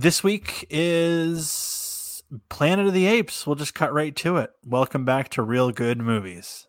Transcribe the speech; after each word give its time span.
This 0.00 0.22
week 0.22 0.64
is 0.70 2.22
Planet 2.50 2.86
of 2.86 2.92
the 2.92 3.06
Apes. 3.06 3.44
We'll 3.48 3.56
just 3.56 3.74
cut 3.74 3.92
right 3.92 4.14
to 4.14 4.36
it. 4.36 4.52
Welcome 4.64 5.04
back 5.04 5.28
to 5.30 5.42
Real 5.42 5.72
Good 5.72 5.98
Movies. 5.98 6.68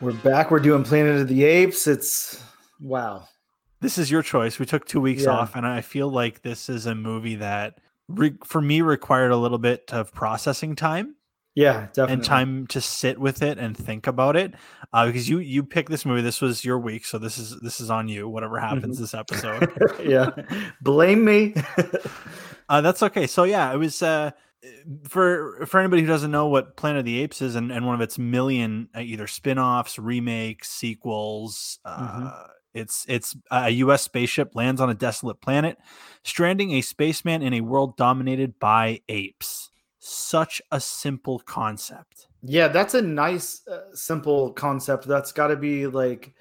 We're 0.00 0.12
back. 0.12 0.52
We're 0.52 0.60
doing 0.60 0.82
Planet 0.84 1.20
of 1.20 1.26
the 1.28 1.42
Apes. 1.44 1.88
It's 1.88 2.40
wow. 2.80 3.24
This 3.80 3.98
is 3.98 4.08
your 4.08 4.22
choice. 4.22 4.58
We 4.58 4.66
took 4.66 4.86
two 4.86 5.00
weeks 5.00 5.24
Yeah. 5.24 5.30
off, 5.30 5.56
and 5.56 5.66
I 5.66 5.80
feel 5.80 6.08
like 6.08 6.42
this 6.42 6.68
is 6.68 6.86
a 6.86 6.94
movie 6.94 7.36
that, 7.36 7.78
re- 8.08 8.36
for 8.44 8.60
me, 8.60 8.82
required 8.82 9.32
a 9.32 9.36
little 9.36 9.58
bit 9.58 9.92
of 9.92 10.12
processing 10.12 10.76
time 10.76 11.16
Yeah, 11.54 11.88
definitely. 11.92 12.12
and 12.14 12.24
time 12.24 12.66
to 12.68 12.80
sit 12.80 13.18
with 13.18 13.42
it 13.42 13.58
and 13.58 13.76
think 13.76 14.06
about 14.06 14.36
it. 14.36 14.54
Uh, 14.92 15.06
because 15.06 15.28
you 15.28 15.38
you 15.38 15.62
picked 15.62 15.90
this 15.90 16.06
movie. 16.06 16.22
This 16.22 16.40
was 16.40 16.64
your 16.64 16.78
week, 16.78 17.04
so 17.04 17.18
this 17.18 17.36
is 17.38 17.58
this 17.60 17.80
is 17.80 17.90
on 17.90 18.08
you. 18.08 18.28
Whatever 18.28 18.58
happens 18.58 18.98
this 18.98 19.12
episode. 19.14 19.70
yeah. 20.04 20.30
Blame 20.80 21.24
me. 21.24 21.54
Uh, 22.68 22.80
that's 22.80 23.02
okay. 23.02 23.26
So 23.26 23.42
yeah, 23.44 23.70
it 23.70 23.76
was 23.76 24.00
uh, 24.02 24.30
for 25.06 25.66
for 25.66 25.78
anybody 25.78 26.00
who 26.00 26.08
doesn't 26.08 26.30
know 26.30 26.46
what 26.46 26.74
Planet 26.76 27.00
of 27.00 27.04
the 27.04 27.20
Apes 27.20 27.42
is, 27.42 27.54
and, 27.54 27.70
and 27.70 27.84
one 27.84 27.94
of 27.94 28.00
its 28.00 28.18
million 28.18 28.88
uh, 28.96 29.00
either 29.00 29.26
spin-offs, 29.26 29.98
remakes, 29.98 30.70
sequels. 30.70 31.80
Uh, 31.84 32.30
It's 32.72 33.04
it's 33.08 33.36
a 33.50 33.68
U.S. 33.68 34.02
spaceship 34.02 34.54
lands 34.54 34.80
on 34.80 34.88
a 34.88 34.94
desolate 34.94 35.42
planet, 35.42 35.76
stranding 36.24 36.70
a 36.72 36.80
spaceman 36.80 37.42
in 37.42 37.52
a 37.52 37.60
world 37.60 37.98
dominated 37.98 38.58
by 38.58 39.02
apes. 39.10 39.70
Such 40.04 40.60
a 40.72 40.80
simple 40.80 41.38
concept. 41.38 42.26
yeah, 42.42 42.66
that's 42.66 42.94
a 42.94 43.02
nice, 43.02 43.64
uh, 43.68 43.94
simple 43.94 44.50
concept. 44.52 45.06
That's 45.06 45.30
got 45.30 45.46
to 45.46 45.56
be 45.56 45.86
like, 45.86 46.34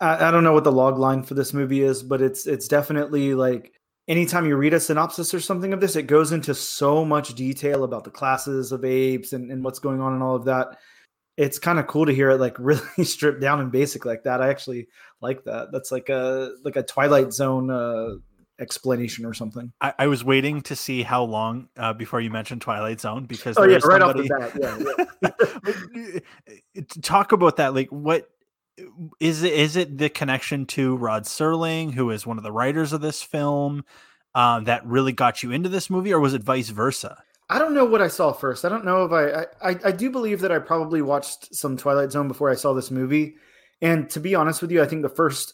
I, 0.00 0.28
I 0.28 0.30
don't 0.30 0.44
know 0.44 0.52
what 0.52 0.62
the 0.62 0.70
log 0.70 0.96
line 0.96 1.24
for 1.24 1.34
this 1.34 1.52
movie 1.52 1.82
is, 1.82 2.04
but 2.04 2.22
it's 2.22 2.46
it's 2.46 2.68
definitely 2.68 3.34
like 3.34 3.72
anytime 4.06 4.46
you 4.46 4.56
read 4.56 4.74
a 4.74 4.78
synopsis 4.80 5.34
or 5.34 5.40
something 5.40 5.72
of 5.72 5.80
this, 5.80 5.96
it 5.96 6.04
goes 6.04 6.30
into 6.30 6.54
so 6.54 7.04
much 7.04 7.34
detail 7.34 7.82
about 7.82 8.04
the 8.04 8.10
classes 8.10 8.70
of 8.70 8.84
apes 8.84 9.32
and, 9.32 9.50
and 9.50 9.64
what's 9.64 9.80
going 9.80 10.00
on 10.00 10.12
and 10.12 10.22
all 10.22 10.36
of 10.36 10.44
that. 10.44 10.78
It's 11.36 11.58
kind 11.58 11.80
of 11.80 11.88
cool 11.88 12.06
to 12.06 12.14
hear 12.14 12.30
it 12.30 12.38
like 12.38 12.56
really 12.60 13.04
stripped 13.04 13.40
down 13.40 13.58
and 13.58 13.72
basic 13.72 14.04
like 14.04 14.22
that. 14.22 14.40
I 14.40 14.50
actually 14.50 14.86
like 15.20 15.42
that. 15.46 15.72
That's 15.72 15.90
like 15.90 16.10
a 16.10 16.52
like 16.62 16.76
a 16.76 16.84
Twilight 16.84 17.32
Zone 17.32 17.70
uh, 17.70 18.18
explanation 18.58 19.24
or 19.24 19.34
something. 19.34 19.72
I, 19.80 19.94
I 20.00 20.06
was 20.06 20.24
waiting 20.24 20.60
to 20.62 20.76
see 20.76 21.02
how 21.02 21.24
long 21.24 21.68
uh, 21.76 21.92
before 21.92 22.20
you 22.20 22.30
mentioned 22.30 22.60
Twilight 22.62 23.00
Zone 23.00 23.24
because 23.24 23.56
Oh 23.58 23.64
yeah, 23.64 23.78
right 23.84 24.00
somebody- 24.00 24.30
off 24.30 24.52
the 24.52 24.60
bat. 24.60 25.06
Yeah, 25.22 26.20
yeah. 26.74 26.82
talk 27.02 27.32
about 27.32 27.56
that 27.56 27.74
like 27.74 27.88
what 27.90 28.28
is 29.20 29.42
it 29.42 29.52
is 29.52 29.76
it 29.76 29.98
the 29.98 30.08
connection 30.08 30.66
to 30.66 30.96
rod 30.96 31.24
serling 31.24 31.94
who 31.94 32.10
is 32.10 32.26
one 32.26 32.38
of 32.38 32.42
the 32.44 32.52
writers 32.52 32.92
of 32.92 33.00
this 33.00 33.22
film 33.22 33.84
um, 34.34 34.64
that 34.64 34.84
really 34.84 35.12
got 35.12 35.42
you 35.42 35.52
into 35.52 35.68
this 35.68 35.88
movie 35.88 36.12
or 36.12 36.20
was 36.20 36.34
it 36.34 36.42
vice 36.42 36.70
versa 36.70 37.22
I 37.50 37.58
don't 37.58 37.74
know 37.74 37.84
what 37.84 38.00
I 38.00 38.08
saw 38.08 38.32
first. 38.32 38.64
I 38.64 38.70
don't 38.70 38.86
know 38.86 39.04
if 39.04 39.12
I, 39.12 39.68
I 39.70 39.78
I 39.84 39.92
do 39.92 40.10
believe 40.10 40.40
that 40.40 40.50
I 40.50 40.58
probably 40.60 41.02
watched 41.02 41.54
some 41.54 41.76
Twilight 41.76 42.10
Zone 42.10 42.26
before 42.26 42.48
I 42.50 42.54
saw 42.54 42.72
this 42.72 42.90
movie. 42.90 43.36
And 43.82 44.08
to 44.10 44.18
be 44.18 44.34
honest 44.34 44.62
with 44.62 44.70
you, 44.70 44.82
I 44.82 44.86
think 44.86 45.02
the 45.02 45.10
first 45.10 45.52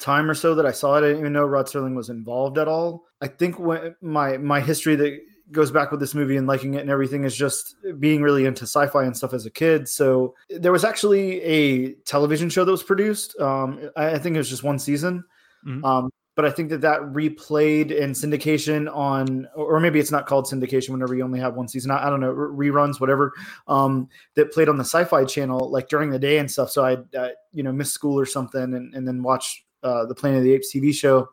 time 0.00 0.28
or 0.28 0.34
so 0.34 0.54
that 0.54 0.66
I 0.66 0.72
saw 0.72 0.96
it, 0.96 0.98
I 0.98 1.08
didn't 1.08 1.20
even 1.20 1.32
know 1.32 1.44
Rod 1.44 1.66
Serling 1.66 1.94
was 1.94 2.08
involved 2.08 2.58
at 2.58 2.66
all. 2.66 3.04
I 3.20 3.28
think 3.28 3.58
when 3.58 3.94
my 4.00 4.38
my 4.38 4.60
history 4.60 4.96
that 4.96 5.20
goes 5.52 5.70
back 5.70 5.90
with 5.90 6.00
this 6.00 6.14
movie 6.14 6.36
and 6.36 6.46
liking 6.46 6.74
it 6.74 6.80
and 6.80 6.90
everything 6.90 7.24
is 7.24 7.36
just 7.36 7.74
being 7.98 8.22
really 8.22 8.46
into 8.46 8.62
sci-fi 8.62 9.04
and 9.04 9.16
stuff 9.16 9.34
as 9.34 9.46
a 9.46 9.50
kid. 9.50 9.88
So 9.88 10.34
there 10.48 10.72
was 10.72 10.84
actually 10.84 11.42
a 11.42 11.92
television 12.04 12.48
show 12.48 12.64
that 12.64 12.70
was 12.70 12.84
produced. 12.84 13.38
Um, 13.40 13.90
I, 13.96 14.12
I 14.12 14.18
think 14.18 14.36
it 14.36 14.38
was 14.38 14.48
just 14.48 14.62
one 14.62 14.78
season. 14.78 15.24
Mhm. 15.66 15.84
Um, 15.84 16.10
but 16.36 16.44
I 16.44 16.52
think 16.52 16.70
that 16.70 16.80
that 16.82 17.00
replayed 17.00 17.90
in 17.90 18.12
syndication 18.12 18.90
on, 18.94 19.46
or 19.54 19.80
maybe 19.80 19.98
it's 19.98 20.12
not 20.12 20.26
called 20.26 20.46
syndication 20.46 20.90
whenever 20.90 21.14
you 21.14 21.22
only 21.24 21.40
have 21.40 21.54
one 21.54 21.68
season. 21.68 21.90
I, 21.90 22.06
I 22.06 22.10
don't 22.10 22.20
know, 22.20 22.30
re- 22.30 22.70
reruns, 22.70 23.00
whatever. 23.00 23.32
Um, 23.66 24.08
that 24.36 24.52
played 24.52 24.68
on 24.68 24.78
the 24.78 24.84
Sci-Fi 24.84 25.24
Channel 25.24 25.70
like 25.70 25.88
during 25.88 26.10
the 26.10 26.18
day 26.18 26.38
and 26.38 26.50
stuff. 26.50 26.70
So 26.70 26.84
I, 26.84 26.94
uh, 27.18 27.30
you 27.52 27.62
know, 27.62 27.72
miss 27.72 27.92
school 27.92 28.18
or 28.18 28.24
something, 28.24 28.62
and, 28.62 28.94
and 28.94 29.06
then 29.06 29.22
watch 29.22 29.64
uh, 29.82 30.06
the 30.06 30.14
Planet 30.14 30.38
of 30.38 30.44
the 30.44 30.52
Apes 30.52 30.74
TV 30.74 30.94
show. 30.94 31.28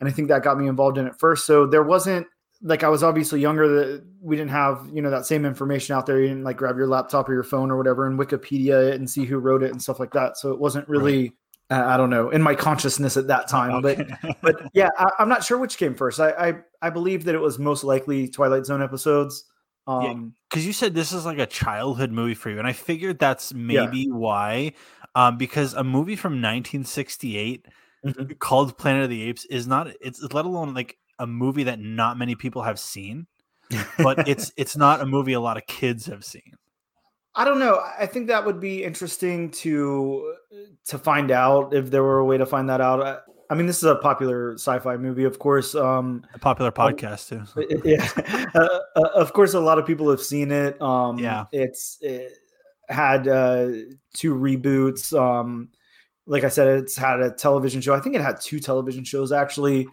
And 0.00 0.08
I 0.08 0.12
think 0.12 0.28
that 0.28 0.42
got 0.42 0.58
me 0.58 0.66
involved 0.66 0.98
in 0.98 1.06
it 1.06 1.18
first. 1.18 1.46
So 1.46 1.66
there 1.66 1.82
wasn't 1.82 2.26
like 2.62 2.84
I 2.84 2.88
was 2.88 3.02
obviously 3.02 3.40
younger 3.40 3.68
that 3.68 4.04
we 4.20 4.36
didn't 4.36 4.50
have 4.50 4.86
you 4.92 5.00
know 5.00 5.10
that 5.10 5.26
same 5.26 5.44
information 5.44 5.96
out 5.96 6.06
there. 6.06 6.20
You 6.20 6.28
didn't 6.28 6.44
like 6.44 6.56
grab 6.56 6.76
your 6.76 6.86
laptop 6.86 7.28
or 7.28 7.32
your 7.32 7.42
phone 7.42 7.70
or 7.70 7.76
whatever 7.76 8.06
and 8.06 8.18
Wikipedia 8.18 8.90
it 8.90 8.94
and 8.94 9.08
see 9.08 9.24
who 9.24 9.38
wrote 9.38 9.62
it 9.62 9.70
and 9.70 9.82
stuff 9.82 10.00
like 10.00 10.12
that. 10.12 10.36
So 10.36 10.52
it 10.52 10.58
wasn't 10.58 10.88
really. 10.88 11.32
Uh, 11.70 11.84
I 11.86 11.96
don't 11.96 12.10
know 12.10 12.30
in 12.30 12.42
my 12.42 12.56
consciousness 12.56 13.16
at 13.16 13.28
that 13.28 13.46
time, 13.48 13.80
but 13.80 14.00
Okay. 14.00 14.36
but 14.42 14.68
yeah, 14.74 14.88
I, 14.98 15.10
I'm 15.20 15.28
not 15.28 15.44
sure 15.44 15.56
which 15.56 15.78
came 15.78 15.94
first. 15.94 16.18
I, 16.18 16.30
I 16.30 16.54
I 16.82 16.90
believe 16.90 17.24
that 17.24 17.34
it 17.34 17.40
was 17.40 17.58
most 17.58 17.84
likely 17.84 18.28
Twilight 18.28 18.66
Zone 18.66 18.82
episodes. 18.82 19.44
Um, 19.86 20.34
because 20.48 20.66
you 20.66 20.72
said 20.72 20.94
this 20.94 21.12
is 21.12 21.24
like 21.24 21.38
a 21.38 21.46
childhood 21.46 22.12
movie 22.12 22.34
for 22.34 22.50
you 22.50 22.58
and 22.58 22.66
i 22.66 22.72
figured 22.72 23.18
that's 23.18 23.54
maybe 23.54 24.08
why 24.10 24.72
um, 25.14 25.36
because 25.38 25.74
a 25.74 25.84
movie 25.84 26.16
from 26.16 26.40
1968 26.40 27.66
Mhm. 28.04 28.38
called 28.38 28.78
planet 28.78 29.04
of 29.04 29.10
the 29.10 29.22
apes 29.22 29.44
is 29.46 29.66
not 29.66 29.88
it's 30.00 30.22
let 30.32 30.46
alone 30.46 30.72
like 30.72 30.96
a 31.18 31.26
movie 31.26 31.64
that 31.64 31.78
not 31.78 32.16
many 32.16 32.34
people 32.34 32.62
have 32.62 32.78
seen 32.78 33.26
but 33.98 34.26
it's 34.26 34.52
it's 34.56 34.74
not 34.74 35.02
a 35.02 35.06
movie 35.06 35.34
a 35.34 35.40
lot 35.40 35.58
of 35.58 35.66
kids 35.66 36.06
have 36.06 36.24
seen 36.24 36.54
I 37.34 37.44
don't 37.44 37.60
know. 37.60 37.80
I 37.98 38.06
think 38.06 38.26
that 38.26 38.44
would 38.44 38.58
be 38.58 38.82
interesting 38.82 39.52
to 39.62 40.34
to 40.88 40.98
find 40.98 41.30
out 41.30 41.72
if 41.72 41.88
there 41.90 42.02
were 42.02 42.18
a 42.18 42.24
way 42.24 42.36
to 42.38 42.44
find 42.44 42.68
that 42.68 42.80
out. 42.80 43.00
I, 43.06 43.18
I 43.50 43.54
mean, 43.54 43.66
this 43.66 43.76
is 43.78 43.84
a 43.84 43.94
popular 43.96 44.54
sci-fi 44.54 44.96
movie, 44.96 45.22
of 45.24 45.38
course. 45.38 45.76
Um, 45.76 46.24
a 46.34 46.40
popular 46.40 46.72
podcast 46.72 47.28
too 47.28 47.44
yeah, 47.84 48.08
uh, 48.54 48.80
uh, 48.96 49.08
of 49.14 49.32
course, 49.32 49.54
a 49.54 49.60
lot 49.60 49.78
of 49.78 49.86
people 49.86 50.10
have 50.10 50.20
seen 50.20 50.50
it. 50.50 50.80
Um, 50.82 51.18
Yeah. 51.18 51.44
it's 51.52 51.98
it 52.00 52.32
had 52.90 53.28
uh, 53.28 53.68
two 54.14 54.34
reboots. 54.34 55.18
Um, 55.18 55.68
like 56.26 56.44
I 56.44 56.48
said, 56.48 56.68
it's 56.68 56.96
had 56.96 57.20
a 57.20 57.30
television 57.30 57.80
show. 57.80 57.94
I 57.94 58.00
think 58.00 58.14
it 58.14 58.20
had 58.20 58.40
two 58.40 58.60
television 58.60 59.04
shows 59.04 59.32
actually. 59.32 59.88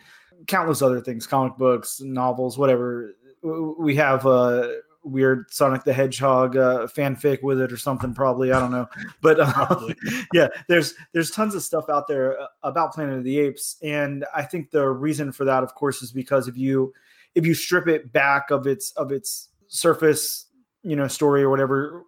Countless 0.46 0.82
other 0.82 1.02
things, 1.02 1.26
comic 1.26 1.58
books, 1.58 2.00
novels, 2.02 2.58
whatever. 2.58 3.16
We 3.42 3.96
have 3.96 4.26
uh, 4.28 4.68
weird 5.08 5.52
Sonic 5.52 5.84
the 5.84 5.94
Hedgehog 5.94 6.56
uh, 6.56 6.88
fanfic 6.88 7.42
with 7.42 7.60
it 7.60 7.72
or 7.72 7.78
something. 7.78 8.14
Probably 8.14 8.52
I 8.52 8.60
don't 8.60 8.72
know, 8.72 8.88
but 9.22 9.40
um, 9.40 9.94
yeah, 10.34 10.48
there's 10.68 10.94
there's 11.14 11.32
tons 11.32 11.56
of 11.56 11.64
stuff 11.64 11.90
out 11.90 12.08
there 12.08 12.40
uh, 12.40 12.48
about 12.64 12.94
Planet 12.94 13.18
of 13.18 13.24
the 13.24 13.40
Apes, 13.40 13.78
and 13.82 14.26
I 14.36 14.44
think 14.44 14.72
the 14.72 14.88
reason 14.88 15.32
for 15.32 15.46
that, 15.46 15.64
of 15.64 15.74
course, 15.76 16.02
is 16.02 16.12
because 16.12 16.48
if 16.48 16.58
you 16.58 16.94
if 17.36 17.46
you 17.46 17.54
strip 17.54 17.88
it 17.88 18.12
back 18.12 18.52
of 18.52 18.68
its 18.68 18.92
of 18.92 19.12
its 19.12 19.50
surface, 19.68 20.46
you 20.84 20.96
know, 20.96 21.08
story 21.08 21.42
or 21.42 21.50
whatever, 21.50 22.04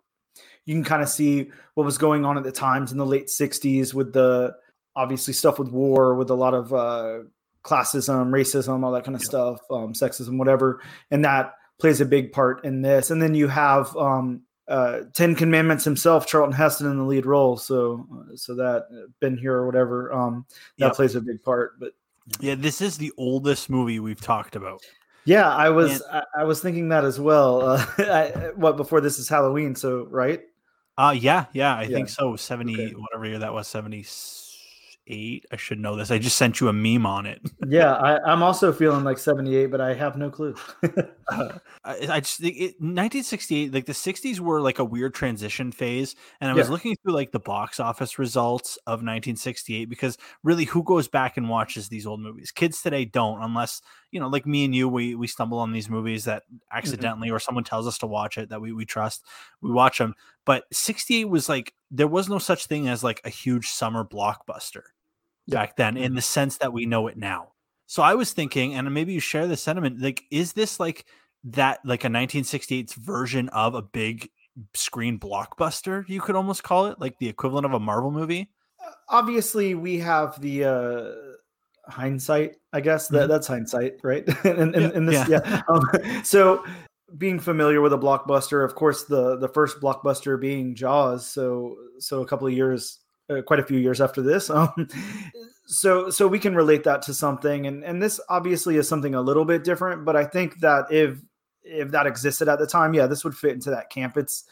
you 0.69 0.75
can 0.75 0.83
kind 0.83 1.01
of 1.01 1.09
see 1.09 1.49
what 1.73 1.83
was 1.83 1.97
going 1.97 2.25
on 2.25 2.37
at 2.37 2.43
the 2.43 2.51
times 2.51 2.91
in 2.91 2.99
the 2.99 3.05
late 3.05 3.25
'60s 3.25 3.91
with 3.91 4.13
the 4.13 4.55
obviously 4.95 5.33
stuff 5.33 5.57
with 5.57 5.69
war, 5.71 6.13
with 6.13 6.29
a 6.29 6.35
lot 6.35 6.53
of 6.53 6.71
uh, 6.71 7.19
classism, 7.63 8.29
racism, 8.29 8.83
all 8.83 8.91
that 8.91 9.03
kind 9.03 9.15
of 9.15 9.23
stuff, 9.23 9.59
um, 9.71 9.93
sexism, 9.93 10.37
whatever, 10.37 10.81
and 11.09 11.25
that 11.25 11.53
plays 11.79 12.01
a 12.01 12.05
big 12.05 12.31
part 12.31 12.63
in 12.65 12.81
this. 12.83 13.09
And 13.09 13.19
then 13.19 13.33
you 13.33 13.47
have 13.47 13.95
um, 13.97 14.43
uh, 14.67 15.01
Ten 15.15 15.33
Commandments 15.35 15.83
himself, 15.85 16.27
Charlton 16.27 16.53
Heston, 16.53 16.85
in 16.91 16.97
the 16.97 17.03
lead 17.03 17.25
role. 17.25 17.57
So, 17.57 18.05
uh, 18.13 18.35
so 18.35 18.53
that 18.55 18.85
Ben-Hur 19.21 19.51
or 19.53 19.65
whatever, 19.65 20.13
um, 20.13 20.45
that 20.77 20.87
Yep. 20.87 20.93
plays 20.95 21.15
a 21.15 21.21
big 21.21 21.41
part. 21.41 21.79
But 21.79 21.93
yeah 22.39 22.53
this 22.53 22.79
is 22.79 22.95
the 22.95 23.11
oldest 23.17 23.71
movie 23.71 23.99
we've 23.99 24.21
talked 24.21 24.55
about 24.55 24.81
yeah, 25.25 25.49
I 25.49 25.69
was 25.69 26.01
And- 26.01 26.23
I, 26.35 26.41
I 26.41 26.43
was 26.43 26.61
thinking 26.61 26.89
that 26.89 27.03
as 27.03 27.19
well. 27.19 27.61
Uh, 27.61 27.85
I, 27.99 28.51
what 28.55 28.77
before 28.77 29.01
this 29.01 29.19
is 29.19 29.27
Halloween, 29.29 29.75
so 29.75 30.05
right? 30.09 30.41
Uh 30.99 31.11
yeah 31.17 31.45
yeah 31.53 31.75
i 31.75 31.83
Yeah. 31.87 31.95
think 31.95 32.09
so 32.09 32.35
70 32.35 32.73
Okay. 32.73 32.93
whatever 32.95 33.25
year 33.25 33.39
that 33.39 33.53
was 33.53 33.67
78 33.67 35.45
i 35.51 35.55
should 35.55 35.79
know 35.79 35.95
this 35.95 36.11
i 36.11 36.17
just 36.19 36.37
sent 36.37 36.59
you 36.59 36.67
a 36.67 36.73
meme 36.73 37.05
on 37.05 37.25
it 37.25 37.41
Yeah, 37.67 37.93
I, 37.93 38.19
I'm 38.31 38.41
also 38.41 38.71
feeling 38.71 39.03
like 39.03 39.17
78, 39.17 39.67
but 39.67 39.81
I 39.81 39.93
have 39.93 40.15
no 40.17 40.29
clue. 40.31 40.55
I, 41.29 41.51
I 41.85 42.19
just 42.21 42.39
think 42.39 42.55
it, 42.55 42.79
1968, 42.79 43.73
like 43.73 43.85
the 43.85 43.91
60s 43.93 44.39
were 44.39 44.61
like 44.61 44.79
a 44.79 44.83
weird 44.85 45.13
transition 45.13 45.71
phase. 45.71 46.15
And 46.41 46.49
I 46.49 46.53
was 46.53 46.67
Yeah. 46.67 46.71
looking 46.71 46.95
through 46.95 47.13
like 47.13 47.31
the 47.31 47.39
box 47.39 47.79
office 47.79 48.17
results 48.17 48.77
of 48.87 48.99
1968 49.03 49.85
because 49.89 50.17
really, 50.41 50.65
who 50.65 50.83
goes 50.83 51.07
back 51.09 51.35
and 51.37 51.49
watches 51.49 51.89
these 51.89 52.07
old 52.07 52.21
movies? 52.21 52.49
Kids 52.51 52.81
today 52.81 53.05
don't, 53.05 53.43
unless 53.43 53.81
you 54.11 54.19
know, 54.19 54.29
like 54.29 54.47
me 54.47 54.65
and 54.65 54.73
you, 54.73 54.87
we 54.89 55.13
we 55.15 55.27
stumble 55.27 55.59
on 55.59 55.71
these 55.73 55.89
movies 55.89 56.23
that 56.23 56.43
accidentally 56.71 57.29
or 57.29 57.39
someone 57.39 57.65
tells 57.65 57.85
us 57.87 57.97
to 57.99 58.07
watch 58.07 58.37
it 58.37 58.49
that 58.49 58.61
we 58.61 58.71
we 58.73 58.85
trust. 58.85 59.23
We 59.61 59.69
watch 59.71 59.97
them. 59.99 60.15
But 60.45 60.63
68 60.71 61.25
was 61.25 61.49
like 61.49 61.73
there 61.91 62.07
was 62.07 62.29
no 62.29 62.39
such 62.39 62.65
thing 62.65 62.87
as 62.87 63.03
like 63.03 63.21
a 63.23 63.29
huge 63.29 63.69
summer 63.69 64.03
blockbuster 64.03 64.83
Yeah. 65.45 65.59
back 65.59 65.75
then 65.75 65.97
in 65.97 66.15
the 66.15 66.21
sense 66.21 66.57
that 66.57 66.73
we 66.73 66.85
know 66.85 67.07
it 67.07 67.17
now. 67.17 67.53
So 67.87 68.03
I 68.03 68.13
was 68.13 68.33
thinking, 68.33 68.75
and 68.75 68.93
maybe 68.93 69.13
you 69.13 69.19
share 69.19 69.47
the 69.47 69.57
sentiment, 69.57 69.99
like, 69.99 70.23
is 70.29 70.53
this 70.53 70.79
like 70.79 71.05
that, 71.45 71.79
like 71.83 72.03
a 72.03 72.07
1968's 72.07 72.93
version 72.93 73.49
of 73.49 73.73
a 73.73 73.81
big 73.81 74.29
screen 74.73 75.19
blockbuster. 75.19 76.07
You 76.07 76.21
could 76.21 76.35
almost 76.35 76.63
call 76.63 76.87
it 76.87 76.99
like 76.99 77.17
the 77.19 77.29
equivalent 77.29 77.65
of 77.65 77.73
a 77.73 77.79
Marvel 77.79 78.11
movie. 78.11 78.49
Obviously, 79.09 79.75
we 79.75 79.97
have 79.99 80.39
the 80.39 80.65
uh, 80.65 81.91
hindsight. 81.91 82.57
I 82.73 82.81
guess 82.81 83.07
that 83.07 83.21
mm-hmm. 83.21 83.31
that's 83.31 83.47
hindsight, 83.47 83.95
right? 84.03 84.23
in, 84.45 84.75
in, 84.75 85.11
yeah. 85.11 85.23
this, 85.23 85.29
yeah. 85.29 85.39
yeah. 85.45 85.61
Um, 85.69 86.23
so 86.23 86.63
being 87.17 87.39
familiar 87.39 87.81
with 87.81 87.93
a 87.93 87.97
blockbuster, 87.97 88.63
of 88.63 88.75
course, 88.75 89.03
the 89.03 89.37
the 89.37 89.47
first 89.47 89.79
blockbuster 89.79 90.39
being 90.39 90.75
Jaws. 90.75 91.27
So 91.27 91.77
so 91.99 92.21
a 92.21 92.25
couple 92.25 92.47
of 92.47 92.53
years, 92.53 92.99
uh, 93.29 93.41
quite 93.41 93.59
a 93.59 93.65
few 93.65 93.77
years 93.77 94.01
after 94.01 94.21
this. 94.21 94.49
Um, 94.59 94.87
so 95.65 96.09
so 96.09 96.27
we 96.27 96.39
can 96.39 96.55
relate 96.55 96.83
that 96.85 97.03
to 97.03 97.13
something, 97.13 97.67
and 97.67 97.83
and 97.83 98.01
this 98.01 98.19
obviously 98.27 98.77
is 98.77 98.87
something 98.87 99.13
a 99.13 99.21
little 99.21 99.45
bit 99.45 99.63
different. 99.63 100.03
But 100.03 100.15
I 100.15 100.25
think 100.25 100.59
that 100.61 100.85
if 100.91 101.19
if 101.63 101.91
that 101.91 102.07
existed 102.07 102.47
at 102.47 102.57
the 102.59 102.65
time, 102.65 102.93
yeah, 102.93 103.05
this 103.05 103.23
would 103.23 103.35
fit 103.35 103.53
into 103.53 103.69
that 103.69 103.89
camp. 103.89 104.17
It's 104.17 104.45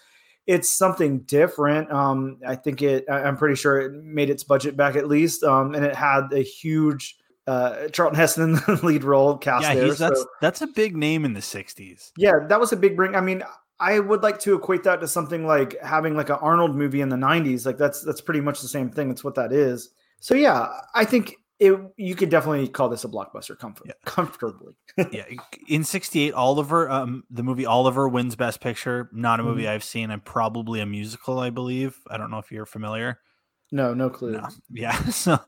it's 0.46 0.70
something 0.78 1.20
different. 1.22 1.92
Um, 1.92 2.40
I 2.46 2.56
think 2.56 2.82
it. 2.82 3.06
I'm 3.10 3.36
pretty 3.36 3.56
sure 3.56 3.80
it 3.80 3.94
made 3.94 4.30
its 4.30 4.44
budget 4.44 4.78
back 4.78 4.96
at 4.96 5.08
least, 5.08 5.44
um, 5.44 5.76
and 5.76 5.84
it 5.84 5.96
had 5.96 6.32
a 6.32 6.42
huge 6.42 7.18
uh, 7.48 7.88
Charlton 7.90 8.18
Heston 8.18 8.44
in 8.44 8.52
the 8.54 8.80
lead 8.84 9.04
role 9.04 9.38
cast 9.38 9.64
yeah, 9.64 9.76
there. 9.76 9.94
that's 9.94 10.26
that's 10.42 10.62
a 10.62 10.68
big 10.68 10.96
name 10.96 11.26
in 11.26 11.34
the 11.34 11.40
'60s. 11.40 12.12
Yeah, 12.18 12.34
that 12.48 12.60
was 12.60 12.74
a 12.74 12.76
big 12.76 12.96
bring. 12.96 13.16
I 13.16 13.22
mean, 13.22 13.44
I 13.80 14.00
would 14.00 14.22
like 14.22 14.40
to 14.40 14.56
equate 14.56 14.84
that 14.84 15.00
to 15.02 15.08
something 15.08 15.46
like 15.46 15.82
having 15.82 16.16
like 16.16 16.30
an 16.30 16.38
Arnold 16.42 16.76
movie 16.76 17.02
in 17.02 17.10
the 17.10 17.16
'90s. 17.16 17.66
Like 17.66 17.78
that's 17.78 18.02
that's 18.02 18.22
pretty 18.22 18.42
much 18.42 18.62
the 18.62 18.68
same 18.68 18.90
thing. 18.90 19.08
That's 19.08 19.24
what 19.24 19.36
that 19.36 19.54
is. 19.54 19.90
So 20.20 20.36
yeah, 20.36 20.68
I 20.94 21.06
think 21.06 21.36
it 21.60 21.80
you 21.96 22.16
could 22.16 22.30
definitely 22.30 22.68
call 22.68 22.90
this 22.90 23.04
a 23.04 23.08
blockbuster 23.08 23.58
comfort, 23.58 23.88
yeah. 23.88 23.94
comfortably. 24.06 24.74
yeah, 25.12 25.24
in 25.68 25.84
'68, 25.84 26.34
Oliver, 26.34 26.90
um, 26.90 27.24
the 27.30 27.44
movie 27.44 27.66
Oliver 27.66 28.08
wins 28.08 28.36
Best 28.36 28.62
Picture. 28.62 29.10
Not 29.12 29.40
a 29.40 29.44
movie 29.44 29.64
mm-hmm. 29.64 29.72
I've 29.72 29.84
seen, 29.84 30.12
and 30.12 30.24
probably 30.24 30.82
a 30.82 30.86
musical, 30.86 31.40
I 31.40 31.50
believe. 31.50 31.98
I 32.10 32.18
don't 32.18 32.30
know 32.30 32.40
if 32.40 32.52
you're 32.52 32.66
familiar. 32.66 33.20
No, 33.72 33.94
no 33.94 34.10
clue. 34.10 34.32
No. 34.32 34.48
Yeah. 34.72 34.98
So, 35.12 35.40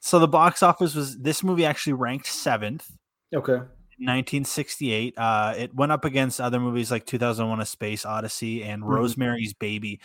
so 0.00 0.18
the 0.18 0.28
box 0.28 0.62
office 0.62 0.94
was 0.94 1.18
this 1.18 1.42
movie 1.42 1.64
actually 1.64 1.94
ranked 1.94 2.26
seventh. 2.26 2.90
Okay. 3.34 3.60
1968. 3.98 5.14
Uh, 5.16 5.54
it 5.56 5.74
went 5.74 5.90
up 5.90 6.04
against 6.04 6.40
other 6.40 6.60
movies 6.60 6.90
like 6.90 7.06
2001: 7.06 7.60
A 7.60 7.66
Space 7.66 8.04
Odyssey 8.04 8.62
and 8.62 8.82
mm-hmm. 8.82 8.92
Rosemary's 8.92 9.54
Baby. 9.54 10.00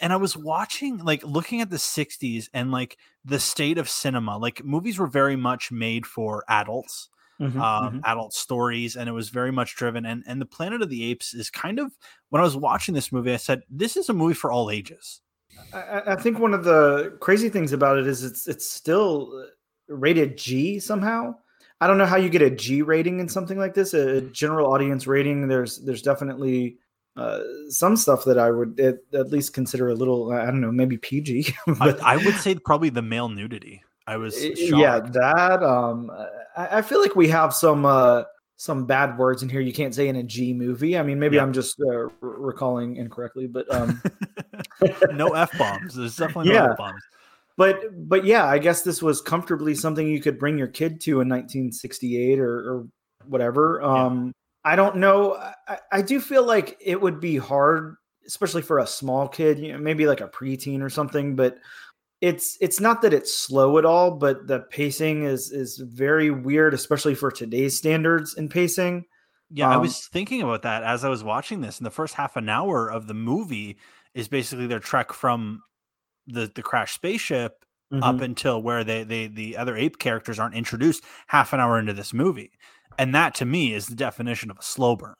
And 0.00 0.12
I 0.12 0.16
was 0.16 0.36
watching, 0.36 0.98
like, 0.98 1.22
looking 1.24 1.60
at 1.60 1.68
the 1.68 1.76
60s 1.76 2.48
and 2.54 2.70
like 2.70 2.96
the 3.24 3.40
state 3.40 3.76
of 3.76 3.88
cinema. 3.88 4.38
Like, 4.38 4.64
movies 4.64 4.98
were 4.98 5.08
very 5.08 5.36
much 5.36 5.72
made 5.72 6.06
for 6.06 6.44
adults. 6.48 7.08
Mm-hmm, 7.40 7.60
um, 7.60 7.84
mm-hmm. 7.86 7.98
adult 8.04 8.32
stories, 8.32 8.94
and 8.94 9.08
it 9.08 9.12
was 9.12 9.28
very 9.30 9.50
much 9.50 9.74
driven. 9.74 10.06
And 10.06 10.22
and 10.24 10.40
the 10.40 10.46
Planet 10.46 10.82
of 10.82 10.88
the 10.88 11.10
Apes 11.10 11.34
is 11.34 11.50
kind 11.50 11.80
of 11.80 11.90
when 12.30 12.40
I 12.40 12.44
was 12.44 12.56
watching 12.56 12.94
this 12.94 13.10
movie, 13.10 13.32
I 13.32 13.38
said, 13.38 13.62
"This 13.68 13.96
is 13.96 14.08
a 14.08 14.12
movie 14.12 14.34
for 14.34 14.52
all 14.52 14.70
ages." 14.70 15.20
I, 15.72 16.02
I, 16.12 16.16
think 16.16 16.38
one 16.38 16.54
of 16.54 16.64
the 16.64 17.16
crazy 17.20 17.48
things 17.48 17.72
about 17.72 17.98
it 17.98 18.06
is 18.06 18.22
it's 18.22 18.46
it's 18.46 18.68
still 18.68 19.46
rated 19.88 20.38
G 20.38 20.78
somehow. 20.78 21.34
I 21.80 21.86
don't 21.86 21.98
know 21.98 22.06
how 22.06 22.16
you 22.16 22.28
get 22.28 22.42
a 22.42 22.50
G 22.50 22.82
rating 22.82 23.20
in 23.20 23.28
something 23.28 23.58
like 23.58 23.74
this, 23.74 23.94
a 23.94 24.22
general 24.22 24.72
audience 24.72 25.06
rating. 25.06 25.48
There's 25.48 25.78
there's 25.78 26.02
definitely 26.02 26.78
uh, 27.16 27.40
some 27.68 27.96
stuff 27.96 28.24
that 28.24 28.38
I 28.38 28.50
would 28.50 28.78
at, 28.80 28.96
at, 29.12 29.30
least 29.30 29.52
consider 29.54 29.88
a 29.88 29.94
little. 29.94 30.32
I 30.32 30.46
don't 30.46 30.60
know, 30.60 30.72
maybe 30.72 30.96
PG. 30.96 31.54
but 31.78 32.02
I, 32.02 32.14
I, 32.14 32.16
would 32.24 32.36
say 32.36 32.54
probably 32.56 32.90
the 32.90 33.02
male 33.02 33.28
nudity. 33.28 33.82
I 34.06 34.16
was 34.16 34.34
shocked. 34.36 34.56
yeah 34.58 35.00
that. 35.00 35.62
Um, 35.62 36.10
I, 36.56 36.78
I, 36.78 36.82
feel 36.82 37.00
like 37.00 37.16
we 37.16 37.28
have 37.28 37.54
some 37.54 37.86
uh, 37.86 38.24
some 38.64 38.86
bad 38.86 39.18
words 39.18 39.42
in 39.42 39.48
here 39.50 39.60
you 39.60 39.72
can't 39.72 39.94
say 39.94 40.08
in 40.08 40.16
a 40.16 40.22
G 40.22 40.54
movie. 40.54 40.96
I 40.96 41.02
mean, 41.02 41.18
maybe 41.18 41.36
yeah. 41.36 41.42
I'm 41.42 41.52
just 41.52 41.78
uh, 41.80 42.08
recalling 42.20 42.96
incorrectly, 42.96 43.46
but 43.46 43.72
um, 43.72 44.02
no 45.12 45.28
f 45.34 45.56
bombs. 45.58 45.94
There's 45.94 46.16
definitely 46.16 46.52
no 46.52 46.54
yeah. 46.54 46.70
f 46.70 46.78
bombs. 46.78 47.02
But 47.58 48.08
but 48.08 48.24
yeah, 48.24 48.46
I 48.46 48.58
guess 48.58 48.80
this 48.82 49.02
was 49.02 49.20
comfortably 49.20 49.74
something 49.74 50.08
you 50.08 50.20
could 50.20 50.38
bring 50.38 50.56
your 50.56 50.68
kid 50.68 51.00
to 51.02 51.20
in 51.20 51.28
1968 51.28 52.38
or, 52.38 52.56
or 52.56 52.88
whatever. 53.26 53.82
Um, 53.82 54.26
yeah. 54.26 54.72
I 54.72 54.76
don't 54.76 54.96
know. 54.96 55.34
I, 55.68 55.78
I 55.92 56.02
do 56.02 56.18
feel 56.18 56.46
like 56.46 56.78
it 56.80 56.98
would 56.98 57.20
be 57.20 57.36
hard, 57.36 57.96
especially 58.26 58.62
for 58.62 58.78
a 58.78 58.86
small 58.86 59.28
kid. 59.28 59.58
You 59.58 59.72
know, 59.72 59.78
maybe 59.78 60.06
like 60.06 60.22
a 60.22 60.28
preteen 60.28 60.80
or 60.80 60.88
something. 60.88 61.36
But 61.36 61.58
it's 62.24 62.56
it's 62.58 62.80
not 62.80 63.02
that 63.02 63.12
it's 63.12 63.36
slow 63.36 63.76
at 63.76 63.84
all, 63.84 64.10
but 64.12 64.46
the 64.46 64.60
pacing 64.60 65.24
is 65.24 65.52
is 65.52 65.76
very 65.76 66.30
weird, 66.30 66.72
especially 66.72 67.14
for 67.14 67.30
today's 67.30 67.76
standards 67.76 68.34
in 68.34 68.48
pacing. 68.48 69.04
Yeah, 69.50 69.66
um, 69.66 69.72
I 69.74 69.76
was 69.76 70.06
thinking 70.06 70.40
about 70.40 70.62
that 70.62 70.82
as 70.84 71.04
I 71.04 71.10
was 71.10 71.22
watching 71.22 71.60
this. 71.60 71.78
In 71.78 71.84
the 71.84 71.90
first 71.90 72.14
half 72.14 72.36
an 72.36 72.48
hour 72.48 72.90
of 72.90 73.08
the 73.08 73.14
movie 73.14 73.76
is 74.14 74.28
basically 74.28 74.66
their 74.66 74.80
trek 74.80 75.12
from 75.12 75.62
the 76.26 76.50
the 76.54 76.62
crashed 76.62 76.94
spaceship 76.94 77.62
mm-hmm. 77.92 78.02
up 78.02 78.22
until 78.22 78.62
where 78.62 78.84
they 78.84 79.04
they 79.04 79.26
the 79.26 79.58
other 79.58 79.76
ape 79.76 79.98
characters 79.98 80.38
aren't 80.38 80.54
introduced 80.54 81.04
half 81.26 81.52
an 81.52 81.60
hour 81.60 81.78
into 81.78 81.92
this 81.92 82.14
movie, 82.14 82.52
and 82.98 83.14
that 83.14 83.34
to 83.34 83.44
me 83.44 83.74
is 83.74 83.86
the 83.86 83.94
definition 83.94 84.50
of 84.50 84.58
a 84.58 84.62
slow 84.62 84.96
burn. 84.96 85.14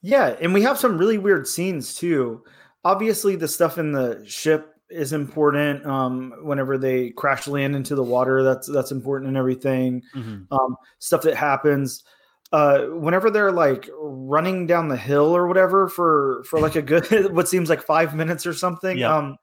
Yeah, 0.00 0.36
and 0.40 0.54
we 0.54 0.62
have 0.62 0.78
some 0.78 0.96
really 0.96 1.18
weird 1.18 1.48
scenes 1.48 1.96
too. 1.96 2.44
Obviously, 2.84 3.34
the 3.34 3.48
stuff 3.48 3.78
in 3.78 3.90
the 3.90 4.22
ship 4.24 4.69
is 4.90 5.12
important. 5.12 5.84
Um, 5.86 6.34
whenever 6.42 6.78
they 6.78 7.10
crash 7.10 7.46
land 7.46 7.76
into 7.76 7.94
the 7.94 8.02
water, 8.02 8.42
that's 8.42 8.66
that's 8.66 8.92
important 8.92 9.28
and 9.28 9.36
everything. 9.36 10.02
Mm-hmm. 10.14 10.52
Um, 10.52 10.76
stuff 10.98 11.22
that 11.22 11.36
happens. 11.36 12.04
Uh, 12.52 12.86
whenever 12.86 13.30
they're 13.30 13.52
like 13.52 13.88
running 14.00 14.66
down 14.66 14.88
the 14.88 14.96
hill 14.96 15.36
or 15.36 15.46
whatever 15.46 15.88
for 15.88 16.42
for 16.44 16.60
like 16.60 16.74
a 16.74 16.82
good 16.82 17.32
what 17.32 17.48
seems 17.48 17.68
like 17.68 17.82
five 17.82 18.14
minutes 18.14 18.46
or 18.46 18.52
something. 18.52 18.98
Yeah. 18.98 19.16
Um, 19.16 19.36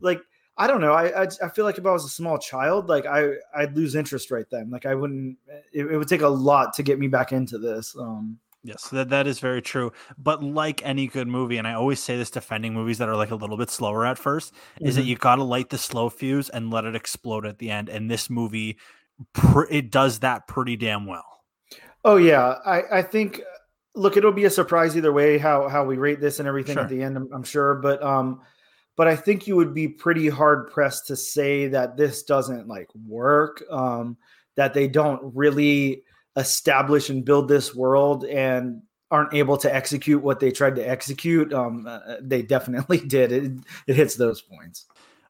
like 0.00 0.20
I 0.56 0.66
don't 0.66 0.80
know. 0.80 0.92
I, 0.92 1.24
I, 1.24 1.28
I 1.42 1.48
feel 1.48 1.64
like 1.64 1.78
if 1.78 1.86
I 1.86 1.90
was 1.90 2.04
a 2.04 2.08
small 2.08 2.38
child, 2.38 2.88
like 2.88 3.06
I 3.06 3.34
I'd 3.54 3.76
lose 3.76 3.94
interest 3.94 4.30
right 4.30 4.46
then. 4.50 4.70
Like 4.70 4.86
I 4.86 4.94
wouldn't. 4.94 5.36
It, 5.72 5.86
it 5.86 5.96
would 5.96 6.08
take 6.08 6.22
a 6.22 6.28
lot 6.28 6.74
to 6.74 6.82
get 6.82 6.98
me 6.98 7.08
back 7.08 7.32
into 7.32 7.58
this. 7.58 7.96
Um, 7.98 8.38
Yes, 8.64 8.88
that, 8.88 9.10
that 9.10 9.26
is 9.26 9.40
very 9.40 9.60
true. 9.60 9.92
But 10.16 10.42
like 10.42 10.84
any 10.84 11.06
good 11.06 11.28
movie, 11.28 11.58
and 11.58 11.68
I 11.68 11.74
always 11.74 12.00
say 12.00 12.16
this 12.16 12.30
defending 12.30 12.72
movies 12.72 12.96
that 12.96 13.10
are 13.10 13.16
like 13.16 13.30
a 13.30 13.34
little 13.34 13.58
bit 13.58 13.68
slower 13.70 14.06
at 14.06 14.16
1st 14.16 14.24
mm-hmm. 14.24 14.86
is 14.86 14.94
that 14.94 15.02
mm-hmm. 15.02 15.10
you 15.10 15.16
got 15.16 15.36
to 15.36 15.44
light 15.44 15.68
the 15.68 15.76
slow 15.76 16.08
fuse 16.08 16.48
and 16.48 16.70
let 16.70 16.86
it 16.86 16.96
explode 16.96 17.44
at 17.44 17.58
the 17.58 17.70
end. 17.70 17.90
And 17.90 18.10
this 18.10 18.30
movie, 18.30 18.78
pr- 19.34 19.70
it 19.70 19.90
does 19.90 20.20
that 20.20 20.48
pretty 20.48 20.76
damn 20.76 21.04
well. 21.04 21.26
Oh 22.06 22.16
yeah, 22.16 22.56
I 22.66 22.82
I 22.98 23.02
think 23.02 23.40
look, 23.94 24.16
it'll 24.16 24.32
be 24.32 24.44
a 24.44 24.50
surprise 24.50 24.96
either 24.96 25.12
way 25.12 25.38
how 25.38 25.68
how 25.68 25.84
we 25.84 25.96
rate 25.96 26.20
this 26.20 26.38
and 26.38 26.48
everything 26.48 26.74
sure. 26.74 26.82
at 26.82 26.88
the 26.88 27.02
end. 27.02 27.16
I'm, 27.16 27.28
I'm 27.32 27.44
sure, 27.44 27.76
but 27.76 28.02
um, 28.02 28.42
but 28.96 29.08
I 29.08 29.16
think 29.16 29.46
you 29.46 29.56
would 29.56 29.72
be 29.72 29.88
pretty 29.88 30.28
hard 30.28 30.70
pressed 30.70 31.06
to 31.06 31.16
say 31.16 31.68
that 31.68 31.96
this 31.96 32.22
doesn't 32.22 32.68
like 32.68 32.88
work. 33.06 33.62
Um, 33.70 34.18
that 34.56 34.74
they 34.74 34.86
don't 34.86 35.34
really 35.34 36.03
establish 36.36 37.10
and 37.10 37.24
build 37.24 37.48
this 37.48 37.74
world 37.74 38.24
and 38.24 38.82
aren't 39.10 39.34
able 39.34 39.56
to 39.58 39.72
execute 39.72 40.22
what 40.22 40.40
they 40.40 40.50
tried 40.50 40.76
to 40.76 40.88
execute, 40.88 41.52
um, 41.52 41.86
uh, 41.86 42.16
they 42.20 42.42
definitely 42.42 42.98
did. 43.06 43.32
It, 43.32 43.52
it 43.86 43.96
hits 43.96 44.16
those 44.16 44.42
points. 44.42 44.86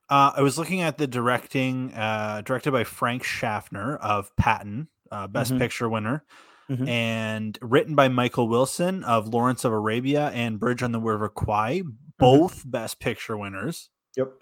Uh, 0.09 0.33
I 0.37 0.43
was 0.43 0.59
looking 0.59 0.83
at 0.83 0.99
the 0.99 1.07
directing, 1.07 1.93
uh, 1.95 2.43
directed 2.45 2.73
by 2.73 2.85
Frank 2.85 3.25
Schaffner 3.25 3.97
of 3.97 4.35
Patton, 4.37 4.89
uh, 5.11 5.27
Best 5.27 5.51
mm-hmm. 5.51 5.61
Picture 5.61 5.89
winner, 5.89 6.25
mm-hmm. 6.71 6.87
and 6.89 7.59
written 7.63 7.95
by 7.95 8.09
Michael 8.09 8.49
Wilson 8.49 9.03
of 9.05 9.29
Lawrence 9.29 9.65
of 9.65 9.73
Arabia 9.73 10.31
and 10.35 10.61
Bridge 10.61 10.83
on 10.83 10.93
the 10.93 11.01
River 11.01 11.29
Kwai, 11.29 11.81
mm-hmm. 11.81 11.91
both 12.19 12.61
mm-hmm. 12.61 12.71
Best 12.71 13.01
Picture 13.01 13.37
winners. 13.37 13.89
Yep. 14.17 14.33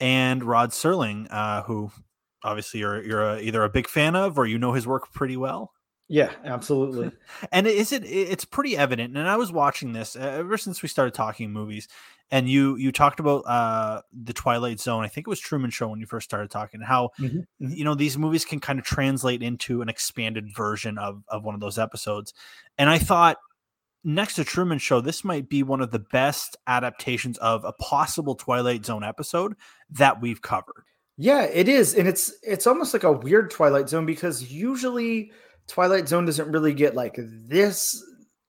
And 0.00 0.44
Rod 0.44 0.70
Serling, 0.70 1.26
uh, 1.30 1.62
who 1.62 1.90
obviously 2.44 2.80
you're 2.80 3.02
you're 3.02 3.22
a, 3.22 3.40
either 3.40 3.62
a 3.64 3.68
big 3.68 3.88
fan 3.88 4.14
of 4.14 4.38
or 4.38 4.46
you 4.46 4.58
know 4.58 4.72
his 4.72 4.86
work 4.86 5.12
pretty 5.12 5.36
well. 5.36 5.72
Yeah, 6.08 6.32
absolutely. 6.44 7.12
and 7.52 7.66
is 7.66 7.92
it 7.92 8.04
it's 8.04 8.44
pretty 8.44 8.76
evident 8.76 9.16
and 9.16 9.28
I 9.28 9.36
was 9.36 9.52
watching 9.52 9.92
this 9.92 10.16
uh, 10.16 10.20
ever 10.20 10.56
since 10.56 10.82
we 10.82 10.88
started 10.88 11.14
talking 11.14 11.52
movies 11.52 11.86
and 12.30 12.48
you 12.48 12.76
you 12.76 12.92
talked 12.92 13.20
about 13.20 13.40
uh 13.40 14.02
the 14.12 14.32
Twilight 14.32 14.80
Zone. 14.80 15.04
I 15.04 15.08
think 15.08 15.26
it 15.26 15.30
was 15.30 15.40
Truman 15.40 15.70
Show 15.70 15.88
when 15.88 16.00
you 16.00 16.06
first 16.06 16.28
started 16.28 16.50
talking 16.50 16.80
how 16.80 17.10
mm-hmm. 17.18 17.38
mm-hmm. 17.38 17.72
you 17.72 17.84
know 17.84 17.94
these 17.94 18.16
movies 18.16 18.44
can 18.44 18.60
kind 18.60 18.78
of 18.78 18.84
translate 18.84 19.42
into 19.42 19.82
an 19.82 19.88
expanded 19.88 20.54
version 20.54 20.98
of 20.98 21.22
of 21.28 21.44
one 21.44 21.54
of 21.54 21.60
those 21.60 21.78
episodes. 21.78 22.32
And 22.78 22.88
I 22.88 22.98
thought 22.98 23.36
next 24.04 24.34
to 24.34 24.44
Truman 24.44 24.78
Show, 24.78 25.00
this 25.00 25.24
might 25.24 25.48
be 25.48 25.62
one 25.62 25.80
of 25.80 25.90
the 25.90 25.98
best 25.98 26.56
adaptations 26.66 27.38
of 27.38 27.64
a 27.64 27.72
possible 27.72 28.34
Twilight 28.34 28.84
Zone 28.84 29.04
episode 29.04 29.54
that 29.90 30.20
we've 30.20 30.40
covered. 30.40 30.84
Yeah, 31.16 31.42
it 31.42 31.68
is. 31.68 31.94
And 31.94 32.06
it's 32.06 32.32
it's 32.42 32.66
almost 32.66 32.94
like 32.94 33.02
a 33.02 33.12
weird 33.12 33.50
Twilight 33.50 33.88
Zone 33.88 34.06
because 34.06 34.52
usually 34.52 35.32
Twilight 35.68 36.08
Zone 36.08 36.24
doesn't 36.24 36.50
really 36.50 36.74
get 36.74 36.94
like 36.94 37.16
this 37.18 38.02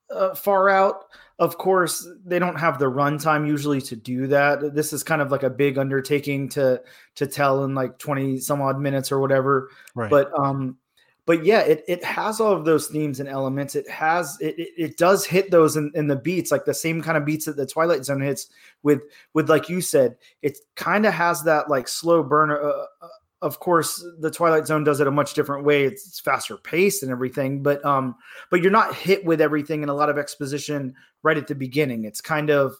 uh, 0.09 0.33
far 0.33 0.69
out. 0.69 1.05
Of 1.37 1.57
course, 1.57 2.07
they 2.25 2.39
don't 2.39 2.59
have 2.59 2.79
the 2.79 2.85
runtime 2.85 3.47
usually 3.47 3.81
to 3.83 3.95
do 3.95 4.27
that. 4.27 4.73
This 4.73 4.91
is 4.91 5.03
kind 5.03 5.21
of 5.21 5.31
like 5.31 5.43
a 5.43 5.49
big 5.49 5.77
undertaking 5.77 6.49
to 6.49 6.81
to 7.15 7.27
tell 7.27 7.63
in 7.63 7.75
like 7.75 7.97
20 7.99 8.39
some 8.39 8.61
odd 8.61 8.79
minutes 8.79 9.11
or 9.11 9.19
whatever. 9.19 9.69
Right. 9.95 10.09
But 10.09 10.37
um 10.37 10.77
but 11.25 11.45
yeah, 11.45 11.59
it, 11.59 11.83
it 11.87 12.03
has 12.03 12.39
all 12.39 12.53
of 12.53 12.65
those 12.65 12.87
themes 12.87 13.19
and 13.19 13.29
elements. 13.29 13.75
It 13.75 13.87
has 13.87 14.35
it 14.41 14.57
it, 14.57 14.69
it 14.77 14.97
does 14.97 15.25
hit 15.25 15.51
those 15.51 15.77
in, 15.77 15.91
in 15.93 16.07
the 16.07 16.15
beats, 16.15 16.51
like 16.51 16.65
the 16.65 16.73
same 16.73 17.03
kind 17.03 17.17
of 17.17 17.23
beats 17.23 17.45
that 17.45 17.55
the 17.55 17.67
Twilight 17.67 18.03
Zone 18.03 18.21
hits 18.21 18.47
with 18.81 19.01
with 19.33 19.47
like 19.47 19.69
you 19.69 19.79
said, 19.79 20.17
it 20.41 20.57
kind 20.75 21.05
of 21.05 21.13
has 21.13 21.43
that 21.43 21.69
like 21.69 21.87
slow 21.87 22.23
burner. 22.23 22.59
Uh, 22.59 22.85
uh, 23.01 23.07
of 23.41 23.59
course, 23.59 24.03
the 24.19 24.31
Twilight 24.31 24.67
Zone 24.67 24.83
does 24.83 24.99
it 24.99 25.07
a 25.07 25.11
much 25.11 25.33
different 25.33 25.65
way. 25.65 25.85
It's, 25.85 26.05
it's 26.07 26.19
faster 26.19 26.57
paced 26.57 27.03
and 27.03 27.11
everything, 27.11 27.63
but 27.63 27.83
um, 27.85 28.15
but 28.49 28.61
you're 28.61 28.71
not 28.71 28.95
hit 28.95 29.23
with 29.25 29.41
everything 29.41 29.81
and 29.81 29.89
a 29.89 29.93
lot 29.93 30.09
of 30.09 30.17
exposition 30.17 30.93
right 31.23 31.37
at 31.37 31.47
the 31.47 31.55
beginning. 31.55 32.03
It's 32.03 32.21
kind 32.21 32.49
of 32.49 32.75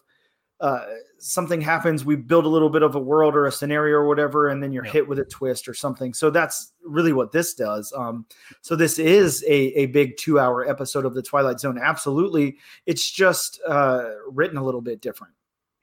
uh, 0.60 0.84
something 1.18 1.60
happens, 1.60 2.04
we 2.04 2.16
build 2.16 2.44
a 2.44 2.48
little 2.48 2.68
bit 2.68 2.82
of 2.82 2.94
a 2.94 3.00
world 3.00 3.34
or 3.34 3.46
a 3.46 3.52
scenario 3.52 3.96
or 3.96 4.06
whatever, 4.06 4.48
and 4.48 4.62
then 4.62 4.72
you're 4.72 4.84
hit 4.84 5.08
with 5.08 5.18
a 5.18 5.24
twist 5.24 5.66
or 5.66 5.74
something. 5.74 6.12
So 6.12 6.28
that's 6.28 6.72
really 6.84 7.14
what 7.14 7.32
this 7.32 7.54
does. 7.54 7.92
Um, 7.96 8.26
so 8.60 8.76
this 8.76 8.98
is 8.98 9.42
a, 9.44 9.78
a 9.78 9.86
big 9.86 10.18
two 10.18 10.38
hour 10.38 10.68
episode 10.68 11.06
of 11.06 11.14
the 11.14 11.22
Twilight 11.22 11.60
Zone. 11.60 11.78
Absolutely. 11.82 12.58
It's 12.84 13.10
just 13.10 13.60
uh, 13.66 14.10
written 14.28 14.58
a 14.58 14.64
little 14.64 14.82
bit 14.82 15.00
different. 15.00 15.32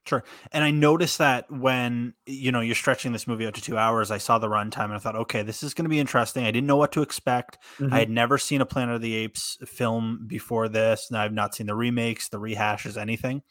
Sure. 0.07 0.23
And 0.53 0.63
I 0.63 0.71
noticed 0.71 1.17
that 1.17 1.51
when 1.51 2.13
you 2.25 2.51
know 2.53 2.61
you're 2.61 2.75
stretching 2.75 3.11
this 3.11 3.27
movie 3.27 3.45
out 3.45 3.55
to 3.55 3.61
two 3.61 3.77
hours, 3.77 4.09
I 4.09 4.19
saw 4.19 4.39
the 4.39 4.47
runtime 4.47 4.85
and 4.85 4.93
I 4.93 4.99
thought, 4.99 5.17
okay, 5.17 5.41
this 5.41 5.63
is 5.63 5.73
going 5.73 5.83
to 5.83 5.89
be 5.89 5.99
interesting. 5.99 6.45
I 6.45 6.51
didn't 6.51 6.67
know 6.67 6.77
what 6.77 6.93
to 6.93 7.01
expect. 7.01 7.57
Mm-hmm. 7.77 7.93
I 7.93 7.99
had 7.99 8.09
never 8.09 8.37
seen 8.37 8.61
a 8.61 8.65
Planet 8.65 8.95
of 8.95 9.01
the 9.01 9.15
Apes 9.15 9.57
film 9.65 10.25
before 10.25 10.69
this, 10.69 11.07
and 11.09 11.17
I've 11.17 11.33
not 11.33 11.55
seen 11.55 11.67
the 11.67 11.75
remakes, 11.75 12.29
the 12.29 12.39
rehashes, 12.39 12.95
anything. 12.95 13.41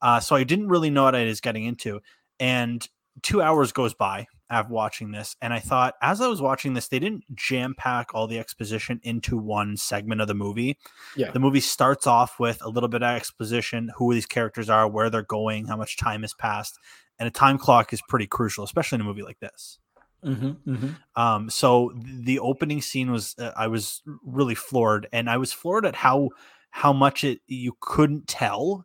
Uh, 0.00 0.20
so 0.20 0.36
I 0.36 0.44
didn't 0.44 0.68
really 0.68 0.90
know 0.90 1.02
what 1.02 1.16
I 1.16 1.24
was 1.24 1.40
getting 1.40 1.64
into. 1.64 2.00
And 2.38 2.86
two 3.22 3.42
hours 3.42 3.72
goes 3.72 3.94
by 3.94 4.28
after 4.50 4.72
watching 4.72 5.10
this. 5.10 5.36
And 5.40 5.52
I 5.52 5.58
thought, 5.58 5.94
as 6.02 6.20
I 6.20 6.28
was 6.28 6.40
watching 6.40 6.74
this, 6.74 6.88
they 6.88 6.98
didn't 6.98 7.24
jam 7.34 7.74
pack 7.76 8.14
all 8.14 8.26
the 8.26 8.38
exposition 8.38 9.00
into 9.02 9.36
one 9.36 9.76
segment 9.76 10.20
of 10.20 10.28
the 10.28 10.34
movie. 10.34 10.78
Yeah. 11.16 11.30
The 11.30 11.40
movie 11.40 11.60
starts 11.60 12.06
off 12.06 12.40
with 12.40 12.62
a 12.62 12.68
little 12.68 12.88
bit 12.88 13.02
of 13.02 13.14
exposition, 13.14 13.90
who 13.96 14.12
these 14.14 14.26
characters 14.26 14.70
are, 14.70 14.88
where 14.88 15.10
they're 15.10 15.22
going, 15.22 15.66
how 15.66 15.76
much 15.76 15.96
time 15.96 16.22
has 16.22 16.34
passed. 16.34 16.78
And 17.18 17.26
a 17.26 17.30
time 17.30 17.58
clock 17.58 17.92
is 17.92 18.00
pretty 18.08 18.26
crucial, 18.26 18.64
especially 18.64 18.96
in 18.96 19.02
a 19.02 19.04
movie 19.04 19.22
like 19.22 19.40
this. 19.40 19.78
Mm-hmm, 20.24 20.70
mm-hmm. 20.70 21.20
Um, 21.20 21.50
so 21.50 21.92
the 21.94 22.38
opening 22.40 22.82
scene 22.82 23.12
was, 23.12 23.34
uh, 23.38 23.52
I 23.56 23.68
was 23.68 24.02
really 24.24 24.54
floored, 24.54 25.08
and 25.12 25.30
I 25.30 25.36
was 25.36 25.52
floored 25.52 25.86
at 25.86 25.94
how 25.94 26.30
how 26.70 26.92
much 26.92 27.24
it 27.24 27.40
you 27.46 27.76
couldn't 27.80 28.28
tell 28.28 28.84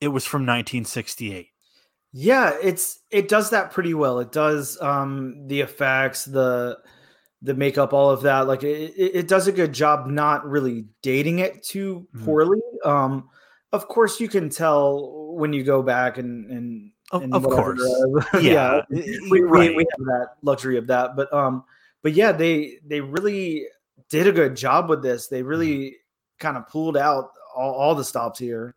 it 0.00 0.08
was 0.08 0.24
from 0.24 0.42
1968. 0.42 1.48
Yeah, 2.16 2.56
it's 2.62 3.00
it 3.10 3.26
does 3.26 3.50
that 3.50 3.72
pretty 3.72 3.92
well. 3.92 4.20
It 4.20 4.30
does 4.30 4.80
um 4.80 5.48
the 5.48 5.62
effects, 5.62 6.24
the 6.24 6.78
the 7.42 7.54
makeup, 7.54 7.92
all 7.92 8.10
of 8.10 8.22
that. 8.22 8.46
Like 8.46 8.62
it, 8.62 8.94
it 8.96 9.26
does 9.26 9.48
a 9.48 9.52
good 9.52 9.72
job 9.72 10.06
not 10.06 10.48
really 10.48 10.86
dating 11.02 11.40
it 11.40 11.64
too 11.64 12.06
mm-hmm. 12.14 12.24
poorly. 12.24 12.60
Mm-hmm. 12.84 12.88
Um 12.88 13.30
of 13.72 13.88
course 13.88 14.20
you 14.20 14.28
can 14.28 14.48
tell 14.48 15.34
when 15.34 15.52
you 15.52 15.64
go 15.64 15.82
back 15.82 16.18
and 16.18 16.48
and, 16.52 16.92
and 17.12 17.34
of, 17.34 17.42
course. 17.42 17.82
Yeah. 18.34 18.82
yeah. 18.90 19.16
We, 19.28 19.40
right. 19.40 19.70
we, 19.70 19.76
we 19.78 19.86
have 19.98 20.06
that 20.06 20.28
luxury 20.40 20.78
of 20.78 20.86
that. 20.86 21.16
But 21.16 21.32
um 21.32 21.64
but 22.02 22.12
yeah, 22.12 22.30
they 22.30 22.78
they 22.86 23.00
really 23.00 23.66
did 24.08 24.28
a 24.28 24.32
good 24.32 24.54
job 24.56 24.88
with 24.88 25.02
this. 25.02 25.26
They 25.26 25.42
really 25.42 25.78
mm-hmm. 25.78 26.38
kind 26.38 26.56
of 26.56 26.68
pulled 26.68 26.96
out 26.96 27.30
all, 27.56 27.72
all 27.72 27.94
the 27.96 28.04
stops 28.04 28.38
here. 28.38 28.76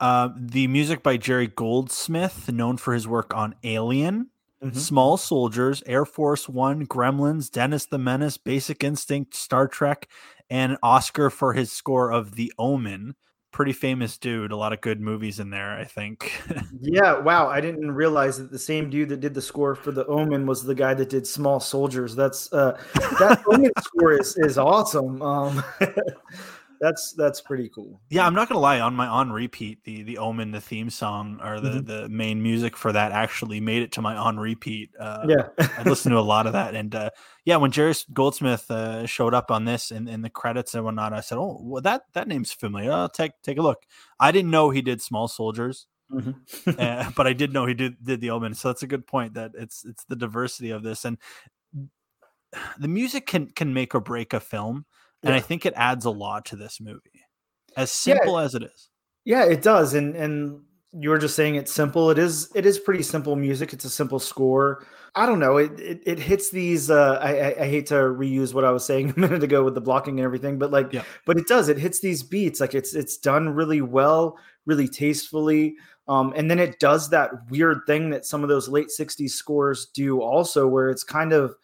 Uh, 0.00 0.30
the 0.36 0.66
music 0.66 1.02
by 1.02 1.16
Jerry 1.16 1.46
Goldsmith, 1.46 2.50
known 2.50 2.76
for 2.76 2.94
his 2.94 3.06
work 3.06 3.34
on 3.34 3.54
Alien, 3.62 4.30
mm-hmm. 4.62 4.76
Small 4.76 5.16
Soldiers, 5.16 5.82
Air 5.86 6.04
Force 6.04 6.48
One, 6.48 6.86
Gremlins, 6.86 7.50
Dennis 7.50 7.86
the 7.86 7.98
Menace, 7.98 8.36
Basic 8.36 8.82
Instinct, 8.82 9.34
Star 9.34 9.68
Trek, 9.68 10.08
and 10.50 10.76
Oscar 10.82 11.30
for 11.30 11.52
his 11.52 11.70
score 11.70 12.10
of 12.10 12.34
The 12.34 12.52
Omen. 12.58 13.14
Pretty 13.52 13.72
famous 13.72 14.18
dude. 14.18 14.50
A 14.50 14.56
lot 14.56 14.72
of 14.72 14.80
good 14.80 15.00
movies 15.00 15.38
in 15.38 15.50
there, 15.50 15.78
I 15.78 15.84
think. 15.84 16.32
yeah, 16.80 17.16
wow. 17.20 17.46
I 17.46 17.60
didn't 17.60 17.92
realize 17.92 18.36
that 18.38 18.50
the 18.50 18.58
same 18.58 18.90
dude 18.90 19.10
that 19.10 19.20
did 19.20 19.32
the 19.32 19.42
score 19.42 19.76
for 19.76 19.92
The 19.92 20.04
Omen 20.06 20.44
was 20.44 20.64
the 20.64 20.74
guy 20.74 20.92
that 20.94 21.08
did 21.08 21.24
Small 21.24 21.60
Soldiers. 21.60 22.16
That's 22.16 22.52
uh 22.52 22.76
that 23.20 23.44
Omen 23.48 23.70
score 23.78 24.20
is, 24.20 24.36
is 24.38 24.58
awesome. 24.58 25.22
Um 25.22 25.62
that's 26.84 27.14
that's 27.14 27.40
pretty 27.40 27.70
cool. 27.70 27.98
Yeah, 28.10 28.26
I'm 28.26 28.34
not 28.34 28.48
gonna 28.48 28.60
lie. 28.60 28.78
On 28.78 28.94
my 28.94 29.06
on 29.06 29.32
repeat, 29.32 29.84
the 29.84 30.02
the 30.02 30.18
Omen, 30.18 30.50
the 30.50 30.60
theme 30.60 30.90
song 30.90 31.40
or 31.42 31.58
the 31.58 31.70
mm-hmm. 31.70 31.86
the 31.86 32.08
main 32.10 32.42
music 32.42 32.76
for 32.76 32.92
that 32.92 33.10
actually 33.10 33.58
made 33.58 33.82
it 33.82 33.92
to 33.92 34.02
my 34.02 34.14
on 34.14 34.38
repeat. 34.38 34.90
Uh, 35.00 35.24
yeah, 35.26 35.66
I 35.78 35.82
listened 35.84 36.12
to 36.12 36.18
a 36.18 36.20
lot 36.20 36.46
of 36.46 36.52
that, 36.52 36.74
and 36.74 36.94
uh, 36.94 37.10
yeah, 37.46 37.56
when 37.56 37.70
Jerry 37.70 37.94
Goldsmith 38.12 38.70
uh, 38.70 39.06
showed 39.06 39.32
up 39.32 39.50
on 39.50 39.64
this 39.64 39.90
in, 39.90 40.08
in 40.08 40.20
the 40.20 40.28
credits 40.28 40.74
and 40.74 40.84
whatnot, 40.84 41.14
I 41.14 41.20
said, 41.20 41.38
"Oh, 41.38 41.58
well, 41.62 41.80
that 41.80 42.02
that 42.12 42.28
name's 42.28 42.52
familiar. 42.52 42.92
I'll 42.92 43.08
take 43.08 43.32
take 43.42 43.56
a 43.56 43.62
look." 43.62 43.78
I 44.20 44.30
didn't 44.30 44.50
know 44.50 44.68
he 44.68 44.82
did 44.82 45.00
Small 45.00 45.26
Soldiers. 45.26 45.86
Mm-hmm. 46.12 46.70
uh, 46.78 47.10
but 47.16 47.26
I 47.26 47.32
did 47.32 47.54
know 47.54 47.64
he 47.64 47.72
did 47.72 47.96
did 48.04 48.20
the 48.20 48.28
Omen, 48.28 48.52
so 48.52 48.68
that's 48.68 48.82
a 48.82 48.86
good 48.86 49.06
point. 49.06 49.34
That 49.34 49.52
it's 49.54 49.86
it's 49.86 50.04
the 50.04 50.16
diversity 50.16 50.68
of 50.68 50.82
this, 50.82 51.06
and 51.06 51.16
the 52.78 52.88
music 52.88 53.26
can 53.26 53.46
can 53.46 53.72
make 53.72 53.94
or 53.94 54.00
break 54.00 54.34
a 54.34 54.40
film 54.40 54.84
and 55.24 55.32
yeah. 55.32 55.36
I 55.36 55.40
think 55.40 55.66
it 55.66 55.72
adds 55.76 56.04
a 56.04 56.10
lot 56.10 56.46
to 56.46 56.56
this 56.56 56.80
movie, 56.80 57.24
as 57.76 57.90
simple 57.90 58.38
yeah. 58.38 58.44
as 58.44 58.54
it 58.54 58.62
is. 58.62 58.90
Yeah, 59.24 59.44
it 59.44 59.62
does, 59.62 59.94
and 59.94 60.14
and 60.14 60.60
you 60.92 61.10
were 61.10 61.18
just 61.18 61.34
saying 61.34 61.56
it's 61.56 61.72
simple. 61.72 62.10
It 62.10 62.18
is 62.18 62.50
it 62.54 62.66
is 62.66 62.78
pretty 62.78 63.02
simple 63.02 63.34
music. 63.36 63.72
It's 63.72 63.84
a 63.84 63.90
simple 63.90 64.18
score. 64.18 64.86
I 65.16 65.26
don't 65.26 65.38
know. 65.38 65.56
It 65.56 65.78
it, 65.80 66.02
it 66.06 66.18
hits 66.18 66.50
these. 66.50 66.90
Uh, 66.90 67.18
I, 67.20 67.30
I, 67.30 67.62
I 67.62 67.68
hate 67.68 67.86
to 67.86 67.94
reuse 67.94 68.54
what 68.54 68.64
I 68.64 68.70
was 68.70 68.84
saying 68.84 69.10
a 69.16 69.18
minute 69.18 69.42
ago 69.42 69.64
with 69.64 69.74
the 69.74 69.80
blocking 69.80 70.18
and 70.18 70.24
everything, 70.24 70.58
but 70.58 70.70
like, 70.70 70.92
yeah. 70.92 71.04
but 71.24 71.38
it 71.38 71.46
does. 71.46 71.68
It 71.68 71.78
hits 71.78 72.00
these 72.00 72.22
beats. 72.22 72.60
Like 72.60 72.74
it's 72.74 72.94
it's 72.94 73.16
done 73.16 73.48
really 73.48 73.80
well, 73.80 74.38
really 74.66 74.88
tastefully. 74.88 75.76
Um, 76.06 76.34
and 76.36 76.50
then 76.50 76.58
it 76.58 76.78
does 76.80 77.08
that 77.10 77.30
weird 77.50 77.80
thing 77.86 78.10
that 78.10 78.26
some 78.26 78.42
of 78.42 78.48
those 78.48 78.68
late 78.68 78.88
'60s 78.88 79.30
scores 79.30 79.86
do 79.86 80.20
also, 80.20 80.68
where 80.68 80.90
it's 80.90 81.04
kind 81.04 81.32
of 81.32 81.54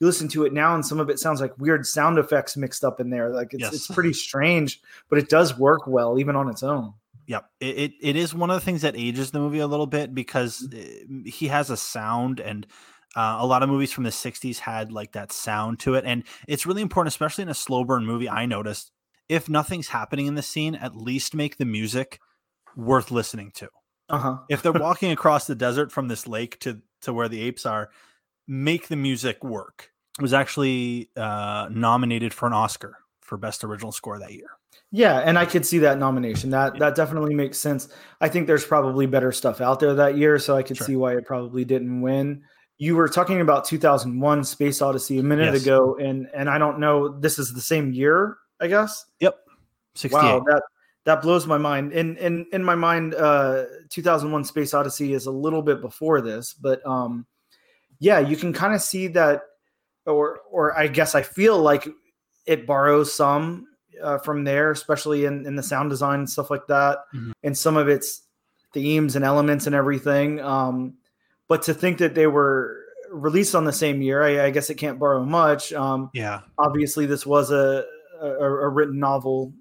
you 0.00 0.06
listen 0.06 0.28
to 0.28 0.44
it 0.44 0.52
now 0.52 0.74
and 0.74 0.84
some 0.84 1.00
of 1.00 1.08
it 1.08 1.18
sounds 1.18 1.40
like 1.40 1.56
weird 1.58 1.86
sound 1.86 2.18
effects 2.18 2.56
mixed 2.56 2.84
up 2.84 3.00
in 3.00 3.10
there. 3.10 3.30
Like 3.30 3.52
it's 3.52 3.62
yes. 3.62 3.74
it's 3.74 3.86
pretty 3.88 4.12
strange, 4.12 4.80
but 5.08 5.18
it 5.18 5.28
does 5.28 5.58
work 5.58 5.86
well 5.86 6.18
even 6.18 6.36
on 6.36 6.48
its 6.48 6.62
own. 6.62 6.94
Yep. 7.26 7.50
It, 7.60 7.78
it, 7.78 7.92
it 8.00 8.16
is 8.16 8.34
one 8.34 8.50
of 8.50 8.54
the 8.54 8.64
things 8.64 8.82
that 8.82 8.96
ages 8.96 9.30
the 9.30 9.40
movie 9.40 9.58
a 9.58 9.66
little 9.66 9.86
bit 9.86 10.14
because 10.14 10.66
mm-hmm. 10.68 11.26
eh, 11.26 11.30
he 11.30 11.48
has 11.48 11.70
a 11.70 11.76
sound 11.76 12.40
and 12.40 12.66
uh, 13.16 13.38
a 13.40 13.46
lot 13.46 13.62
of 13.62 13.68
movies 13.68 13.92
from 13.92 14.04
the 14.04 14.10
60s 14.10 14.58
had 14.58 14.92
like 14.92 15.12
that 15.12 15.32
sound 15.32 15.80
to 15.80 15.94
it. 15.94 16.04
And 16.04 16.24
it's 16.46 16.66
really 16.66 16.82
important, 16.82 17.12
especially 17.12 17.42
in 17.42 17.48
a 17.48 17.54
slow 17.54 17.84
burn 17.84 18.04
movie. 18.04 18.28
I 18.28 18.46
noticed 18.46 18.92
if 19.28 19.48
nothing's 19.48 19.88
happening 19.88 20.26
in 20.26 20.34
the 20.34 20.42
scene, 20.42 20.74
at 20.74 20.94
least 20.94 21.34
make 21.34 21.56
the 21.56 21.64
music 21.64 22.20
worth 22.76 23.10
listening 23.10 23.50
to. 23.56 23.68
Uh-huh. 24.08 24.36
if 24.48 24.62
they're 24.62 24.70
walking 24.72 25.10
across 25.10 25.48
the 25.48 25.56
desert 25.56 25.90
from 25.90 26.06
this 26.06 26.28
lake 26.28 26.60
to, 26.60 26.80
to 27.00 27.12
where 27.12 27.28
the 27.28 27.40
apes 27.40 27.66
are, 27.66 27.90
make 28.46 28.88
the 28.88 28.96
music 28.96 29.42
work. 29.44 29.90
Was 30.18 30.32
actually 30.32 31.10
uh, 31.14 31.68
nominated 31.70 32.32
for 32.32 32.46
an 32.46 32.54
Oscar 32.54 32.96
for 33.20 33.36
best 33.36 33.64
original 33.64 33.92
score 33.92 34.18
that 34.18 34.32
year. 34.32 34.48
Yeah, 34.92 35.18
and 35.18 35.38
I 35.38 35.44
could 35.44 35.66
see 35.66 35.78
that 35.80 35.98
nomination. 35.98 36.50
That 36.50 36.78
that 36.78 36.94
definitely 36.94 37.34
makes 37.34 37.58
sense. 37.58 37.88
I 38.20 38.28
think 38.28 38.46
there's 38.46 38.64
probably 38.64 39.06
better 39.06 39.32
stuff 39.32 39.60
out 39.60 39.80
there 39.80 39.94
that 39.94 40.16
year, 40.16 40.38
so 40.38 40.56
I 40.56 40.62
could 40.62 40.76
sure. 40.76 40.86
see 40.86 40.96
why 40.96 41.16
it 41.16 41.26
probably 41.26 41.64
didn't 41.64 42.00
win. 42.00 42.42
You 42.78 42.94
were 42.94 43.08
talking 43.08 43.40
about 43.40 43.64
2001 43.64 44.44
Space 44.44 44.80
Odyssey 44.82 45.18
a 45.18 45.22
minute 45.22 45.52
yes. 45.54 45.62
ago 45.62 45.96
and 45.96 46.28
and 46.34 46.48
I 46.48 46.58
don't 46.58 46.78
know 46.78 47.08
this 47.08 47.38
is 47.38 47.52
the 47.52 47.60
same 47.60 47.92
year, 47.92 48.36
I 48.60 48.68
guess. 48.68 49.04
Yep. 49.20 49.36
68. 49.96 50.18
Wow, 50.18 50.44
that 50.46 50.62
that 51.04 51.22
blows 51.22 51.46
my 51.46 51.58
mind. 51.58 51.92
In 51.92 52.16
in 52.18 52.46
in 52.52 52.62
my 52.62 52.74
mind 52.74 53.14
uh 53.14 53.64
2001 53.90 54.44
Space 54.44 54.74
Odyssey 54.74 55.14
is 55.14 55.26
a 55.26 55.30
little 55.30 55.62
bit 55.62 55.80
before 55.80 56.20
this, 56.20 56.52
but 56.52 56.86
um 56.86 57.26
yeah, 57.98 58.18
you 58.18 58.36
can 58.36 58.52
kind 58.52 58.74
of 58.74 58.82
see 58.82 59.08
that, 59.08 59.42
or 60.06 60.40
or 60.50 60.76
I 60.76 60.88
guess 60.88 61.14
I 61.14 61.22
feel 61.22 61.58
like 61.58 61.88
it 62.46 62.66
borrows 62.66 63.12
some 63.12 63.66
uh, 64.02 64.18
from 64.18 64.44
there, 64.44 64.70
especially 64.70 65.24
in 65.24 65.46
in 65.46 65.56
the 65.56 65.62
sound 65.62 65.90
design 65.90 66.20
and 66.20 66.30
stuff 66.30 66.50
like 66.50 66.66
that, 66.68 66.98
mm-hmm. 67.14 67.32
and 67.42 67.56
some 67.56 67.76
of 67.76 67.88
its 67.88 68.22
themes 68.72 69.16
and 69.16 69.24
elements 69.24 69.66
and 69.66 69.74
everything. 69.74 70.40
Um, 70.40 70.94
but 71.48 71.62
to 71.62 71.74
think 71.74 71.98
that 71.98 72.14
they 72.14 72.26
were 72.26 72.76
released 73.10 73.54
on 73.54 73.64
the 73.64 73.72
same 73.72 74.02
year, 74.02 74.22
I, 74.22 74.46
I 74.46 74.50
guess 74.50 74.70
it 74.70 74.74
can't 74.74 74.98
borrow 74.98 75.24
much. 75.24 75.72
Um, 75.72 76.10
yeah, 76.12 76.40
obviously 76.58 77.06
this 77.06 77.24
was 77.24 77.50
a, 77.50 77.84
a, 78.20 78.28
a 78.28 78.68
written 78.68 78.98
novel 78.98 79.54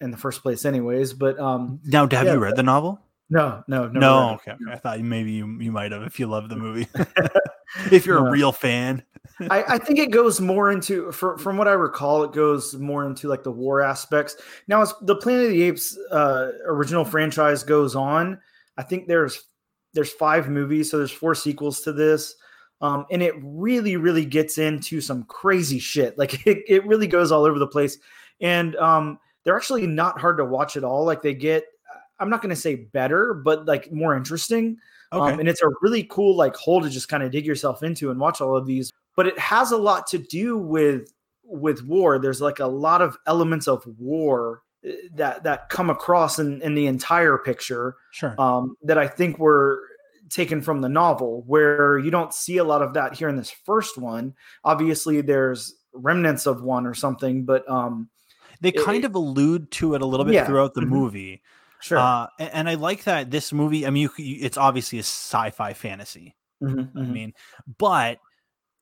in 0.00 0.10
the 0.10 0.16
first 0.16 0.42
place, 0.42 0.64
anyways. 0.64 1.12
But 1.12 1.38
um, 1.38 1.80
now, 1.84 2.08
have 2.10 2.26
yeah, 2.26 2.34
you 2.34 2.38
read 2.38 2.56
the 2.56 2.62
novel? 2.62 3.00
No, 3.30 3.62
no, 3.68 3.86
no. 3.86 4.30
Okay, 4.34 4.52
okay, 4.52 4.72
I 4.72 4.76
thought 4.76 5.00
maybe 5.00 5.32
you 5.32 5.46
you 5.60 5.70
might 5.70 5.92
have 5.92 6.02
if 6.02 6.18
you 6.18 6.26
love 6.26 6.48
the 6.48 6.56
movie. 6.56 6.88
if 7.92 8.04
you're 8.04 8.20
no. 8.20 8.26
a 8.26 8.30
real 8.30 8.52
fan. 8.52 9.02
I, 9.48 9.62
I, 9.62 9.78
think 9.78 9.98
it 9.98 10.10
goes 10.10 10.40
more 10.40 10.70
into, 10.70 11.10
for, 11.12 11.38
from 11.38 11.56
what 11.56 11.68
I 11.68 11.72
recall, 11.72 12.24
it 12.24 12.32
goes 12.32 12.74
more 12.74 13.06
into 13.06 13.28
like 13.28 13.42
the 13.42 13.52
war 13.52 13.80
aspects. 13.80 14.36
Now, 14.68 14.82
as 14.82 14.92
the 15.02 15.14
Planet 15.14 15.46
of 15.46 15.50
the 15.52 15.62
Apes 15.62 15.96
uh, 16.10 16.50
original 16.66 17.04
franchise 17.04 17.62
goes 17.62 17.96
on, 17.96 18.38
I 18.76 18.82
think 18.82 19.06
there's 19.06 19.44
there's 19.92 20.12
five 20.12 20.48
movies, 20.48 20.90
so 20.90 20.98
there's 20.98 21.10
four 21.10 21.34
sequels 21.34 21.80
to 21.82 21.92
this. 21.92 22.34
Um, 22.80 23.06
and 23.10 23.22
it 23.22 23.34
really, 23.42 23.96
really 23.96 24.24
gets 24.24 24.58
into 24.58 25.00
some 25.00 25.24
crazy 25.24 25.78
shit. 25.78 26.16
Like 26.18 26.46
it, 26.46 26.62
it 26.68 26.86
really 26.86 27.06
goes 27.06 27.32
all 27.32 27.44
over 27.44 27.58
the 27.58 27.66
place. 27.66 27.98
And 28.40 28.76
um, 28.76 29.18
they're 29.44 29.56
actually 29.56 29.86
not 29.86 30.18
hard 30.18 30.38
to 30.38 30.44
watch 30.44 30.76
at 30.76 30.84
all. 30.84 31.04
Like 31.04 31.22
they 31.22 31.34
get, 31.34 31.64
I'm 32.20 32.30
not 32.30 32.42
going 32.42 32.54
to 32.54 32.60
say 32.60 32.74
better, 32.76 33.34
but 33.34 33.66
like 33.66 33.90
more 33.90 34.16
interesting. 34.16 34.76
Um, 35.12 35.22
okay. 35.22 35.32
Um, 35.32 35.40
and 35.40 35.48
it's 35.48 35.62
a 35.62 35.68
really 35.80 36.04
cool 36.04 36.36
like 36.36 36.54
hole 36.54 36.80
to 36.80 36.90
just 36.90 37.08
kind 37.08 37.22
of 37.22 37.32
dig 37.32 37.46
yourself 37.46 37.82
into 37.82 38.10
and 38.10 38.20
watch 38.20 38.40
all 38.40 38.56
of 38.56 38.66
these. 38.66 38.92
But 39.16 39.26
it 39.26 39.38
has 39.38 39.72
a 39.72 39.76
lot 39.76 40.06
to 40.08 40.18
do 40.18 40.56
with 40.56 41.12
with 41.44 41.82
war. 41.84 42.18
There's 42.18 42.40
like 42.40 42.60
a 42.60 42.66
lot 42.66 43.02
of 43.02 43.16
elements 43.26 43.66
of 43.66 43.84
war 43.98 44.62
eh, 44.84 44.92
that 45.14 45.42
that 45.44 45.68
come 45.68 45.90
across 45.90 46.38
in, 46.38 46.62
in 46.62 46.74
the 46.74 46.86
entire 46.86 47.38
picture. 47.38 47.96
Sure. 48.12 48.34
Um, 48.38 48.76
that 48.82 48.98
I 48.98 49.08
think 49.08 49.38
were 49.38 49.82
taken 50.28 50.62
from 50.62 50.80
the 50.80 50.88
novel, 50.88 51.42
where 51.46 51.98
you 51.98 52.10
don't 52.10 52.32
see 52.32 52.58
a 52.58 52.64
lot 52.64 52.82
of 52.82 52.94
that 52.94 53.14
here 53.14 53.28
in 53.28 53.36
this 53.36 53.50
first 53.50 53.98
one. 53.98 54.34
Obviously, 54.64 55.20
there's 55.20 55.74
remnants 55.92 56.46
of 56.46 56.62
one 56.62 56.86
or 56.86 56.94
something, 56.94 57.44
but 57.44 57.68
um, 57.68 58.08
they 58.60 58.70
kind 58.70 59.04
it, 59.04 59.08
of 59.08 59.14
allude 59.14 59.70
to 59.72 59.94
it 59.94 60.02
a 60.02 60.06
little 60.06 60.24
bit 60.24 60.34
yeah. 60.34 60.46
throughout 60.46 60.74
the 60.74 60.82
mm-hmm. 60.82 60.90
movie. 60.90 61.42
Sure. 61.80 61.98
Uh, 61.98 62.26
and, 62.38 62.50
and, 62.52 62.68
I 62.68 62.74
like 62.74 63.04
that 63.04 63.30
this 63.30 63.52
movie. 63.52 63.86
I 63.86 63.90
mean, 63.90 64.08
you, 64.18 64.38
it's 64.40 64.56
obviously 64.56 64.98
a 64.98 65.02
sci-fi 65.02 65.72
fantasy. 65.72 66.36
Mm-hmm, 66.62 66.80
mm-hmm. 66.80 66.98
I 66.98 67.06
mean, 67.06 67.32
but 67.78 68.18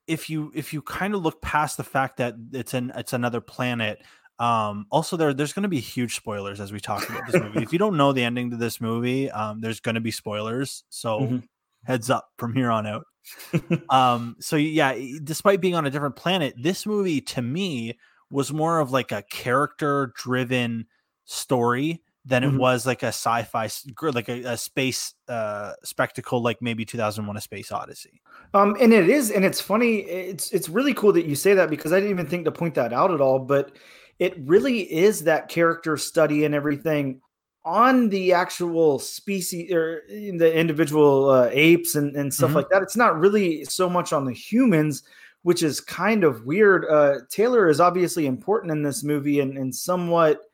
if 0.09 0.31
you 0.31 0.51
if 0.55 0.73
you 0.73 0.83
kind 0.83 1.15
of 1.15 1.23
look 1.23 1.41
past 1.41 1.77
the 1.77 1.85
fact 1.85 2.17
that 2.17 2.35
it's 2.53 2.75
an 2.75 2.91
it's 2.97 3.13
another 3.13 3.41
planet 3.41 4.01
um 4.41 4.87
also 4.91 5.17
there 5.17 5.35
there's 5.35 5.53
going 5.53 5.65
to 5.65 5.69
be 5.69 5.81
huge 5.81 6.17
spoilers 6.17 6.61
as 6.61 6.73
we 6.73 6.81
talk 6.81 7.09
about 7.09 7.27
this 7.31 7.41
movie 7.41 7.63
if 7.63 7.73
you 7.73 7.79
don't 7.79 7.97
know 7.97 8.13
the 8.13 8.25
ending 8.25 8.51
to 8.51 8.57
this 8.57 8.81
movie 8.81 9.31
um 9.31 9.61
there's 9.61 9.81
going 9.81 9.97
to 9.97 10.01
be 10.01 10.11
spoilers 10.11 10.85
so 10.89 11.21
mm-hmm. 11.21 11.39
heads 11.85 12.09
up 12.09 12.31
from 12.39 12.55
here 12.55 12.71
on 12.71 12.87
out 12.87 13.05
um 13.91 14.37
so 14.41 14.57
yeah 14.57 14.97
despite 15.23 15.61
being 15.61 15.75
on 15.75 15.87
a 15.87 15.91
different 15.91 16.17
planet 16.17 16.55
this 16.57 16.87
movie 16.87 17.21
to 17.21 17.43
me 17.43 17.99
was 18.31 18.53
more 18.53 18.81
of 18.81 18.91
like 18.91 19.13
a 19.13 19.23
character 19.23 20.13
driven 20.17 20.87
story 21.25 22.01
than 22.25 22.43
mm-hmm. 22.43 22.57
it 22.57 22.59
was 22.59 22.87
like 22.87 23.03
a 23.03 23.09
sci-fi 23.09 23.69
like 24.03 24.29
a, 24.29 24.43
a 24.45 24.57
space 24.57 25.15
uh 25.29 25.73
spectacle 25.83 26.43
like 26.43 26.61
maybe 26.61 26.85
2001 26.85 27.37
a 27.37 27.41
space 27.41 27.73
odyssey 27.73 28.21
um 28.55 28.77
and 28.81 28.93
it 28.93 29.09
is 29.09 29.31
and 29.31 29.45
it's 29.45 29.61
funny 29.61 30.01
it's 30.01 30.51
it's 30.53 30.69
really 30.69 30.95
cool 30.95 31.13
that 31.13 31.27
you 31.27 31.35
say 31.35 31.55
that 31.55 31.71
because 31.71 31.93
i 31.93 31.97
didn't 31.97 32.11
even 32.11 32.27
think 32.27 32.45
to 32.45 32.53
point 32.53 32.75
that 32.75 32.93
out 32.93 33.11
at 33.11 33.21
all 33.21 33.39
but 33.39 33.73
it 34.19 34.35
really 34.41 34.81
is 34.93 35.25
that 35.25 35.49
character 35.49 35.97
study 35.97 36.45
and 36.45 36.55
everything 36.55 37.21
on 37.65 38.09
the 38.09 38.33
actual 38.33 38.99
species 38.99 39.71
or 39.73 40.03
the 40.09 40.53
individual 40.55 41.29
uh, 41.29 41.49
apes 41.53 41.95
and, 41.95 42.17
and 42.17 42.33
stuff 42.33 42.49
mm-hmm. 42.49 42.59
like 42.59 42.69
that 42.71 42.83
it's 42.83 42.97
not 42.97 43.19
really 43.19 43.65
so 43.65 43.89
much 43.89 44.13
on 44.13 44.25
the 44.25 44.33
humans 44.33 45.03
which 45.43 45.63
is 45.63 45.81
kind 45.81 46.25
of 46.25 46.45
weird 46.45 46.85
uh 46.91 47.17
taylor 47.31 47.69
is 47.69 47.81
obviously 47.81 48.27
important 48.27 48.73
in 48.73 48.83
this 48.83 49.05
movie 49.05 49.41
and, 49.41 49.57
and 49.57 49.75
somewhat 49.75 50.48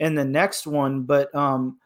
in 0.00 0.16
the 0.16 0.24
next 0.24 0.66
one. 0.66 1.02
But 1.02 1.32
um, 1.34 1.78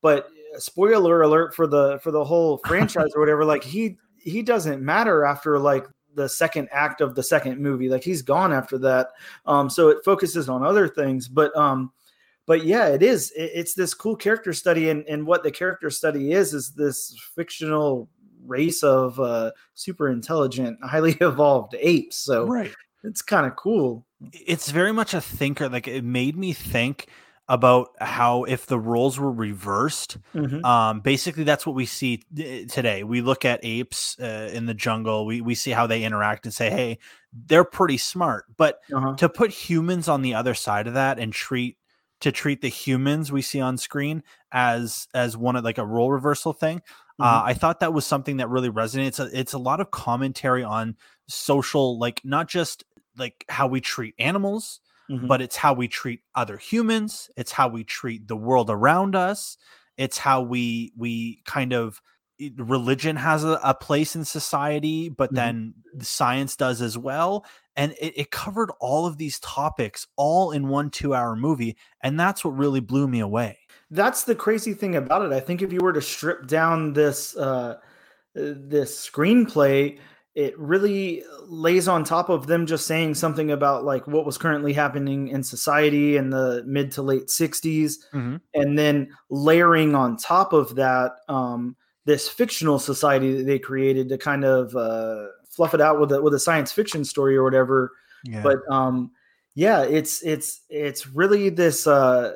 but 0.00 0.30
spoiler 0.56 1.22
alert 1.22 1.54
for 1.54 1.66
the 1.66 1.98
for 2.02 2.10
the 2.10 2.24
whole 2.24 2.58
franchise 2.66 3.10
or 3.14 3.20
whatever. 3.20 3.44
Like 3.44 3.62
he 3.62 3.98
he 4.16 4.42
doesn't 4.42 4.82
matter 4.82 5.24
after 5.24 5.58
like 5.58 5.86
the 6.14 6.28
second 6.28 6.68
act 6.72 7.00
of 7.00 7.14
the 7.14 7.22
second 7.22 7.60
movie. 7.60 7.88
Like 7.88 8.02
he's 8.02 8.22
gone 8.22 8.52
after 8.52 8.78
that. 8.78 9.08
Um, 9.46 9.68
so 9.68 9.88
it 9.88 10.04
focuses 10.04 10.48
on 10.48 10.64
other 10.64 10.88
things. 10.88 11.28
But 11.28 11.54
um, 11.56 11.92
but 12.46 12.64
yeah, 12.64 12.88
it 12.88 13.02
is. 13.02 13.30
It, 13.32 13.50
it's 13.54 13.74
this 13.74 13.92
cool 13.94 14.16
character 14.16 14.52
study, 14.52 14.88
and 14.88 15.06
and 15.06 15.26
what 15.26 15.42
the 15.42 15.50
character 15.50 15.90
study 15.90 16.32
is 16.32 16.54
is 16.54 16.72
this 16.72 17.16
fictional 17.34 18.08
race 18.46 18.82
of 18.82 19.20
uh, 19.20 19.52
super 19.74 20.08
intelligent, 20.08 20.78
highly 20.82 21.12
evolved 21.20 21.74
apes. 21.78 22.16
So 22.16 22.46
right. 22.46 22.74
it's 23.04 23.22
kind 23.22 23.46
of 23.46 23.56
cool. 23.56 24.06
It's 24.32 24.70
very 24.70 24.92
much 24.92 25.14
a 25.14 25.20
thinker. 25.20 25.68
Like 25.68 25.86
it 25.86 26.02
made 26.04 26.36
me 26.36 26.52
think 26.52 27.08
about 27.48 27.90
how 28.00 28.44
if 28.44 28.66
the 28.66 28.78
roles 28.78 29.18
were 29.18 29.32
reversed, 29.32 30.18
mm-hmm. 30.34 30.64
um, 30.64 31.00
basically 31.00 31.44
that's 31.44 31.66
what 31.66 31.74
we 31.74 31.86
see 31.86 32.22
today. 32.68 33.04
We 33.04 33.22
look 33.22 33.44
at 33.44 33.60
apes 33.62 34.18
uh, 34.20 34.50
in 34.52 34.66
the 34.66 34.74
jungle, 34.74 35.24
we 35.24 35.40
we 35.40 35.54
see 35.54 35.70
how 35.70 35.86
they 35.86 36.04
interact 36.04 36.44
and 36.44 36.54
say, 36.54 36.70
"Hey, 36.70 36.98
they're 37.32 37.64
pretty 37.64 37.96
smart." 37.96 38.44
But 38.56 38.80
uh-huh. 38.92 39.16
to 39.16 39.28
put 39.28 39.50
humans 39.50 40.08
on 40.08 40.22
the 40.22 40.34
other 40.34 40.54
side 40.54 40.86
of 40.86 40.94
that 40.94 41.18
and 41.18 41.32
treat 41.32 41.78
to 42.20 42.32
treat 42.32 42.60
the 42.60 42.68
humans 42.68 43.32
we 43.32 43.42
see 43.42 43.60
on 43.60 43.78
screen 43.78 44.22
as 44.52 45.08
as 45.14 45.36
one 45.36 45.56
of 45.56 45.64
like 45.64 45.78
a 45.78 45.86
role 45.86 46.12
reversal 46.12 46.52
thing, 46.52 46.82
uh, 47.18 47.24
mm-hmm. 47.24 47.46
uh, 47.46 47.50
I 47.50 47.54
thought 47.54 47.80
that 47.80 47.94
was 47.94 48.04
something 48.04 48.38
that 48.38 48.50
really 48.50 48.70
resonates. 48.70 49.06
It's 49.06 49.20
a, 49.20 49.40
it's 49.40 49.52
a 49.54 49.58
lot 49.58 49.80
of 49.80 49.90
commentary 49.90 50.64
on 50.64 50.96
social, 51.28 51.98
like 51.98 52.20
not 52.24 52.48
just 52.48 52.84
like 53.16 53.44
how 53.48 53.66
we 53.68 53.80
treat 53.80 54.14
animals 54.18 54.80
mm-hmm. 55.10 55.26
but 55.26 55.40
it's 55.40 55.56
how 55.56 55.72
we 55.72 55.88
treat 55.88 56.20
other 56.34 56.56
humans 56.56 57.30
it's 57.36 57.52
how 57.52 57.68
we 57.68 57.84
treat 57.84 58.26
the 58.28 58.36
world 58.36 58.70
around 58.70 59.14
us 59.14 59.56
it's 59.96 60.18
how 60.18 60.42
we 60.42 60.92
we 60.96 61.42
kind 61.44 61.72
of 61.72 62.00
religion 62.56 63.16
has 63.16 63.42
a, 63.44 63.58
a 63.64 63.74
place 63.74 64.14
in 64.14 64.24
society 64.24 65.08
but 65.08 65.28
mm-hmm. 65.28 65.36
then 65.36 65.74
science 66.00 66.56
does 66.56 66.80
as 66.80 66.96
well 66.96 67.44
and 67.76 67.92
it, 68.00 68.18
it, 68.18 68.30
covered 68.30 68.70
all 68.80 69.06
of 69.06 69.18
these 69.18 69.38
topics 69.40 70.06
all 70.16 70.52
in 70.52 70.68
one 70.68 70.90
two 70.90 71.14
hour 71.14 71.34
movie 71.34 71.76
and 72.02 72.18
that's 72.18 72.44
what 72.44 72.56
really 72.56 72.80
blew 72.80 73.08
me 73.08 73.20
away 73.20 73.58
that's 73.90 74.24
the 74.24 74.34
crazy 74.34 74.72
thing 74.72 74.94
about 74.94 75.22
it 75.22 75.32
i 75.32 75.40
think 75.40 75.62
if 75.62 75.72
you 75.72 75.80
were 75.80 75.92
to 75.92 76.02
strip 76.02 76.46
down 76.46 76.92
this 76.92 77.36
uh 77.36 77.76
this 78.34 79.08
screenplay 79.08 79.98
it 80.38 80.56
really 80.56 81.24
lays 81.48 81.88
on 81.88 82.04
top 82.04 82.28
of 82.28 82.46
them 82.46 82.64
just 82.64 82.86
saying 82.86 83.12
something 83.12 83.50
about 83.50 83.84
like 83.84 84.06
what 84.06 84.24
was 84.24 84.38
currently 84.38 84.72
happening 84.72 85.26
in 85.26 85.42
society 85.42 86.16
in 86.16 86.30
the 86.30 86.62
mid 86.64 86.92
to 86.92 87.02
late 87.02 87.26
60s 87.26 87.94
mm-hmm. 88.14 88.36
and 88.54 88.78
then 88.78 89.10
layering 89.30 89.96
on 89.96 90.16
top 90.16 90.52
of 90.52 90.76
that 90.76 91.10
um, 91.26 91.74
this 92.04 92.28
fictional 92.28 92.78
society 92.78 93.36
that 93.36 93.46
they 93.46 93.58
created 93.58 94.08
to 94.08 94.16
kind 94.16 94.44
of 94.44 94.76
uh, 94.76 95.26
fluff 95.50 95.74
it 95.74 95.80
out 95.80 95.98
with 95.98 96.12
a, 96.12 96.22
with 96.22 96.32
a 96.34 96.38
science 96.38 96.70
fiction 96.70 97.04
story 97.04 97.36
or 97.36 97.42
whatever 97.42 97.90
yeah. 98.24 98.40
but 98.40 98.58
um, 98.70 99.10
yeah 99.56 99.82
it's 99.82 100.22
it's 100.22 100.60
it's 100.70 101.08
really 101.08 101.48
this 101.48 101.84
uh, 101.88 102.32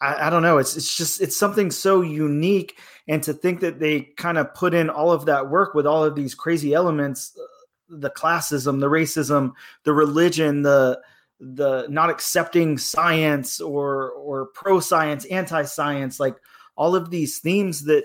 I, 0.00 0.28
I 0.28 0.30
don't 0.30 0.42
know 0.42 0.56
it's 0.56 0.74
it's 0.74 0.96
just 0.96 1.20
it's 1.20 1.36
something 1.36 1.70
so 1.70 2.00
unique 2.00 2.78
and 3.08 3.22
to 3.22 3.32
think 3.32 3.60
that 3.60 3.78
they 3.78 4.00
kind 4.16 4.38
of 4.38 4.52
put 4.54 4.74
in 4.74 4.90
all 4.90 5.12
of 5.12 5.26
that 5.26 5.48
work 5.48 5.74
with 5.74 5.86
all 5.86 6.04
of 6.04 6.14
these 6.14 6.34
crazy 6.34 6.74
elements 6.74 7.36
uh, 7.38 7.42
the 7.88 8.10
classism 8.10 8.80
the 8.80 8.88
racism 8.88 9.52
the 9.84 9.92
religion 9.92 10.62
the 10.62 11.00
the 11.38 11.86
not 11.88 12.10
accepting 12.10 12.78
science 12.78 13.60
or 13.60 14.10
or 14.12 14.46
pro 14.46 14.80
science 14.80 15.24
anti 15.26 15.62
science 15.62 16.18
like 16.18 16.36
all 16.76 16.96
of 16.96 17.10
these 17.10 17.38
themes 17.38 17.84
that 17.84 18.04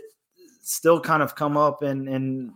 still 0.62 1.00
kind 1.00 1.24
of 1.24 1.36
come 1.36 1.58
up 1.58 1.82
in 1.82 2.08
in 2.08 2.54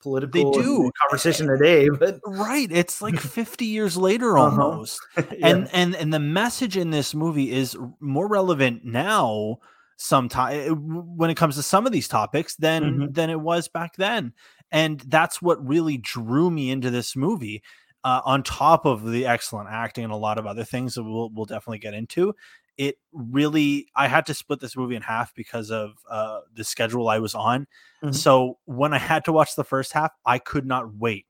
political 0.00 0.52
they 0.52 0.62
do 0.62 0.90
conversation 1.02 1.46
today 1.48 1.88
but 1.98 2.20
right 2.24 2.70
it's 2.70 3.02
like 3.02 3.16
50 3.18 3.64
years 3.64 3.96
later 3.96 4.38
uh-huh. 4.38 4.62
almost 4.62 5.00
uh-huh. 5.16 5.34
yeah. 5.38 5.48
and 5.48 5.68
and 5.72 5.96
and 5.96 6.12
the 6.12 6.20
message 6.20 6.76
in 6.76 6.90
this 6.90 7.14
movie 7.14 7.50
is 7.50 7.76
more 7.98 8.28
relevant 8.28 8.84
now 8.84 9.58
sometime 9.98 10.52
eh, 10.52 10.68
when 10.70 11.28
it 11.28 11.36
comes 11.36 11.56
to 11.56 11.62
some 11.62 11.84
of 11.84 11.92
these 11.92 12.08
topics 12.08 12.56
than 12.56 12.82
mm-hmm. 12.82 13.12
than 13.12 13.28
it 13.28 13.40
was 13.40 13.68
back 13.68 13.96
then. 13.96 14.32
And 14.70 15.00
that's 15.00 15.42
what 15.42 15.66
really 15.66 15.98
drew 15.98 16.50
me 16.50 16.70
into 16.70 16.90
this 16.90 17.16
movie 17.16 17.62
uh, 18.04 18.20
on 18.24 18.42
top 18.42 18.86
of 18.86 19.10
the 19.10 19.26
excellent 19.26 19.68
acting 19.70 20.04
and 20.04 20.12
a 20.12 20.16
lot 20.16 20.38
of 20.38 20.46
other 20.46 20.64
things 20.64 20.94
that 20.94 21.04
we'll, 21.04 21.30
we'll 21.30 21.46
definitely 21.46 21.80
get 21.80 21.94
into. 21.94 22.34
It 22.76 22.96
really 23.12 23.88
i 23.96 24.06
had 24.06 24.24
to 24.26 24.34
split 24.34 24.60
this 24.60 24.76
movie 24.76 24.94
in 24.94 25.02
half 25.02 25.34
because 25.34 25.72
of 25.72 25.94
uh, 26.08 26.40
the 26.54 26.62
schedule 26.62 27.08
i 27.08 27.18
was 27.18 27.34
on. 27.34 27.66
Mm-hmm. 28.02 28.12
so 28.12 28.58
when 28.66 28.94
i 28.94 28.98
had 28.98 29.24
to 29.24 29.32
watch 29.32 29.56
the 29.56 29.64
first 29.64 29.92
half 29.92 30.12
i 30.24 30.38
could 30.38 30.64
not 30.64 30.94
wait 30.94 31.26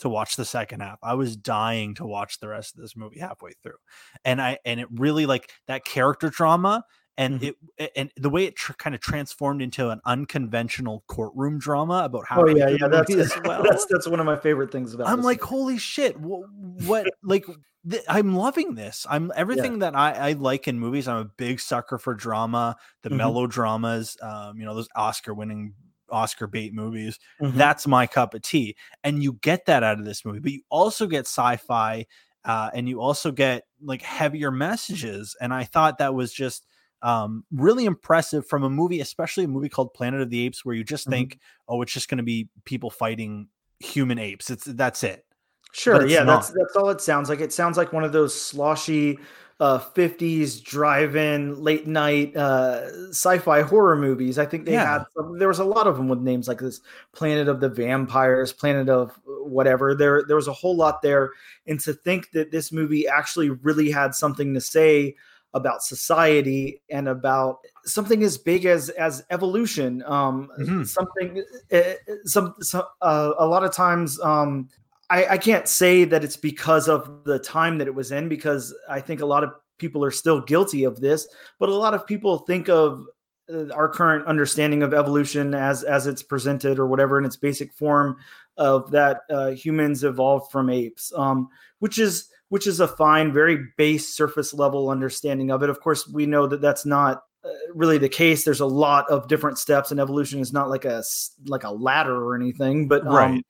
to 0.00 0.08
watch 0.08 0.36
the 0.36 0.44
second 0.44 0.80
half. 0.80 0.98
I 1.02 1.14
was 1.14 1.36
dying 1.36 1.94
to 1.96 2.06
watch 2.06 2.40
the 2.40 2.48
rest 2.48 2.74
of 2.74 2.80
this 2.80 2.96
movie 2.96 3.20
halfway 3.20 3.52
through. 3.62 3.78
And 4.24 4.42
i 4.42 4.58
and 4.66 4.78
it 4.78 4.88
really 4.90 5.24
like 5.24 5.50
that 5.68 5.86
character 5.86 6.28
drama 6.28 6.84
and 7.20 7.40
mm-hmm. 7.40 7.50
it 7.76 7.92
and 7.94 8.10
the 8.16 8.30
way 8.30 8.46
it 8.46 8.56
tr- 8.56 8.72
kind 8.72 8.94
of 8.94 9.00
transformed 9.00 9.60
into 9.60 9.90
an 9.90 10.00
unconventional 10.06 11.04
courtroom 11.06 11.58
drama 11.58 12.02
about 12.04 12.26
how 12.26 12.42
oh 12.42 12.48
yeah 12.48 12.68
yeah 12.68 12.88
that's 12.88 13.40
well. 13.44 13.62
that's 13.62 13.86
that's 13.86 14.08
one 14.08 14.18
of 14.18 14.26
my 14.26 14.36
favorite 14.36 14.72
things 14.72 14.94
about 14.94 15.06
i'm 15.06 15.22
like 15.22 15.40
movie. 15.40 15.50
holy 15.50 15.78
shit 15.78 16.18
what, 16.18 16.48
what 16.86 17.06
like 17.22 17.44
th- 17.88 18.02
i'm 18.08 18.34
loving 18.34 18.74
this 18.74 19.06
i'm 19.08 19.30
everything 19.36 19.74
yeah. 19.74 19.90
that 19.90 19.96
I, 19.96 20.30
I 20.30 20.32
like 20.32 20.66
in 20.66 20.80
movies 20.80 21.06
i'm 21.06 21.18
a 21.18 21.24
big 21.24 21.60
sucker 21.60 21.98
for 21.98 22.14
drama 22.14 22.76
the 23.02 23.10
mm-hmm. 23.10 23.18
melodramas 23.18 24.16
um 24.22 24.58
you 24.58 24.64
know 24.64 24.74
those 24.74 24.88
oscar 24.96 25.34
winning 25.34 25.74
oscar 26.10 26.46
bait 26.46 26.74
movies 26.74 27.18
mm-hmm. 27.40 27.56
that's 27.56 27.86
my 27.86 28.06
cup 28.06 28.34
of 28.34 28.42
tea 28.42 28.74
and 29.04 29.22
you 29.22 29.34
get 29.34 29.66
that 29.66 29.82
out 29.84 29.98
of 29.98 30.04
this 30.04 30.24
movie 30.24 30.40
but 30.40 30.52
you 30.52 30.62
also 30.70 31.06
get 31.06 31.20
sci-fi 31.20 32.04
uh, 32.42 32.70
and 32.72 32.88
you 32.88 33.02
also 33.02 33.30
get 33.30 33.64
like 33.82 34.00
heavier 34.00 34.50
messages 34.50 35.36
and 35.40 35.52
i 35.54 35.62
thought 35.62 35.98
that 35.98 36.14
was 36.14 36.32
just 36.32 36.66
um, 37.02 37.44
really 37.52 37.84
impressive 37.84 38.46
from 38.46 38.62
a 38.62 38.70
movie, 38.70 39.00
especially 39.00 39.44
a 39.44 39.48
movie 39.48 39.68
called 39.68 39.94
Planet 39.94 40.20
of 40.20 40.30
the 40.30 40.44
Apes, 40.46 40.64
where 40.64 40.74
you 40.74 40.84
just 40.84 41.04
mm-hmm. 41.04 41.12
think, 41.12 41.38
oh, 41.68 41.82
it's 41.82 41.92
just 41.92 42.08
going 42.08 42.18
to 42.18 42.24
be 42.24 42.48
people 42.64 42.90
fighting 42.90 43.48
human 43.78 44.18
apes. 44.18 44.50
It's 44.50 44.64
that's 44.64 45.02
it. 45.02 45.24
Sure, 45.72 46.06
yeah, 46.06 46.24
not. 46.24 46.40
that's 46.40 46.48
that's 46.50 46.76
all 46.76 46.90
it 46.90 47.00
sounds 47.00 47.28
like. 47.28 47.40
It 47.40 47.52
sounds 47.52 47.76
like 47.76 47.92
one 47.92 48.04
of 48.04 48.12
those 48.12 48.38
sloshy 48.38 49.18
uh, 49.60 49.78
50s 49.78 50.64
drive-in 50.64 51.62
late 51.62 51.86
night 51.86 52.34
uh, 52.34 53.08
sci-fi 53.10 53.60
horror 53.60 53.94
movies. 53.94 54.38
I 54.38 54.46
think 54.46 54.64
they 54.64 54.72
yeah. 54.72 54.92
had 54.92 55.04
some, 55.14 55.38
there 55.38 55.48
was 55.48 55.58
a 55.58 55.64
lot 55.64 55.86
of 55.86 55.96
them 55.96 56.08
with 56.08 56.20
names 56.20 56.48
like 56.48 56.58
this 56.58 56.80
Planet 57.12 57.46
of 57.46 57.60
the 57.60 57.68
Vampires, 57.68 58.54
Planet 58.54 58.88
of 58.88 59.20
whatever. 59.26 59.94
There 59.94 60.24
there 60.26 60.36
was 60.36 60.48
a 60.48 60.52
whole 60.52 60.76
lot 60.76 61.02
there 61.02 61.30
and 61.66 61.78
to 61.80 61.92
think 61.92 62.30
that 62.32 62.50
this 62.50 62.72
movie 62.72 63.06
actually 63.06 63.50
really 63.50 63.90
had 63.90 64.14
something 64.14 64.54
to 64.54 64.60
say 64.60 65.14
about 65.54 65.82
society 65.82 66.80
and 66.90 67.08
about 67.08 67.58
something 67.84 68.22
as 68.22 68.38
big 68.38 68.66
as 68.66 68.88
as 68.90 69.24
evolution 69.30 70.02
um 70.06 70.48
mm-hmm. 70.58 70.84
something 70.84 71.42
uh, 71.72 71.80
some, 72.24 72.54
some 72.60 72.84
uh, 73.02 73.32
a 73.38 73.46
lot 73.46 73.64
of 73.64 73.72
times 73.72 74.20
um 74.20 74.68
I, 75.10 75.26
I 75.26 75.38
can't 75.38 75.66
say 75.66 76.04
that 76.04 76.22
it's 76.22 76.36
because 76.36 76.88
of 76.88 77.24
the 77.24 77.40
time 77.40 77.78
that 77.78 77.88
it 77.88 77.94
was 77.94 78.12
in, 78.12 78.28
because 78.28 78.72
I 78.88 79.00
think 79.00 79.20
a 79.20 79.26
lot 79.26 79.42
of 79.42 79.50
people 79.78 80.04
are 80.04 80.12
still 80.12 80.40
guilty 80.40 80.84
of 80.84 81.00
this, 81.00 81.26
but 81.58 81.68
a 81.68 81.74
lot 81.74 81.94
of 81.94 82.06
people 82.06 82.38
think 82.38 82.68
of 82.68 83.04
uh, 83.52 83.74
our 83.74 83.88
current 83.88 84.26
understanding 84.26 84.84
of 84.84 84.94
evolution 84.94 85.52
as 85.52 85.82
as 85.82 86.06
it's 86.06 86.22
presented 86.22 86.78
or 86.78 86.86
whatever 86.86 87.18
in 87.18 87.24
its 87.24 87.36
basic 87.36 87.72
form 87.72 88.16
of 88.56 88.90
that 88.92 89.22
uh, 89.30 89.50
humans 89.50 90.04
evolved 90.04 90.52
from 90.52 90.70
apes, 90.70 91.12
um, 91.16 91.48
which 91.80 91.98
is 91.98 92.28
which 92.50 92.66
is 92.66 92.78
a 92.78 92.86
fine, 92.86 93.32
very 93.32 93.66
base 93.76 94.14
surface 94.14 94.54
level 94.54 94.90
understanding 94.90 95.50
of 95.50 95.62
it. 95.62 95.70
Of 95.70 95.80
course, 95.80 96.06
we 96.06 96.26
know 96.26 96.46
that 96.46 96.60
that's 96.60 96.84
not 96.84 97.22
uh, 97.44 97.48
really 97.74 97.98
the 97.98 98.08
case. 98.08 98.44
There's 98.44 98.60
a 98.60 98.66
lot 98.66 99.10
of 99.10 99.26
different 99.26 99.58
steps, 99.58 99.90
and 99.90 99.98
evolution 99.98 100.38
is 100.38 100.52
not 100.52 100.68
like 100.68 100.84
a 100.84 101.02
like 101.46 101.64
a 101.64 101.70
ladder 101.70 102.14
or 102.14 102.36
anything. 102.36 102.86
But 102.86 103.06
um, 103.06 103.14
right 103.14 103.44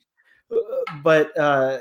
but 1.02 1.36
uh, 1.38 1.78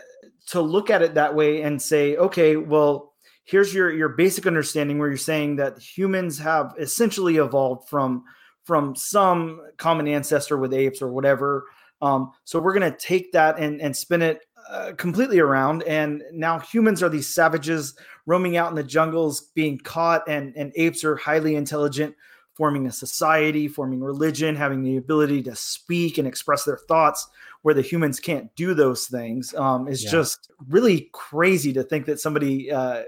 to 0.48 0.62
look 0.62 0.90
at 0.90 1.02
it 1.02 1.16
that 1.16 1.36
way 1.36 1.62
and 1.62 1.82
say, 1.82 2.16
okay, 2.16 2.56
well, 2.56 3.14
here's 3.44 3.74
your 3.74 3.92
your 3.92 4.10
basic 4.10 4.46
understanding 4.46 5.00
where 5.00 5.08
you're 5.08 5.18
saying 5.18 5.58
that 5.58 5.80
humans 5.80 6.40
have 6.40 6.74
essentially 6.80 7.38
evolved 7.38 7.90
from 7.90 8.24
from 8.66 8.96
some 8.96 9.62
common 9.78 10.08
ancestor 10.08 10.58
with 10.58 10.74
apes 10.74 11.02
or 11.02 11.12
whatever. 11.12 11.66
Um, 12.02 12.32
so 12.46 12.60
we're 12.60 12.78
going 12.78 12.92
to 12.92 12.98
take 12.98 13.32
that 13.34 13.60
and 13.60 13.82
and 13.82 13.96
spin 13.96 14.22
it 14.22 14.42
uh, 14.70 14.94
completely 14.98 15.40
around, 15.40 15.84
and 15.84 16.24
now 16.32 16.60
humans 16.60 17.02
are 17.02 17.10
these 17.10 17.28
savages 17.28 17.96
roaming 18.26 18.58
out 18.58 18.70
in 18.70 18.76
the 18.76 18.84
jungles, 18.84 19.42
being 19.56 19.78
caught, 19.80 20.28
and 20.28 20.56
and 20.56 20.72
apes 20.76 21.04
are 21.04 21.16
highly 21.16 21.56
intelligent 21.56 22.16
forming 22.60 22.88
a 22.88 22.92
society, 22.92 23.70
forming 23.70 24.02
religion, 24.02 24.54
having 24.54 24.84
the 24.84 24.98
ability 24.98 25.42
to 25.42 25.56
speak 25.56 26.18
and 26.18 26.28
express 26.28 26.66
their 26.66 26.76
thoughts 26.76 27.26
where 27.62 27.74
the 27.74 27.82
humans 27.82 28.20
can't 28.20 28.54
do 28.56 28.74
those 28.74 29.08
things 29.08 29.54
um, 29.56 29.88
is 29.88 30.04
yeah. 30.04 30.12
just 30.12 30.52
really 30.68 31.10
crazy 31.14 31.72
to 31.72 31.84
think 31.84 32.06
that 32.06 32.20
somebody 32.20 32.70
uh, 32.70 33.04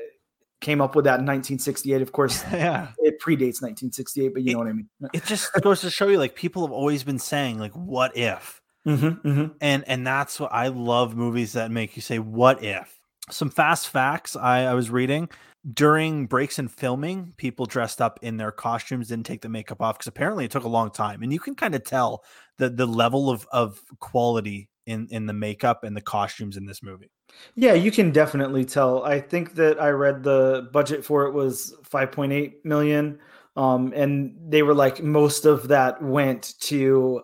came 0.62 0.80
up 0.80 0.95
with 0.95 1.04
that 1.04 1.19
in 1.19 1.26
1968. 1.26 2.02
Of 2.02 2.13
course, 2.13 2.43
yeah, 2.52 2.93
it 3.00 3.19
predates 3.19 3.62
1968, 3.62 4.34
but 4.34 4.43
you 4.43 4.52
it, 4.52 4.54
know 4.54 4.60
what 4.60 4.67
I 4.69 4.74
mean. 4.74 4.89
it 5.13 5.26
just 5.26 5.52
goes 5.62 5.82
to 5.82 5.89
show 5.89 6.08
you, 6.08 6.17
like 6.17 6.36
people 6.36 6.65
have 6.65 6.71
always 6.71 7.04
been 7.04 7.19
saying, 7.19 7.60
like, 7.60 7.74
"What 7.74 8.15
if?" 8.15 8.61
Mm-hmm, 8.88 9.28
mm-hmm. 9.28 9.46
And 9.62 9.84
and 9.88 10.08
that's 10.08 10.39
what 10.39 10.52
I 10.52 10.70
love 10.70 11.15
movies 11.15 11.54
that 11.54 11.72
make 11.72 11.96
you 11.96 12.02
say, 12.02 12.20
"What 12.20 12.63
if?" 12.63 13.00
Some 13.30 13.50
fast 13.50 13.89
facts 13.89 14.36
I, 14.36 14.63
I 14.63 14.74
was 14.74 14.89
reading 14.89 15.30
during 15.74 16.26
breaks 16.26 16.58
in 16.58 16.67
filming, 16.67 17.34
people 17.38 17.65
dressed 17.65 18.02
up 18.02 18.20
in 18.24 18.38
their 18.38 18.52
costumes 18.52 19.10
didn't 19.10 19.28
take 19.28 19.41
the 19.41 19.50
makeup 19.50 19.82
off 19.82 19.98
because 19.98 20.08
apparently 20.08 20.46
it 20.46 20.52
took 20.52 20.63
a 20.63 20.70
long 20.70 20.89
time, 20.89 21.22
and 21.22 21.32
you 21.32 21.39
can 21.39 21.56
kind 21.56 21.76
of 21.76 21.84
tell 21.84 22.24
the 22.58 22.70
the 22.70 22.86
level 22.86 23.30
of 23.30 23.48
of 23.52 23.80
quality 24.00 24.70
in 24.88 25.08
in 25.12 25.28
the 25.28 25.34
makeup 25.34 25.84
and 25.84 25.96
the 25.96 26.02
costumes 26.02 26.58
in 26.58 26.65
this 26.65 26.82
movie. 26.82 27.12
Yeah, 27.56 27.74
you 27.74 27.91
can 27.91 28.12
definitely 28.12 28.65
tell. 28.65 29.04
I 29.04 29.20
think 29.20 29.54
that 29.56 29.80
I 29.82 29.89
read 29.89 30.24
the 30.24 30.70
budget 30.74 31.06
for 31.06 31.28
it 31.28 31.34
was 31.34 31.76
5.8 31.89 32.54
million, 32.65 33.20
um, 33.56 33.94
and 33.96 34.36
they 34.50 34.63
were 34.63 34.74
like 34.74 35.04
most 35.04 35.46
of 35.46 35.67
that 35.67 36.02
went 36.02 36.56
to 36.62 37.22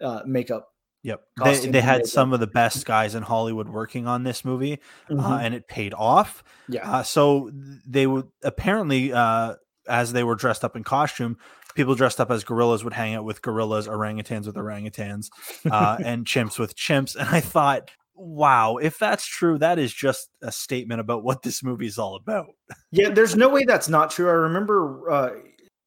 uh, 0.00 0.22
makeup 0.24 0.71
Yep. 1.02 1.20
They, 1.42 1.66
they 1.66 1.80
had 1.80 2.06
some 2.06 2.32
of 2.32 2.40
the 2.40 2.46
best 2.46 2.86
guys 2.86 3.14
in 3.14 3.22
Hollywood 3.22 3.68
working 3.68 4.06
on 4.06 4.22
this 4.22 4.44
movie, 4.44 4.78
uh, 5.10 5.14
mm-hmm. 5.14 5.20
uh, 5.20 5.38
and 5.38 5.54
it 5.54 5.66
paid 5.66 5.94
off. 5.94 6.44
Yeah. 6.68 6.88
Uh, 6.88 7.02
so 7.02 7.50
they 7.86 8.06
would 8.06 8.28
apparently, 8.44 9.12
uh, 9.12 9.54
as 9.88 10.12
they 10.12 10.22
were 10.22 10.36
dressed 10.36 10.64
up 10.64 10.76
in 10.76 10.84
costume, 10.84 11.38
people 11.74 11.94
dressed 11.94 12.20
up 12.20 12.30
as 12.30 12.44
gorillas 12.44 12.84
would 12.84 12.92
hang 12.92 13.14
out 13.14 13.24
with 13.24 13.42
gorillas, 13.42 13.88
orangutans 13.88 14.46
with 14.46 14.54
orangutans, 14.54 15.30
uh, 15.70 15.98
and 16.04 16.24
chimps 16.24 16.58
with 16.58 16.76
chimps. 16.76 17.16
And 17.16 17.28
I 17.28 17.40
thought, 17.40 17.90
wow, 18.14 18.76
if 18.76 18.98
that's 18.98 19.26
true, 19.26 19.58
that 19.58 19.80
is 19.80 19.92
just 19.92 20.30
a 20.40 20.52
statement 20.52 21.00
about 21.00 21.24
what 21.24 21.42
this 21.42 21.64
movie 21.64 21.86
is 21.86 21.98
all 21.98 22.14
about. 22.14 22.46
Yeah, 22.92 23.08
there's 23.08 23.34
no 23.34 23.48
way 23.48 23.64
that's 23.64 23.88
not 23.88 24.10
true. 24.10 24.28
I 24.28 24.32
remember 24.32 25.10
uh, 25.10 25.30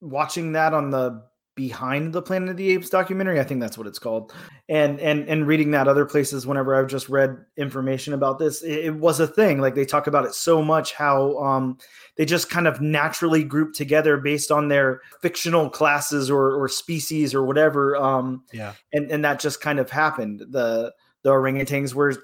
watching 0.01 0.51
that 0.53 0.73
on 0.73 0.89
the 0.89 1.23
behind 1.55 2.11
the 2.11 2.21
Planet 2.21 2.49
of 2.49 2.57
the 2.57 2.71
Apes 2.71 2.89
documentary. 2.89 3.39
I 3.39 3.43
think 3.43 3.61
that's 3.61 3.77
what 3.77 3.87
it's 3.87 3.99
called. 3.99 4.33
And 4.67 4.99
and 4.99 5.27
and 5.29 5.47
reading 5.47 5.71
that 5.71 5.87
other 5.87 6.05
places 6.05 6.45
whenever 6.45 6.75
I've 6.75 6.87
just 6.87 7.07
read 7.07 7.37
information 7.57 8.13
about 8.13 8.39
this, 8.39 8.61
it, 8.61 8.85
it 8.85 8.95
was 8.95 9.19
a 9.19 9.27
thing. 9.27 9.61
Like 9.61 9.75
they 9.75 9.85
talk 9.85 10.07
about 10.07 10.25
it 10.25 10.33
so 10.33 10.61
much 10.61 10.93
how 10.93 11.37
um, 11.37 11.77
they 12.17 12.25
just 12.25 12.49
kind 12.49 12.67
of 12.67 12.81
naturally 12.81 13.43
group 13.43 13.73
together 13.73 14.17
based 14.17 14.51
on 14.51 14.67
their 14.67 15.01
fictional 15.21 15.69
classes 15.69 16.29
or 16.29 16.53
or 16.53 16.67
species 16.67 17.33
or 17.33 17.45
whatever. 17.45 17.95
Um, 17.95 18.43
yeah. 18.51 18.73
And 18.91 19.09
and 19.09 19.23
that 19.23 19.39
just 19.39 19.61
kind 19.61 19.79
of 19.79 19.89
happened. 19.89 20.43
The 20.49 20.93
the 21.23 21.29
orangutans 21.31 21.93
were 21.93 22.15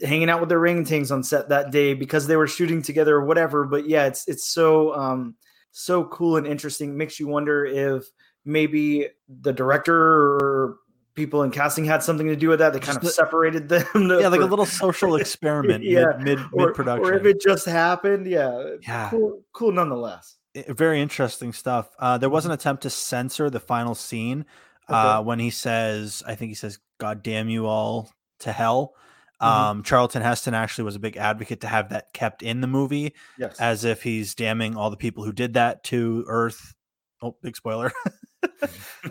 hanging 0.00 0.30
out 0.30 0.40
with 0.40 0.48
the 0.48 0.54
orangutans 0.54 1.10
on 1.10 1.22
set 1.22 1.48
that 1.48 1.70
day 1.70 1.94
because 1.94 2.26
they 2.26 2.36
were 2.36 2.46
shooting 2.46 2.82
together 2.82 3.16
or 3.16 3.24
whatever. 3.24 3.64
But 3.64 3.88
yeah, 3.88 4.06
it's 4.06 4.26
it's 4.28 4.48
so 4.48 4.94
um 4.94 5.36
so 5.72 6.04
cool 6.04 6.36
and 6.36 6.46
interesting. 6.46 6.96
Makes 6.96 7.20
you 7.20 7.28
wonder 7.28 7.66
if 7.66 8.04
maybe 8.44 9.08
the 9.28 9.52
director 9.52 9.96
or 9.96 10.78
people 11.18 11.42
in 11.42 11.50
casting 11.50 11.84
had 11.84 12.02
something 12.02 12.28
to 12.28 12.36
do 12.36 12.48
with 12.48 12.60
that. 12.60 12.72
They 12.72 12.78
kind 12.78 12.96
of 12.96 13.08
separated 13.10 13.68
them. 13.68 13.84
Yeah, 13.94 14.28
like 14.28 14.40
a 14.40 14.46
little 14.46 14.66
social 14.66 15.16
experiment. 15.20 15.84
yeah, 15.84 16.12
mid 16.20 16.38
mid 16.52 16.74
production, 16.74 17.04
or, 17.04 17.14
if 17.14 17.26
it 17.26 17.40
just 17.40 17.66
happened. 17.66 18.26
Yeah, 18.26 18.76
yeah, 18.86 19.10
cool, 19.10 19.42
cool 19.52 19.72
nonetheless. 19.72 20.36
Very 20.68 21.00
interesting 21.00 21.52
stuff. 21.52 21.90
Uh, 21.98 22.18
there 22.18 22.30
was 22.30 22.46
an 22.46 22.52
attempt 22.52 22.82
to 22.84 22.90
censor 22.90 23.50
the 23.50 23.60
final 23.60 23.94
scene 23.94 24.46
uh, 24.88 25.22
when 25.22 25.38
he 25.38 25.50
says, 25.50 26.22
"I 26.26 26.34
think 26.34 26.50
he 26.50 26.54
says, 26.54 26.78
God 26.98 27.22
damn 27.22 27.48
you 27.48 27.66
all 27.66 28.10
to 28.40 28.52
hell." 28.52 28.94
Mm-hmm. 29.40 29.70
Um, 29.70 29.82
Charlton 29.84 30.22
Heston 30.22 30.54
actually 30.54 30.84
was 30.84 30.96
a 30.96 31.00
big 31.00 31.16
advocate 31.16 31.60
to 31.60 31.68
have 31.68 31.90
that 31.90 32.12
kept 32.12 32.42
in 32.42 32.60
the 32.60 32.66
movie, 32.66 33.14
yes. 33.38 33.60
as 33.60 33.84
if 33.84 34.02
he's 34.02 34.34
damning 34.34 34.76
all 34.76 34.90
the 34.90 34.96
people 34.96 35.24
who 35.24 35.32
did 35.32 35.54
that 35.54 35.84
to 35.84 36.24
Earth. 36.26 36.74
Oh, 37.22 37.36
big 37.40 37.56
spoiler. 37.56 37.92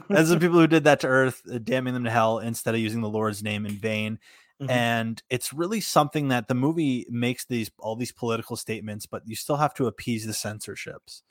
As 0.10 0.30
the 0.30 0.40
people 0.40 0.60
who 0.60 0.68
did 0.68 0.86
that 0.86 1.02
to 1.02 1.08
Earth, 1.08 1.42
uh, 1.52 1.58
damning 1.58 1.94
them 1.94 2.04
to 2.04 2.10
hell 2.10 2.40
instead 2.40 2.76
of 2.76 2.82
using 2.82 3.02
the 3.02 3.10
Lord's 3.10 3.44
name 3.44 3.66
in 3.66 3.74
vain. 3.74 4.20
Mm-hmm. 4.62 4.72
And 4.72 5.24
it's 5.30 5.54
really 5.54 5.82
something 5.82 6.30
that 6.30 6.48
the 6.48 6.56
movie 6.56 7.06
makes 7.10 7.46
these 7.46 7.70
all 7.78 7.96
these 7.96 8.12
political 8.12 8.56
statements, 8.56 9.06
but 9.06 9.22
you 9.26 9.36
still 9.36 9.58
have 9.58 9.74
to 9.76 9.86
appease 9.86 10.26
the 10.26 10.34
censorships. 10.34 11.22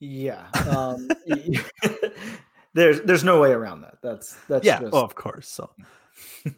Yeah. 0.00 0.46
Um, 0.68 1.08
there's 2.74 3.02
there's 3.02 3.24
no 3.24 3.40
way 3.40 3.50
around 3.50 3.82
that. 3.82 3.98
That's 4.02 4.34
that's 4.48 4.64
yeah. 4.64 4.80
Just... 4.80 4.94
Oh, 4.94 5.02
of 5.02 5.14
course. 5.14 5.48
So, 5.48 5.70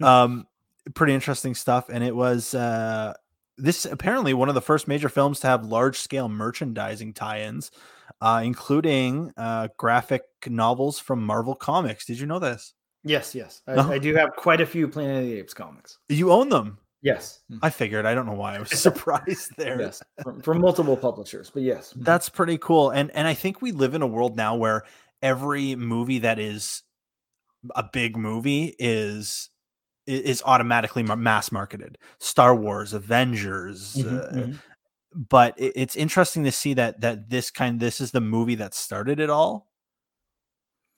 um, 0.01 0.47
pretty 0.95 1.15
interesting 1.15 1.57
stuff, 1.57 1.89
and 1.89 2.05
it 2.05 2.15
was 2.15 2.55
uh, 2.55 3.15
this 3.57 3.85
apparently 3.85 4.35
one 4.35 4.49
of 4.49 4.55
the 4.55 4.63
first 4.63 4.87
major 4.87 5.09
films 5.09 5.41
to 5.41 5.49
have 5.49 5.65
large 5.65 5.99
scale 5.99 6.29
merchandising 6.29 7.15
tie-ins 7.15 7.73
uh, 8.21 8.41
including 8.45 9.33
uh, 9.37 9.69
graphic 9.77 10.23
novels 10.47 10.99
from 10.99 11.23
Marvel 11.23 11.55
Comics. 11.55 12.07
Did 12.07 12.19
you 12.19 12.27
know 12.27 12.39
this? 12.39 12.75
Yes, 13.05 13.35
yes. 13.35 13.63
I, 13.67 13.75
no? 13.75 13.91
I, 13.91 13.99
do 13.99 14.15
have 14.15 14.35
quite 14.37 14.61
a 14.61 14.67
few 14.67 14.89
Planet 14.89 15.19
of 15.19 15.25
the 15.25 15.39
Apes 15.39 15.55
comics. 15.55 15.99
You 16.09 16.33
own 16.33 16.49
them? 16.49 16.79
Yes. 17.01 17.41
Hmm. 17.49 17.59
I 17.63 17.71
figured. 17.71 18.07
I 18.07 18.15
don't 18.15 18.27
know 18.27 18.33
why 18.33 18.57
I 18.57 18.59
was 18.59 18.71
surprised 18.79 19.53
there. 19.57 19.81
yes, 19.81 20.03
from, 20.23 20.41
from 20.43 20.61
multiple 20.61 20.97
publishers, 20.97 21.51
but 21.51 21.63
yes. 21.63 21.95
That's 21.97 22.29
pretty 22.29 22.59
cool. 22.59 22.91
And 22.91 23.11
and 23.13 23.29
I 23.29 23.35
think 23.35 23.63
we 23.63 23.73
live 23.73 23.95
in 23.95 24.03
a 24.03 24.07
world 24.07 24.37
now 24.37 24.57
where 24.57 24.83
every 25.23 25.77
movie 25.77 26.21
that 26.21 26.39
is 26.39 26.83
a 27.75 27.85
big 27.85 28.17
movie 28.17 28.75
is 28.79 29.51
is 30.07 30.43
automatically 30.45 31.03
mass 31.03 31.53
marketed. 31.53 31.99
Star 32.19 32.55
Wars, 32.55 32.95
Avengers, 32.95 33.95
mm-hmm, 33.95 34.17
uh, 34.17 34.43
mm-hmm 34.43 34.57
but 35.19 35.59
it, 35.59 35.73
it's 35.75 35.97
interesting 35.97 36.45
to 36.45 36.53
see 36.53 36.75
that 36.75 37.01
that 37.01 37.29
this 37.29 37.51
kind 37.51 37.81
this 37.81 38.01
is 38.01 38.13
the 38.13 38.21
movie 38.21 38.55
that 38.55 38.75
started 38.75 39.19
it 39.19 39.31
all. 39.31 39.67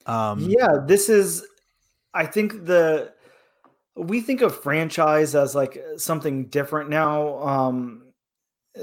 Um, 0.05 0.39
yeah, 0.39 0.77
this 0.85 1.09
is. 1.09 1.45
I 2.13 2.25
think 2.25 2.65
the 2.65 3.13
we 3.95 4.21
think 4.21 4.41
of 4.41 4.61
franchise 4.61 5.33
as 5.33 5.55
like 5.55 5.81
something 5.97 6.45
different 6.45 6.89
now. 6.89 7.39
Um, 7.39 8.03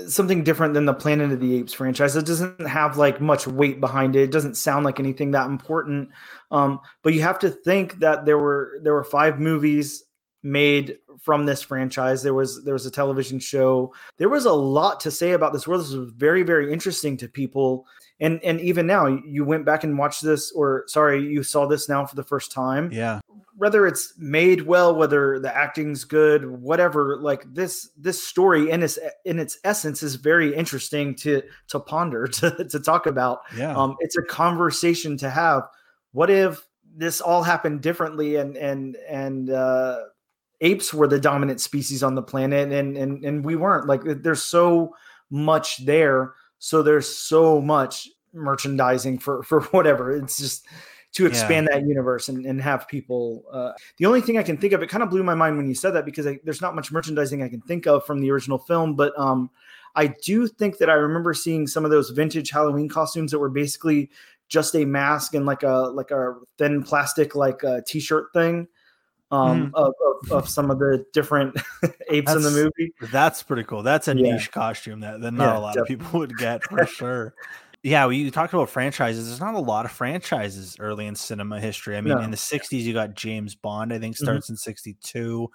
something 0.06 0.44
different 0.44 0.74
than 0.74 0.84
the 0.84 0.94
Planet 0.94 1.32
of 1.32 1.40
the 1.40 1.56
Apes 1.56 1.72
franchise. 1.72 2.14
It 2.14 2.26
doesn't 2.26 2.66
have 2.66 2.98
like 2.98 3.20
much 3.20 3.46
weight 3.46 3.80
behind 3.80 4.16
it. 4.16 4.22
It 4.22 4.32
doesn't 4.32 4.56
sound 4.56 4.84
like 4.84 5.00
anything 5.00 5.30
that 5.30 5.46
important. 5.46 6.10
Um, 6.50 6.80
but 7.02 7.14
you 7.14 7.22
have 7.22 7.38
to 7.40 7.50
think 7.50 8.00
that 8.00 8.26
there 8.26 8.38
were 8.38 8.80
there 8.82 8.92
were 8.92 9.04
five 9.04 9.38
movies 9.38 10.04
made 10.42 10.98
from 11.20 11.46
this 11.46 11.62
franchise. 11.62 12.22
There 12.22 12.34
was 12.34 12.64
there 12.64 12.74
was 12.74 12.86
a 12.86 12.90
television 12.90 13.38
show. 13.38 13.92
There 14.18 14.28
was 14.28 14.44
a 14.44 14.52
lot 14.52 15.00
to 15.00 15.10
say 15.10 15.32
about 15.32 15.52
this 15.52 15.66
world. 15.66 15.82
This 15.82 15.92
was 15.92 16.12
very 16.12 16.42
very 16.42 16.72
interesting 16.72 17.16
to 17.18 17.28
people. 17.28 17.86
And 18.20 18.42
and 18.42 18.60
even 18.60 18.86
now, 18.86 19.06
you 19.06 19.44
went 19.44 19.64
back 19.64 19.84
and 19.84 19.98
watched 19.98 20.22
this, 20.22 20.52
or 20.52 20.84
sorry, 20.86 21.22
you 21.22 21.42
saw 21.42 21.66
this 21.66 21.88
now 21.88 22.04
for 22.06 22.16
the 22.16 22.24
first 22.24 22.52
time. 22.52 22.90
Yeah. 22.92 23.20
Whether 23.56 23.88
it's 23.88 24.14
made 24.18 24.62
well, 24.62 24.94
whether 24.94 25.40
the 25.40 25.54
acting's 25.54 26.04
good, 26.04 26.48
whatever, 26.48 27.18
like 27.20 27.42
this 27.52 27.90
this 27.96 28.22
story 28.22 28.70
in 28.70 28.82
its 28.82 28.98
in 29.24 29.38
its 29.38 29.58
essence 29.64 30.02
is 30.02 30.14
very 30.14 30.54
interesting 30.54 31.14
to 31.16 31.42
to 31.68 31.80
ponder 31.80 32.26
to 32.38 32.64
to 32.64 32.80
talk 32.80 33.06
about. 33.06 33.40
Yeah. 33.56 33.76
Um, 33.76 33.96
it's 34.00 34.16
a 34.16 34.22
conversation 34.22 35.16
to 35.18 35.30
have. 35.30 35.64
What 36.12 36.30
if 36.30 36.64
this 36.96 37.20
all 37.20 37.42
happened 37.44 37.80
differently 37.80 38.36
and 38.36 38.56
and 38.56 38.96
and 39.08 39.50
uh 39.50 39.98
apes 40.60 40.92
were 40.92 41.06
the 41.06 41.20
dominant 41.20 41.60
species 41.60 42.02
on 42.02 42.14
the 42.14 42.22
planet 42.22 42.72
and 42.72 42.96
and 42.96 43.24
and 43.24 43.44
we 43.44 43.56
weren't. 43.56 43.86
Like 43.86 44.02
there's 44.04 44.42
so 44.42 44.94
much 45.30 45.84
there. 45.84 46.34
So 46.58 46.82
there's 46.82 47.08
so 47.08 47.60
much 47.60 48.08
merchandising 48.32 49.18
for 49.18 49.42
for 49.44 49.62
whatever. 49.62 50.12
It's 50.12 50.38
just 50.38 50.66
to 51.12 51.26
expand 51.26 51.68
yeah. 51.70 51.78
that 51.78 51.88
universe 51.88 52.28
and, 52.28 52.44
and 52.44 52.60
have 52.60 52.86
people 52.86 53.44
uh, 53.50 53.72
the 53.96 54.06
only 54.06 54.20
thing 54.20 54.36
i 54.36 54.42
can 54.42 54.58
think 54.58 54.72
of 54.72 54.82
it 54.82 54.90
kind 54.90 55.02
of 55.02 55.08
blew 55.08 55.22
my 55.22 55.34
mind 55.34 55.56
when 55.56 55.66
you 55.66 55.74
said 55.74 55.92
that 55.92 56.04
because 56.04 56.26
I, 56.26 56.38
there's 56.44 56.60
not 56.60 56.74
much 56.74 56.92
merchandising 56.92 57.42
i 57.42 57.48
can 57.48 57.62
think 57.62 57.86
of 57.86 58.04
from 58.04 58.20
the 58.20 58.30
original 58.30 58.58
film 58.58 58.94
but 58.94 59.18
um 59.18 59.50
i 59.96 60.06
do 60.06 60.46
think 60.46 60.78
that 60.78 60.90
i 60.90 60.92
remember 60.92 61.32
seeing 61.32 61.66
some 61.66 61.84
of 61.86 61.90
those 61.90 62.10
vintage 62.10 62.50
halloween 62.50 62.90
costumes 62.90 63.30
that 63.30 63.38
were 63.38 63.48
basically 63.48 64.10
just 64.48 64.74
a 64.76 64.84
mask 64.84 65.34
and 65.34 65.46
like 65.46 65.62
a 65.62 65.90
like 65.94 66.10
a 66.10 66.34
thin 66.58 66.82
plastic 66.82 67.34
like 67.34 67.62
a 67.62 67.82
t-shirt 67.86 68.26
thing 68.34 68.68
um, 69.30 69.70
mm. 69.70 69.74
of, 69.74 69.94
of, 70.24 70.32
of, 70.32 70.48
some 70.48 70.70
of 70.70 70.78
the 70.78 71.04
different 71.12 71.56
apes 72.10 72.32
that's, 72.32 72.36
in 72.36 72.42
the 72.42 72.50
movie. 72.50 72.92
That's 73.12 73.42
pretty 73.42 73.64
cool. 73.64 73.82
That's 73.82 74.08
a 74.08 74.16
yeah. 74.16 74.34
niche 74.34 74.50
costume 74.50 75.00
that, 75.00 75.20
that 75.20 75.32
not 75.32 75.54
yeah, 75.54 75.58
a 75.58 75.60
lot 75.60 75.74
definitely. 75.74 75.94
of 75.94 76.00
people 76.00 76.20
would 76.20 76.36
get 76.38 76.64
for 76.64 76.86
sure. 76.86 77.34
Yeah, 77.82 78.04
well, 78.04 78.12
you 78.12 78.30
talked 78.30 78.52
about 78.52 78.70
franchises. 78.70 79.28
There's 79.28 79.40
not 79.40 79.54
a 79.54 79.60
lot 79.60 79.84
of 79.84 79.92
franchises 79.92 80.76
early 80.80 81.06
in 81.06 81.14
cinema 81.14 81.60
history. 81.60 81.96
I 81.96 82.00
mean, 82.00 82.14
no. 82.14 82.22
in 82.22 82.30
the 82.30 82.36
60s, 82.36 82.80
you 82.80 82.92
got 82.92 83.14
James 83.14 83.54
Bond, 83.54 83.92
I 83.92 83.98
think 83.98 84.16
mm-hmm. 84.16 84.24
starts 84.24 84.46
mm-hmm. 84.46 84.54
in 84.54 84.56
62. 84.56 85.48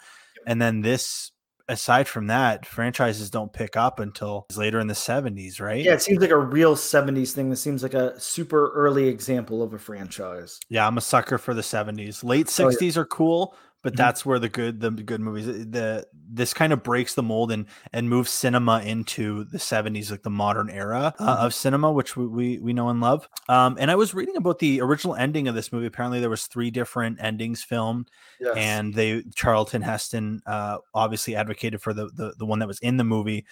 And 0.47 0.61
then 0.61 0.81
this 0.81 1.31
aside 1.67 2.07
from 2.07 2.27
that, 2.27 2.65
franchises 2.65 3.29
don't 3.29 3.51
pick 3.51 3.75
up 3.77 3.99
until 3.99 4.45
later 4.55 4.79
in 4.79 4.87
the 4.87 4.93
70s, 4.93 5.59
right? 5.61 5.83
Yeah, 5.83 5.93
it 5.93 6.01
seems 6.01 6.21
like 6.21 6.29
a 6.29 6.37
real 6.37 6.75
70s 6.75 7.31
thing. 7.31 7.49
This 7.49 7.61
seems 7.61 7.83
like 7.83 7.93
a 7.93 8.19
super 8.19 8.71
early 8.71 9.07
example 9.07 9.63
of 9.63 9.73
a 9.73 9.79
franchise. 9.79 10.59
Yeah, 10.69 10.85
I'm 10.85 10.97
a 10.97 11.01
sucker 11.01 11.37
for 11.37 11.53
the 11.53 11.61
70s. 11.61 12.23
Late 12.23 12.47
60s 12.47 12.75
oh, 12.81 12.85
yeah. 12.85 12.99
are 12.99 13.05
cool, 13.05 13.55
but 13.83 13.93
mm-hmm. 13.93 13.97
that's 13.97 14.25
where 14.25 14.39
the 14.39 14.49
good 14.49 14.79
the 14.79 14.89
good 14.89 15.21
movies 15.21 15.45
the 15.45 16.07
this 16.31 16.53
kind 16.53 16.73
of 16.73 16.81
breaks 16.81 17.13
the 17.13 17.21
mold 17.21 17.51
and 17.51 17.67
and 17.91 18.09
moves 18.09 18.31
cinema 18.31 18.81
into 18.81 19.43
the 19.45 19.57
70s 19.57 20.09
like 20.09 20.23
the 20.23 20.29
modern 20.29 20.69
era 20.69 21.13
uh, 21.19 21.35
mm-hmm. 21.35 21.45
of 21.45 21.53
cinema 21.53 21.91
which 21.91 22.17
we, 22.17 22.25
we, 22.25 22.57
we 22.59 22.73
know 22.73 22.89
and 22.89 23.01
love 23.01 23.27
um 23.49 23.77
and 23.79 23.91
i 23.91 23.95
was 23.95 24.13
reading 24.13 24.37
about 24.37 24.57
the 24.59 24.81
original 24.81 25.15
ending 25.15 25.47
of 25.47 25.53
this 25.53 25.71
movie 25.71 25.85
apparently 25.85 26.19
there 26.19 26.29
was 26.29 26.47
three 26.47 26.71
different 26.71 27.21
endings 27.21 27.61
filmed 27.61 28.09
yes. 28.39 28.55
and 28.57 28.93
they 28.93 29.21
charlton 29.35 29.81
heston 29.81 30.41
uh 30.47 30.77
obviously 30.95 31.35
advocated 31.35 31.81
for 31.81 31.93
the, 31.93 32.07
the 32.15 32.33
the 32.39 32.45
one 32.45 32.59
that 32.59 32.67
was 32.67 32.79
in 32.79 32.97
the 32.97 33.03
movie 33.03 33.45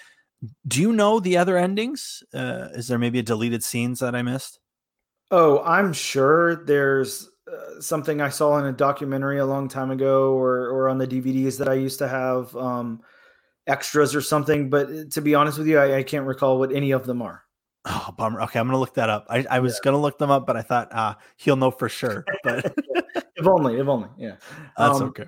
do 0.68 0.82
you 0.82 0.92
know 0.92 1.20
the 1.20 1.38
other 1.38 1.58
endings 1.58 2.24
uh 2.34 2.70
is 2.74 2.88
there 2.88 2.98
maybe 2.98 3.20
a 3.20 3.24
deleted 3.24 3.64
scenes 3.64 4.00
that 4.00 4.16
i 4.16 4.22
missed 4.22 4.60
oh 5.30 5.62
i'm 5.64 5.94
sure 5.94 6.66
there's 6.66 7.31
uh, 7.48 7.80
something 7.80 8.22
I 8.22 8.30
saw 8.30 8.58
in 8.58 8.66
a 8.66 8.72
documentary 8.72 9.40
a 9.40 9.46
long 9.46 9.68
time 9.68 9.92
ago, 9.92 10.34
or 10.34 10.68
or 10.68 10.90
on 10.90 10.98
the 10.98 11.08
DVDs 11.08 11.58
that 11.58 11.68
I 11.68 11.74
used 11.74 12.00
to 12.00 12.08
have, 12.08 12.56
um, 12.56 13.02
extras 13.68 14.16
or 14.16 14.22
something. 14.22 14.70
But 14.70 14.88
uh, 14.90 15.04
to 15.12 15.22
be 15.22 15.36
honest 15.36 15.58
with 15.58 15.68
you, 15.68 15.80
I, 15.80 15.98
I 15.98 16.04
can't 16.04 16.26
recall 16.26 16.60
what 16.60 16.72
any 16.72 16.92
of 16.92 17.06
them 17.06 17.22
are. 17.22 17.44
Oh, 17.86 18.14
bummer. 18.16 18.42
Okay, 18.42 18.60
I'm 18.60 18.68
gonna 18.68 18.80
look 18.80 18.94
that 18.96 19.10
up. 19.10 19.26
I, 19.30 19.46
I 19.50 19.60
was 19.60 19.74
yeah. 19.74 19.80
gonna 19.86 20.02
look 20.02 20.20
them 20.20 20.30
up, 20.30 20.46
but 20.46 20.56
I 20.56 20.62
thought 20.62 20.94
uh 20.94 21.16
he'll 21.38 21.56
know 21.56 21.72
for 21.72 21.90
sure. 21.90 22.26
But 22.44 22.66
if 23.36 23.48
only, 23.48 23.80
if 23.80 23.88
only, 23.88 24.10
yeah. 24.18 24.36
That's 24.78 25.00
um, 25.00 25.10
okay. 25.10 25.26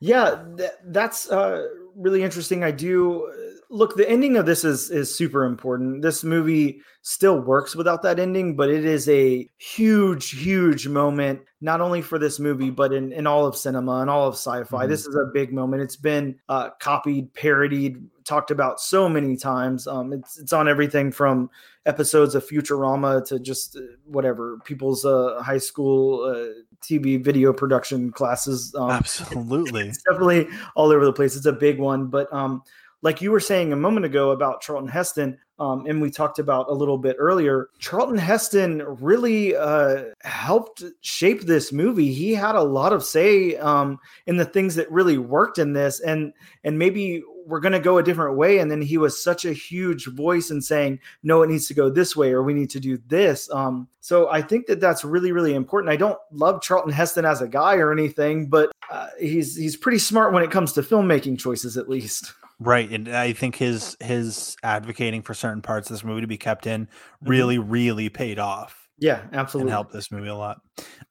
Yeah, 0.00 0.44
th- 0.56 0.70
that's 0.86 1.30
uh 1.30 1.66
really 1.94 2.24
interesting. 2.24 2.64
I 2.64 2.72
do 2.72 3.60
look 3.72 3.96
the 3.96 4.08
ending 4.08 4.36
of 4.36 4.44
this 4.44 4.64
is 4.64 4.90
is 4.90 5.12
super 5.12 5.44
important. 5.44 6.02
This 6.02 6.22
movie 6.22 6.82
still 7.00 7.40
works 7.40 7.74
without 7.74 8.02
that 8.02 8.20
ending 8.20 8.54
but 8.54 8.68
it 8.68 8.84
is 8.84 9.08
a 9.08 9.48
huge 9.56 10.30
huge 10.30 10.86
moment 10.86 11.40
not 11.60 11.80
only 11.80 12.00
for 12.00 12.18
this 12.18 12.38
movie 12.38 12.70
but 12.70 12.92
in, 12.92 13.12
in 13.12 13.26
all 13.26 13.44
of 13.46 13.56
cinema 13.56 14.00
and 14.00 14.10
all 14.10 14.28
of 14.28 14.34
sci-fi. 14.34 14.82
Mm-hmm. 14.82 14.90
this 14.90 15.06
is 15.06 15.14
a 15.16 15.30
big 15.32 15.52
moment. 15.52 15.82
It's 15.82 15.96
been 15.96 16.38
uh, 16.48 16.70
copied 16.80 17.32
parodied 17.34 17.96
talked 18.24 18.50
about 18.50 18.80
so 18.80 19.08
many 19.08 19.36
times. 19.36 19.86
Um, 19.86 20.12
it's, 20.12 20.38
it's 20.38 20.52
on 20.52 20.68
everything 20.68 21.10
from 21.10 21.50
episodes 21.86 22.36
of 22.36 22.46
futurama 22.46 23.24
to 23.26 23.40
just 23.40 23.76
uh, 23.76 23.80
whatever 24.04 24.58
people's 24.64 25.04
uh, 25.04 25.42
high 25.42 25.58
school 25.58 26.22
uh, 26.24 26.62
tv 26.82 27.22
video 27.24 27.52
production 27.52 28.12
classes. 28.12 28.74
Um, 28.76 28.90
absolutely. 28.90 29.88
it's 29.88 30.02
definitely 30.02 30.46
all 30.76 30.92
over 30.92 31.04
the 31.04 31.12
place. 31.12 31.36
It's 31.36 31.46
a 31.46 31.52
big 31.52 31.78
one 31.78 32.06
but 32.08 32.32
um 32.32 32.62
like 33.02 33.20
you 33.20 33.32
were 33.32 33.40
saying 33.40 33.72
a 33.72 33.76
moment 33.76 34.06
ago 34.06 34.30
about 34.30 34.60
Charlton 34.60 34.88
Heston, 34.88 35.38
um, 35.58 35.86
and 35.86 36.00
we 36.00 36.10
talked 36.10 36.38
about 36.38 36.68
a 36.68 36.72
little 36.72 36.98
bit 36.98 37.16
earlier, 37.18 37.68
Charlton 37.78 38.18
Heston 38.18 38.82
really 39.00 39.54
uh, 39.54 40.04
helped 40.22 40.82
shape 41.02 41.42
this 41.42 41.72
movie. 41.72 42.12
He 42.12 42.32
had 42.32 42.54
a 42.54 42.62
lot 42.62 42.92
of 42.92 43.04
say 43.04 43.56
um, 43.56 43.98
in 44.26 44.36
the 44.36 44.44
things 44.44 44.76
that 44.76 44.90
really 44.90 45.18
worked 45.18 45.58
in 45.58 45.72
this, 45.72 46.00
and 46.00 46.32
and 46.64 46.78
maybe 46.78 47.22
we're 47.44 47.60
going 47.60 47.72
to 47.72 47.80
go 47.80 47.98
a 47.98 48.02
different 48.02 48.36
way. 48.36 48.58
And 48.58 48.70
then 48.70 48.80
he 48.80 48.98
was 48.98 49.22
such 49.22 49.44
a 49.44 49.52
huge 49.52 50.06
voice 50.06 50.50
in 50.50 50.60
saying, 50.60 51.00
no, 51.22 51.42
it 51.42 51.50
needs 51.50 51.66
to 51.68 51.74
go 51.74 51.90
this 51.90 52.14
way, 52.14 52.32
or 52.32 52.42
we 52.42 52.54
need 52.54 52.70
to 52.70 52.80
do 52.80 52.98
this. 53.08 53.50
Um, 53.50 53.88
so 54.00 54.30
I 54.30 54.42
think 54.42 54.66
that 54.66 54.80
that's 54.80 55.04
really, 55.04 55.32
really 55.32 55.54
important. 55.54 55.92
I 55.92 55.96
don't 55.96 56.18
love 56.30 56.62
Charlton 56.62 56.92
Heston 56.92 57.24
as 57.24 57.42
a 57.42 57.48
guy 57.48 57.76
or 57.76 57.92
anything, 57.92 58.48
but 58.48 58.70
uh, 58.90 59.08
he's 59.18 59.56
he's 59.56 59.76
pretty 59.76 59.98
smart 59.98 60.32
when 60.32 60.44
it 60.44 60.50
comes 60.50 60.72
to 60.74 60.82
filmmaking 60.82 61.38
choices, 61.38 61.76
at 61.76 61.88
least. 61.88 62.32
Right, 62.64 62.90
and 62.90 63.08
I 63.08 63.32
think 63.32 63.56
his 63.56 63.96
his 64.00 64.56
advocating 64.62 65.22
for 65.22 65.34
certain 65.34 65.62
parts 65.62 65.90
of 65.90 65.94
this 65.94 66.04
movie 66.04 66.20
to 66.20 66.26
be 66.26 66.38
kept 66.38 66.66
in 66.66 66.86
mm-hmm. 66.86 67.28
really, 67.28 67.58
mm-hmm. 67.58 67.70
really 67.70 68.08
paid 68.08 68.38
off. 68.38 68.88
Yeah, 68.98 69.22
absolutely, 69.32 69.70
and 69.70 69.74
helped 69.74 69.92
this 69.92 70.10
movie 70.12 70.28
a 70.28 70.36
lot. 70.36 70.60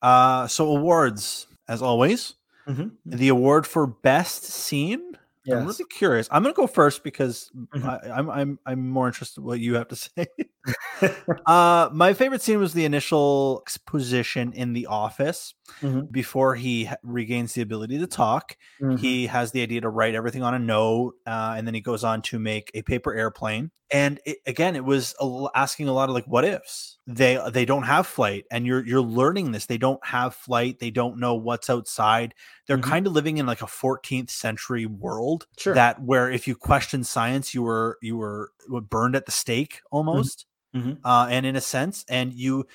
Uh, 0.02 0.48
so 0.48 0.70
awards, 0.76 1.48
as 1.68 1.82
always, 1.82 2.36
mm-hmm. 2.68 2.88
the 3.06 3.28
award 3.28 3.68
for 3.68 3.86
best 3.86 4.44
scene 4.44 5.12
Yes. 5.44 5.58
I'm 5.58 5.66
really 5.66 5.86
curious. 5.90 6.28
I'm 6.32 6.44
going 6.44 6.54
to 6.54 6.58
go 6.58 6.68
first 6.68 7.04
because 7.04 7.50
mm-hmm. 7.56 7.88
I, 7.88 8.20
am 8.20 8.30
I'm, 8.30 8.30
I'm 8.30 8.60
I'm 8.66 8.90
more 8.90 9.08
interested 9.08 9.42
in 9.42 9.48
what 9.48 9.60
you 9.60 9.76
have 9.76 9.88
to 9.88 9.96
say. 10.18 10.28
uh, 11.46 11.90
my 11.92 12.14
favorite 12.14 12.42
scene 12.42 12.60
was 12.60 12.74
the 12.74 12.86
initial 12.86 13.62
exposition 13.66 14.54
in 14.54 14.74
the 14.74 14.86
office 14.88 15.54
mm-hmm. 15.82 16.02
before 16.12 16.56
he 16.56 16.90
regains 17.04 17.54
the 17.54 17.62
ability 17.62 17.98
to 18.00 18.08
talk. 18.08 18.58
Mm-hmm. 18.82 18.98
He 18.98 19.28
has 19.28 19.52
the 19.52 19.62
idea 19.62 19.82
to 19.82 19.90
write 19.90 20.16
everything 20.16 20.44
on 20.44 20.54
a 20.54 20.60
note, 20.60 21.16
uh, 21.26 21.56
and 21.58 21.66
then 21.66 21.74
he 21.74 21.82
goes 21.82 22.04
on 22.04 22.22
to 22.24 22.40
make 22.40 22.72
a 22.74 22.82
paper 22.82 23.14
airplane. 23.14 23.72
And 23.94 24.22
it, 24.26 24.38
again, 24.46 24.78
it 24.78 24.86
was 24.86 25.14
a, 25.20 25.48
asking 25.54 25.90
a 25.90 25.94
lot 25.94 26.08
of 26.08 26.16
like 26.16 26.26
what 26.26 26.46
ifs. 26.46 26.98
They 27.08 27.38
they 27.52 27.66
don't 27.66 27.84
have 27.84 28.08
flight, 28.08 28.46
and 28.50 28.66
you're 28.66 28.86
you're 28.86 29.02
learning 29.02 29.52
this. 29.52 29.66
They 29.66 29.78
don't 29.78 30.04
have 30.06 30.34
flight. 30.34 30.80
They 30.80 30.92
don't 30.92 31.20
know 31.20 31.36
what's 31.36 31.70
outside. 31.70 32.34
They're 32.68 32.78
mm-hmm. 32.78 32.90
kind 32.90 33.08
of 33.08 33.12
living 33.12 33.38
in 33.38 33.46
like 33.46 33.62
a 33.62 33.66
14th 33.66 34.30
century 34.30 34.86
world 34.86 35.46
sure. 35.58 35.74
that 35.74 36.02
where 36.02 36.32
if 36.32 36.48
you 36.48 36.56
question 36.56 37.04
science, 37.04 37.54
you 37.54 37.64
were 37.64 37.98
you 38.02 38.16
were 38.16 38.52
burned 38.68 39.16
at 39.16 39.26
the 39.26 39.32
stake 39.32 39.76
mm-hmm. 39.76 39.98
almost. 39.98 40.46
Mm-hmm. 40.76 41.06
Uh, 41.06 41.28
and 41.30 41.46
in 41.46 41.58
a 41.58 41.62
sense, 41.62 42.06
and 42.08 42.34
you, 42.34 42.66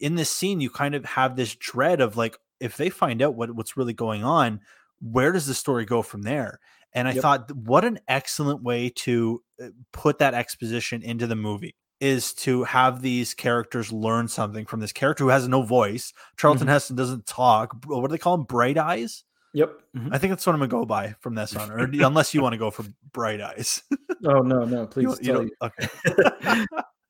in 0.00 0.14
this 0.14 0.30
scene, 0.30 0.62
you 0.62 0.70
kind 0.70 0.94
of 0.94 1.04
have 1.04 1.36
this 1.36 1.54
dread 1.54 2.00
of 2.00 2.16
like 2.16 2.38
if 2.60 2.78
they 2.78 2.88
find 2.88 3.20
out 3.20 3.34
what 3.34 3.54
what's 3.54 3.76
really 3.76 3.92
going 3.92 4.24
on, 4.24 4.60
where 5.02 5.32
does 5.32 5.46
the 5.46 5.54
story 5.54 5.84
go 5.84 6.00
from 6.00 6.22
there? 6.22 6.60
And 6.94 7.08
I 7.08 7.12
yep. 7.12 7.22
thought, 7.22 7.54
what 7.54 7.84
an 7.84 8.00
excellent 8.08 8.62
way 8.62 8.90
to 8.96 9.42
uh, 9.62 9.68
put 9.92 10.18
that 10.18 10.34
exposition 10.34 11.02
into 11.02 11.26
the 11.26 11.36
movie 11.36 11.74
is 12.00 12.34
to 12.34 12.64
have 12.64 13.00
these 13.00 13.32
characters 13.32 13.92
learn 13.92 14.28
something 14.28 14.66
from 14.66 14.80
this 14.80 14.92
character 14.92 15.24
who 15.24 15.30
has 15.30 15.46
no 15.46 15.62
voice. 15.62 16.12
Charlton 16.36 16.62
mm-hmm. 16.62 16.72
Heston 16.72 16.96
doesn't 16.96 17.26
talk. 17.26 17.76
What 17.86 18.08
do 18.08 18.12
they 18.12 18.18
call 18.18 18.34
him? 18.34 18.44
Bright 18.44 18.76
eyes. 18.76 19.24
Yep. 19.54 19.82
Mm-hmm. 19.96 20.14
I 20.14 20.18
think 20.18 20.30
that's 20.30 20.46
what 20.46 20.54
I'm 20.54 20.60
gonna 20.60 20.68
go 20.68 20.84
by 20.84 21.14
from 21.20 21.34
this 21.34 21.54
on, 21.54 21.70
or 21.70 21.78
unless 21.78 22.32
you 22.32 22.42
want 22.42 22.54
to 22.54 22.58
go 22.58 22.70
for 22.70 22.84
bright 23.12 23.40
eyes. 23.40 23.82
oh 24.24 24.40
no, 24.40 24.64
no, 24.64 24.86
please. 24.86 25.18
You, 25.20 25.42
you 25.42 25.50
okay. 25.62 26.66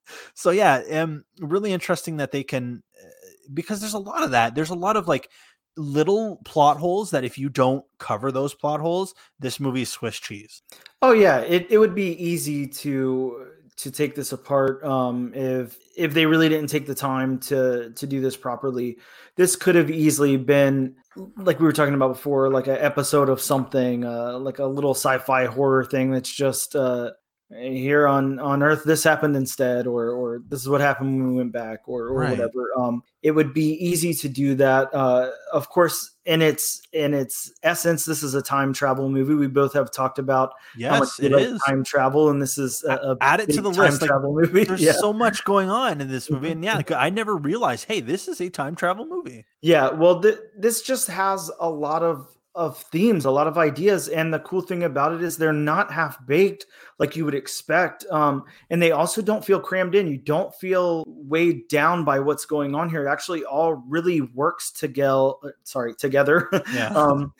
so 0.34 0.50
yeah, 0.50 0.82
um, 0.92 1.24
really 1.40 1.72
interesting 1.72 2.16
that 2.16 2.32
they 2.32 2.42
can, 2.42 2.82
uh, 3.00 3.08
because 3.54 3.80
there's 3.80 3.94
a 3.94 3.98
lot 3.98 4.24
of 4.24 4.32
that. 4.32 4.54
There's 4.54 4.70
a 4.70 4.74
lot 4.74 4.96
of 4.96 5.06
like 5.06 5.30
little 5.76 6.40
plot 6.44 6.76
holes 6.76 7.10
that 7.12 7.24
if 7.24 7.38
you 7.38 7.48
don't 7.48 7.84
cover 7.98 8.32
those 8.32 8.54
plot 8.54 8.80
holes, 8.80 9.14
this 9.38 9.60
movie 9.60 9.82
is 9.82 9.88
Swiss 9.90 10.18
cheese. 10.18 10.62
Oh 11.00 11.12
yeah, 11.12 11.38
it, 11.38 11.68
it 11.70 11.78
would 11.78 11.94
be 11.94 12.12
easy 12.22 12.66
to 12.66 13.46
to 13.76 13.90
take 13.90 14.14
this 14.14 14.32
apart 14.32 14.84
um, 14.84 15.32
if 15.34 15.78
if 15.96 16.14
they 16.14 16.26
really 16.26 16.48
didn't 16.48 16.68
take 16.68 16.86
the 16.86 16.94
time 16.94 17.38
to 17.38 17.90
to 17.90 18.06
do 18.06 18.20
this 18.20 18.36
properly. 18.36 18.98
This 19.36 19.56
could 19.56 19.74
have 19.74 19.90
easily 19.90 20.36
been 20.36 20.96
like 21.36 21.58
we 21.58 21.64
were 21.64 21.72
talking 21.72 21.94
about 21.94 22.14
before, 22.14 22.50
like 22.50 22.66
an 22.66 22.76
episode 22.78 23.28
of 23.28 23.40
something, 23.40 24.04
uh, 24.04 24.38
like 24.38 24.58
a 24.58 24.66
little 24.66 24.94
sci-fi 24.94 25.46
horror 25.46 25.84
thing 25.84 26.10
that's 26.10 26.32
just 26.32 26.76
uh, 26.76 27.12
here 27.60 28.06
on 28.06 28.38
on 28.38 28.62
earth 28.62 28.82
this 28.84 29.04
happened 29.04 29.36
instead 29.36 29.86
or 29.86 30.10
or 30.10 30.42
this 30.48 30.60
is 30.60 30.68
what 30.68 30.80
happened 30.80 31.18
when 31.18 31.28
we 31.28 31.36
went 31.36 31.52
back 31.52 31.80
or, 31.86 32.08
or 32.08 32.20
right. 32.20 32.30
whatever 32.30 32.70
um 32.78 33.02
it 33.22 33.30
would 33.30 33.54
be 33.54 33.74
easy 33.74 34.12
to 34.12 34.28
do 34.28 34.54
that 34.56 34.92
uh 34.92 35.30
of 35.52 35.68
course 35.68 36.10
in 36.24 36.42
its 36.42 36.82
in 36.92 37.14
its 37.14 37.52
essence 37.62 38.04
this 38.04 38.22
is 38.22 38.34
a 38.34 38.42
time 38.42 38.72
travel 38.72 39.08
movie. 39.08 39.34
We 39.34 39.48
both 39.48 39.72
have 39.72 39.90
talked 39.90 40.18
about 40.18 40.52
yes 40.76 41.18
it 41.18 41.32
is. 41.32 41.60
time 41.66 41.82
travel 41.82 42.28
and 42.30 42.40
this 42.40 42.58
is 42.58 42.84
a, 42.84 42.94
a 42.94 43.16
add 43.20 43.40
it 43.40 43.50
to 43.50 43.60
the 43.60 43.70
list 43.70 44.02
travel 44.02 44.34
like, 44.34 44.46
movie. 44.52 44.64
there's 44.64 44.80
yeah. 44.80 44.92
so 44.92 45.12
much 45.12 45.44
going 45.44 45.70
on 45.70 46.00
in 46.00 46.08
this 46.08 46.30
movie 46.30 46.50
and 46.50 46.62
yeah 46.62 46.76
like, 46.76 46.92
i 46.92 47.10
never 47.10 47.36
realized 47.36 47.86
hey 47.86 48.00
this 48.00 48.28
is 48.28 48.40
a 48.40 48.48
time 48.48 48.76
travel 48.76 49.06
movie. 49.06 49.44
Yeah 49.60 49.90
well 49.90 50.20
th- 50.20 50.38
this 50.56 50.82
just 50.82 51.08
has 51.08 51.50
a 51.58 51.68
lot 51.68 52.02
of 52.02 52.28
of 52.54 52.78
themes, 52.78 53.24
a 53.24 53.30
lot 53.30 53.46
of 53.46 53.56
ideas. 53.56 54.08
And 54.08 54.32
the 54.32 54.40
cool 54.40 54.60
thing 54.60 54.84
about 54.84 55.12
it 55.12 55.22
is 55.22 55.36
they're 55.36 55.52
not 55.52 55.92
half 55.92 56.24
baked 56.26 56.66
like 56.98 57.16
you 57.16 57.24
would 57.24 57.34
expect. 57.34 58.04
Um, 58.10 58.44
and 58.70 58.80
they 58.80 58.92
also 58.92 59.22
don't 59.22 59.44
feel 59.44 59.58
crammed 59.58 59.94
in. 59.94 60.06
You 60.06 60.18
don't 60.18 60.54
feel 60.54 61.04
weighed 61.06 61.68
down 61.68 62.04
by 62.04 62.20
what's 62.20 62.44
going 62.44 62.74
on 62.74 62.90
here. 62.90 63.06
It 63.06 63.10
actually 63.10 63.44
all 63.44 63.82
really 63.88 64.20
works 64.20 64.70
together. 64.70 65.32
Sorry, 65.64 65.94
together. 65.94 66.48
Yeah. 66.74 66.88
um, 66.94 67.32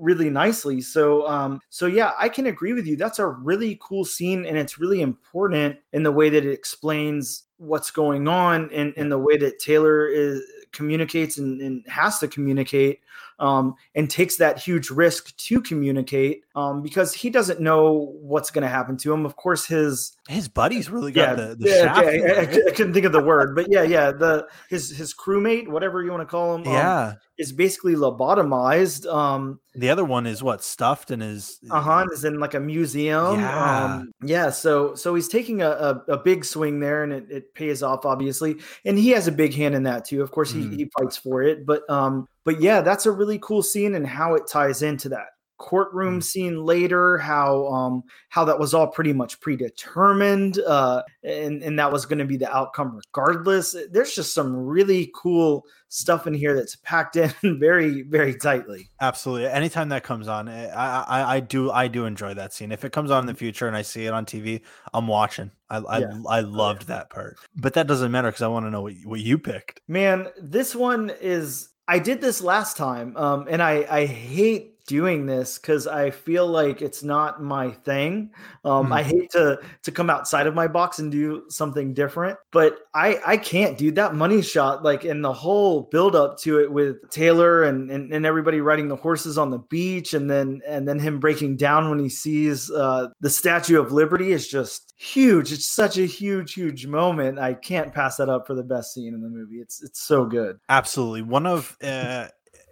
really 0.00 0.30
nicely. 0.30 0.80
So 0.80 1.28
um 1.28 1.60
so 1.68 1.86
yeah, 1.86 2.12
I 2.18 2.28
can 2.28 2.46
agree 2.46 2.72
with 2.72 2.86
you. 2.86 2.96
That's 2.96 3.18
a 3.18 3.26
really 3.26 3.78
cool 3.82 4.04
scene 4.04 4.46
and 4.46 4.56
it's 4.56 4.78
really 4.78 5.02
important 5.02 5.76
in 5.92 6.02
the 6.02 6.10
way 6.10 6.30
that 6.30 6.44
it 6.44 6.52
explains 6.52 7.44
what's 7.58 7.90
going 7.90 8.26
on 8.26 8.70
and 8.72 8.94
in 8.94 9.10
the 9.10 9.18
way 9.18 9.36
that 9.36 9.58
Taylor 9.58 10.08
is 10.08 10.42
communicates 10.72 11.36
and, 11.38 11.60
and 11.60 11.86
has 11.86 12.18
to 12.20 12.28
communicate 12.28 13.00
um, 13.40 13.74
and 13.94 14.08
takes 14.08 14.36
that 14.36 14.58
huge 14.58 14.90
risk 14.90 15.36
to 15.36 15.60
communicate 15.60 16.44
um, 16.54 16.82
because 16.82 17.14
he 17.14 17.30
doesn't 17.30 17.60
know 17.60 18.12
what's 18.20 18.50
going 18.50 18.62
to 18.62 18.68
happen 18.68 18.96
to 18.98 19.12
him. 19.12 19.24
Of 19.24 19.36
course, 19.36 19.66
his 19.66 20.16
his 20.28 20.46
buddies 20.46 20.90
really 20.90 21.10
got 21.10 21.38
yeah, 21.38 21.44
the, 21.44 21.54
the 21.56 21.68
yeah. 21.68 21.98
Okay. 21.98 22.22
I, 22.22 22.40
I, 22.40 22.68
I, 22.68 22.70
couldn't 22.70 22.92
think 22.92 23.06
of 23.06 23.12
the 23.12 23.22
word, 23.22 23.56
but 23.56 23.66
yeah, 23.70 23.82
yeah, 23.82 24.12
the 24.12 24.46
his 24.68 24.90
his 24.90 25.14
crewmate, 25.14 25.68
whatever 25.68 26.02
you 26.02 26.10
want 26.10 26.20
to 26.20 26.26
call 26.26 26.54
him, 26.54 26.66
um, 26.66 26.72
yeah, 26.72 27.02
um, 27.08 27.16
is 27.38 27.52
basically 27.52 27.94
lobotomized. 27.94 29.12
Um, 29.12 29.58
the 29.74 29.88
other 29.88 30.04
one 30.04 30.26
is 30.26 30.42
what 30.42 30.62
stuffed 30.62 31.10
and 31.10 31.22
is 31.22 31.58
uh 31.70 31.80
huh 31.80 32.06
is 32.12 32.24
in 32.24 32.38
like 32.38 32.54
a 32.54 32.60
museum. 32.60 33.40
Yeah, 33.40 33.84
um, 33.84 34.12
yeah. 34.22 34.50
So 34.50 34.94
so 34.94 35.14
he's 35.14 35.28
taking 35.28 35.62
a, 35.62 35.70
a, 35.70 35.94
a 36.08 36.18
big 36.18 36.44
swing 36.44 36.80
there, 36.80 37.02
and 37.02 37.12
it, 37.12 37.30
it 37.30 37.54
pays 37.54 37.82
off 37.82 38.04
obviously, 38.04 38.56
and 38.84 38.98
he 38.98 39.10
has 39.10 39.26
a 39.26 39.32
big 39.32 39.54
hand 39.54 39.74
in 39.74 39.84
that 39.84 40.04
too. 40.04 40.22
Of 40.22 40.30
course, 40.30 40.52
he, 40.52 40.60
mm. 40.60 40.76
he 40.76 40.90
fights 40.98 41.16
for 41.16 41.42
it, 41.42 41.64
but 41.64 41.88
um, 41.88 42.28
but 42.44 42.60
yeah, 42.60 42.80
that's 42.80 43.06
a 43.06 43.10
really 43.10 43.38
cool 43.38 43.62
scene 43.62 43.94
and 43.94 44.06
how 44.06 44.34
it 44.34 44.46
ties 44.48 44.82
into 44.82 45.08
that 45.10 45.28
courtroom 45.60 46.18
mm. 46.18 46.24
scene 46.24 46.64
later 46.64 47.18
how 47.18 47.66
um 47.66 48.02
how 48.30 48.44
that 48.44 48.58
was 48.58 48.72
all 48.72 48.86
pretty 48.86 49.12
much 49.12 49.38
predetermined 49.40 50.58
uh 50.60 51.02
and 51.22 51.62
and 51.62 51.78
that 51.78 51.92
was 51.92 52.06
going 52.06 52.18
to 52.18 52.24
be 52.24 52.38
the 52.38 52.50
outcome 52.50 52.96
regardless 52.96 53.76
there's 53.92 54.14
just 54.14 54.32
some 54.32 54.56
really 54.56 55.12
cool 55.14 55.62
stuff 55.88 56.26
in 56.26 56.32
here 56.32 56.54
that's 56.54 56.76
packed 56.76 57.16
in 57.16 57.30
very 57.60 58.00
very 58.02 58.34
tightly 58.34 58.88
absolutely 59.02 59.46
anytime 59.46 59.90
that 59.90 60.02
comes 60.02 60.28
on 60.28 60.48
eh, 60.48 60.72
I, 60.74 61.04
I 61.06 61.34
i 61.36 61.40
do 61.40 61.70
i 61.70 61.88
do 61.88 62.06
enjoy 62.06 62.32
that 62.34 62.54
scene 62.54 62.72
if 62.72 62.82
it 62.82 62.92
comes 62.92 63.10
on 63.10 63.20
in 63.20 63.26
the 63.26 63.32
mm-hmm. 63.32 63.38
future 63.38 63.68
and 63.68 63.76
i 63.76 63.82
see 63.82 64.06
it 64.06 64.14
on 64.14 64.24
tv 64.24 64.62
i'm 64.94 65.06
watching 65.06 65.50
i 65.68 65.76
i, 65.76 65.98
yeah. 65.98 66.22
I 66.26 66.40
loved 66.40 66.86
that 66.86 67.10
part 67.10 67.36
but 67.54 67.74
that 67.74 67.86
doesn't 67.86 68.10
matter 68.10 68.28
because 68.28 68.42
i 68.42 68.48
want 68.48 68.64
to 68.64 68.70
know 68.70 68.80
what, 68.80 68.94
what 69.04 69.20
you 69.20 69.38
picked 69.38 69.82
man 69.86 70.28
this 70.40 70.74
one 70.74 71.12
is 71.20 71.68
I 71.90 71.98
did 71.98 72.20
this 72.20 72.40
last 72.40 72.76
time, 72.76 73.16
um, 73.16 73.46
and 73.50 73.60
I 73.60 73.84
I 73.90 74.06
hate 74.06 74.79
doing 74.90 75.24
this 75.24 75.56
because 75.56 75.86
I 75.86 76.10
feel 76.10 76.48
like 76.48 76.82
it's 76.82 77.04
not 77.04 77.40
my 77.40 77.70
thing. 77.70 78.32
Um, 78.64 78.88
mm. 78.88 78.92
I 78.92 79.04
hate 79.04 79.30
to 79.30 79.60
to 79.84 79.92
come 79.92 80.10
outside 80.10 80.48
of 80.48 80.54
my 80.54 80.66
box 80.66 80.98
and 80.98 81.12
do 81.12 81.44
something 81.48 81.94
different, 81.94 82.36
but 82.50 82.76
I 82.92 83.20
I 83.24 83.36
can't 83.36 83.78
do 83.78 83.92
that 83.92 84.16
money 84.16 84.42
shot 84.42 84.82
like 84.82 85.04
in 85.04 85.22
the 85.22 85.32
whole 85.32 85.82
build 85.92 86.16
up 86.16 86.38
to 86.40 86.58
it 86.58 86.72
with 86.72 87.08
Taylor 87.10 87.62
and, 87.62 87.88
and 87.88 88.12
and 88.12 88.26
everybody 88.26 88.60
riding 88.60 88.88
the 88.88 88.96
horses 88.96 89.38
on 89.38 89.50
the 89.50 89.60
beach, 89.60 90.12
and 90.12 90.28
then 90.28 90.60
and 90.66 90.88
then 90.88 90.98
him 90.98 91.20
breaking 91.20 91.56
down 91.56 91.88
when 91.88 92.00
he 92.00 92.08
sees 92.08 92.68
uh, 92.72 93.06
the 93.20 93.30
Statue 93.30 93.80
of 93.80 93.92
Liberty 93.92 94.32
is 94.32 94.48
just 94.48 94.92
huge. 94.98 95.52
It's 95.52 95.72
such 95.72 95.98
a 95.98 96.04
huge 96.04 96.54
huge 96.54 96.88
moment. 96.88 97.38
I 97.38 97.54
can't 97.54 97.94
pass 97.94 98.16
that 98.16 98.28
up 98.28 98.44
for 98.44 98.54
the 98.54 98.64
best 98.64 98.92
scene 98.92 99.14
in 99.14 99.22
the 99.22 99.28
movie. 99.28 99.60
It's 99.60 99.80
it's 99.84 100.02
so 100.02 100.24
good. 100.24 100.58
Absolutely, 100.68 101.22
one 101.22 101.46
of. 101.46 101.76
Uh 101.80 102.26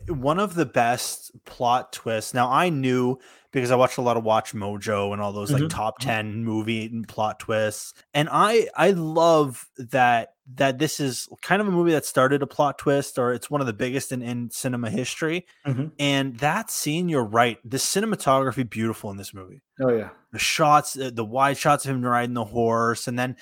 one 0.09 0.39
of 0.39 0.55
the 0.55 0.67
best 0.67 1.33
plot 1.45 1.93
twists. 1.93 2.35
Now 2.35 2.51
I 2.51 2.69
knew 2.69 3.19
because 3.53 3.71
I 3.71 3.77
watched 3.77 3.99
a 3.99 4.03
lot 4.03 4.17
of 4.17 4.25
Watch 4.25 4.53
Mojo 4.53 5.13
and 5.13 5.23
all 5.23 5.33
those 5.33 5.51
mm-hmm. 5.51 5.63
like 5.63 5.71
top 5.71 6.01
mm-hmm. 6.01 6.11
10 6.11 6.45
movie 6.45 6.87
and 6.87 7.07
plot 7.09 7.41
twists. 7.41 7.95
And 8.15 8.29
I 8.31 8.69
I 8.77 8.91
love 8.91 9.67
that 9.79 10.35
that 10.55 10.79
this 10.79 10.99
is 10.99 11.29
kind 11.43 11.61
of 11.61 11.69
a 11.69 11.71
movie 11.71 11.93
that 11.93 12.07
started 12.07 12.43
a 12.43 12.47
plot 12.47 12.79
twist 12.79 13.19
or 13.19 13.33
it's 13.33 13.51
one 13.51 13.61
of 13.61 13.67
the 13.67 13.73
biggest 13.73 14.13
in, 14.13 14.23
in 14.23 14.51
cinema 14.51 14.89
history. 14.89 15.47
Mm-hmm. 15.67 15.89
And 15.99 16.39
that 16.39 16.71
scene, 16.71 17.09
you're 17.09 17.25
right. 17.25 17.59
The 17.65 17.77
cinematography 17.77 18.69
beautiful 18.69 19.11
in 19.11 19.19
this 19.19 19.35
movie. 19.35 19.61
Oh 19.81 19.93
yeah. 19.93 20.11
The 20.33 20.39
shots, 20.39 20.95
the, 20.95 21.11
the 21.11 21.25
wide 21.25 21.57
shots 21.57 21.85
of 21.85 21.91
him 21.91 22.03
riding 22.03 22.35
the 22.35 22.45
horse, 22.45 23.09
and 23.09 23.19
then 23.19 23.37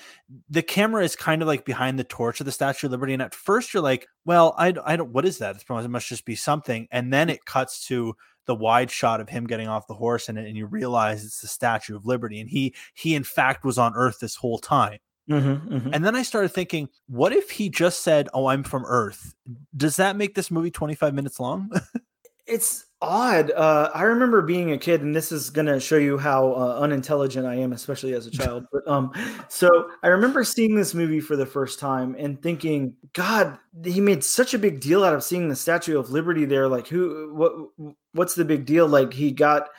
the 0.49 0.61
camera 0.61 1.03
is 1.03 1.17
kind 1.17 1.41
of 1.41 1.47
like 1.47 1.65
behind 1.65 1.99
the 1.99 2.05
torch 2.05 2.39
of 2.39 2.45
the 2.45 2.51
Statue 2.51 2.87
of 2.87 2.91
Liberty. 2.91 3.11
And 3.11 3.21
at 3.21 3.35
first, 3.35 3.73
you're 3.73 3.83
like, 3.83 4.07
"Well, 4.23 4.55
I, 4.57 4.73
I 4.85 4.95
don't. 4.95 5.11
What 5.11 5.25
is 5.25 5.39
that? 5.39 5.57
It 5.57 5.89
must 5.89 6.07
just 6.07 6.23
be 6.23 6.35
something." 6.35 6.87
And 6.89 7.11
then 7.11 7.29
it 7.29 7.43
cuts 7.43 7.85
to 7.87 8.15
the 8.47 8.55
wide 8.55 8.89
shot 8.89 9.21
of 9.21 9.29
him 9.29 9.45
getting 9.45 9.67
off 9.67 9.87
the 9.87 9.93
horse 9.93 10.29
and, 10.29 10.37
and 10.39 10.57
you 10.57 10.65
realize 10.65 11.23
it's 11.23 11.41
the 11.41 11.47
Statue 11.47 11.95
of 11.95 12.05
Liberty, 12.05 12.39
and 12.39 12.49
he 12.49 12.73
he 12.95 13.13
in 13.13 13.23
fact 13.23 13.63
was 13.63 13.77
on 13.77 13.93
Earth 13.95 14.19
this 14.19 14.35
whole 14.35 14.57
time. 14.57 14.99
Mm-hmm, 15.29 15.73
mm-hmm. 15.73 15.93
And 15.93 16.05
then 16.05 16.15
I 16.15 16.23
started 16.23 16.49
thinking, 16.49 16.87
what 17.07 17.33
if 17.33 17.51
he 17.51 17.69
just 17.69 18.01
said, 18.01 18.29
"Oh, 18.33 18.47
I'm 18.47 18.63
from 18.63 18.85
Earth"? 18.85 19.35
Does 19.75 19.97
that 19.97 20.15
make 20.15 20.35
this 20.35 20.49
movie 20.49 20.71
25 20.71 21.13
minutes 21.13 21.39
long? 21.39 21.69
it's 22.47 22.86
odd. 23.01 23.51
Uh, 23.51 23.89
I 23.93 24.03
remember 24.03 24.41
being 24.41 24.71
a 24.71 24.77
kid, 24.77 25.01
and 25.01 25.15
this 25.15 25.31
is 25.31 25.49
going 25.49 25.67
to 25.67 25.79
show 25.79 25.97
you 25.97 26.17
how 26.17 26.53
uh, 26.53 26.79
unintelligent 26.79 27.45
I 27.45 27.55
am, 27.55 27.73
especially 27.73 28.13
as 28.13 28.27
a 28.27 28.31
child. 28.31 28.65
But 28.71 28.87
um, 28.87 29.11
so 29.49 29.89
I 30.03 30.07
remember 30.07 30.43
seeing 30.43 30.75
this 30.75 30.93
movie 30.93 31.19
for 31.19 31.35
the 31.35 31.45
first 31.45 31.79
time 31.79 32.15
and 32.17 32.41
thinking, 32.41 32.95
God, 33.13 33.57
he 33.83 34.01
made 34.01 34.23
such 34.23 34.53
a 34.53 34.59
big 34.59 34.79
deal 34.79 35.03
out 35.03 35.13
of 35.13 35.23
seeing 35.23 35.47
the 35.47 35.55
Statue 35.55 35.99
of 35.99 36.09
Liberty 36.09 36.45
there. 36.45 36.67
Like, 36.67 36.87
who? 36.87 37.33
What? 37.33 37.95
What's 38.13 38.35
the 38.35 38.45
big 38.45 38.65
deal? 38.65 38.87
Like, 38.87 39.13
he 39.13 39.31
got. 39.31 39.69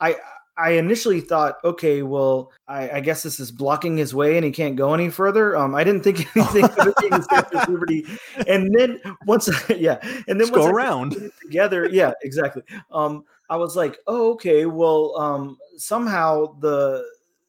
I 0.00 0.16
I 0.56 0.72
initially 0.72 1.20
thought, 1.20 1.56
okay, 1.64 2.02
well, 2.02 2.52
I, 2.68 2.90
I, 2.90 3.00
guess 3.00 3.22
this 3.24 3.40
is 3.40 3.50
blocking 3.50 3.96
his 3.96 4.14
way 4.14 4.36
and 4.36 4.44
he 4.44 4.52
can't 4.52 4.76
go 4.76 4.94
any 4.94 5.10
further. 5.10 5.56
Um, 5.56 5.74
I 5.74 5.82
didn't 5.82 6.02
think 6.02 6.20
anything 6.36 6.64
of 6.64 6.86
it 6.88 6.94
being 7.00 7.22
Statue 7.22 7.72
Liberty. 7.72 8.06
And 8.46 8.74
then 8.74 9.00
once, 9.26 9.48
yeah, 9.68 9.98
and 10.02 10.40
then 10.40 10.48
Let's 10.48 10.50
go 10.50 10.66
around 10.66 11.16
together, 11.42 11.88
yeah, 11.90 12.12
exactly. 12.22 12.62
Um, 12.92 13.24
I 13.50 13.56
was 13.56 13.76
like, 13.76 13.98
oh, 14.06 14.32
okay, 14.32 14.66
well, 14.66 15.16
um, 15.18 15.58
somehow 15.76 16.58
the 16.60 17.04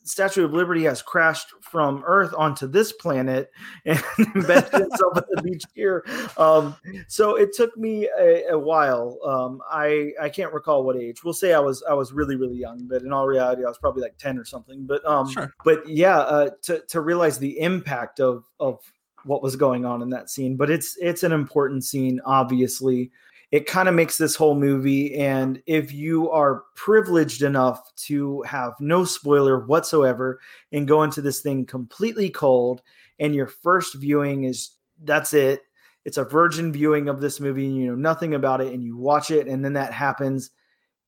Statue 0.05 0.45
of 0.45 0.53
Liberty 0.53 0.83
has 0.83 1.01
crashed 1.01 1.47
from 1.61 2.03
Earth 2.05 2.33
onto 2.37 2.67
this 2.67 2.91
planet 2.91 3.51
and 3.85 4.01
embedded 4.19 4.81
itself 4.81 5.17
at 5.17 5.25
the 5.31 5.41
beach 5.41 5.63
here. 5.73 6.05
Um, 6.37 6.75
so 7.07 7.35
it 7.35 7.53
took 7.53 7.75
me 7.75 8.07
a, 8.19 8.51
a 8.51 8.59
while. 8.59 9.17
Um, 9.25 9.61
I 9.69 10.11
I 10.21 10.29
can't 10.29 10.53
recall 10.53 10.83
what 10.83 10.95
age. 10.95 11.23
We'll 11.23 11.33
say 11.33 11.53
I 11.53 11.59
was 11.59 11.83
I 11.89 11.93
was 11.93 12.13
really 12.13 12.35
really 12.35 12.57
young, 12.57 12.87
but 12.87 13.01
in 13.01 13.11
all 13.11 13.27
reality, 13.27 13.65
I 13.65 13.67
was 13.67 13.79
probably 13.79 14.03
like 14.03 14.17
ten 14.17 14.37
or 14.37 14.45
something. 14.45 14.85
But 14.85 15.03
um, 15.05 15.29
sure. 15.29 15.53
but 15.65 15.87
yeah, 15.89 16.19
uh, 16.19 16.51
to 16.63 16.81
to 16.87 17.01
realize 17.01 17.39
the 17.39 17.59
impact 17.59 18.19
of 18.19 18.45
of 18.59 18.79
what 19.23 19.41
was 19.41 19.55
going 19.55 19.85
on 19.85 20.03
in 20.03 20.09
that 20.11 20.29
scene. 20.29 20.55
But 20.55 20.69
it's 20.69 20.95
it's 21.01 21.23
an 21.23 21.31
important 21.31 21.83
scene, 21.83 22.21
obviously 22.25 23.11
it 23.51 23.67
kind 23.67 23.87
of 23.87 23.95
makes 23.95 24.17
this 24.17 24.35
whole 24.35 24.55
movie. 24.55 25.15
And 25.15 25.61
if 25.65 25.93
you 25.93 26.29
are 26.31 26.63
privileged 26.75 27.41
enough 27.41 27.93
to 28.05 28.41
have 28.43 28.73
no 28.79 29.05
spoiler 29.05 29.65
whatsoever 29.65 30.39
and 30.71 30.87
go 30.87 31.03
into 31.03 31.21
this 31.21 31.41
thing 31.41 31.65
completely 31.65 32.29
cold, 32.29 32.81
and 33.19 33.33
your 33.33 33.47
first 33.47 33.95
viewing 33.95 34.43
is 34.43 34.71
that's 35.03 35.33
it, 35.33 35.61
it's 36.03 36.17
a 36.17 36.23
virgin 36.23 36.71
viewing 36.71 37.09
of 37.09 37.21
this 37.21 37.39
movie, 37.39 37.65
and 37.65 37.77
you 37.77 37.87
know 37.87 37.95
nothing 37.95 38.33
about 38.33 38.61
it, 38.61 38.73
and 38.73 38.83
you 38.83 38.97
watch 38.97 39.31
it, 39.31 39.47
and 39.47 39.63
then 39.63 39.73
that 39.73 39.93
happens, 39.93 40.51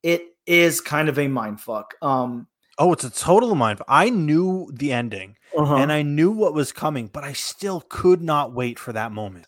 it 0.04 0.24
is 0.46 0.82
kind 0.82 1.10
of 1.10 1.20
a 1.20 1.28
mind 1.28 1.62
fuck. 1.62 1.94
Um, 2.02 2.48
oh, 2.78 2.94
it's 2.94 3.04
a 3.04 3.10
total 3.10 3.56
mind. 3.56 3.82
I 3.88 4.10
knew 4.10 4.72
the 4.74 4.94
ending. 4.94 5.36
Uh-huh. 5.58 5.78
And 5.78 5.92
I 5.92 6.02
knew 6.02 6.32
what 6.32 6.54
was 6.54 6.72
coming, 6.72 7.08
but 7.08 7.24
I 7.24 7.34
still 7.34 7.82
could 7.90 8.22
not 8.22 8.54
wait 8.54 8.78
for 8.78 8.94
that 8.94 9.12
moment. 9.12 9.48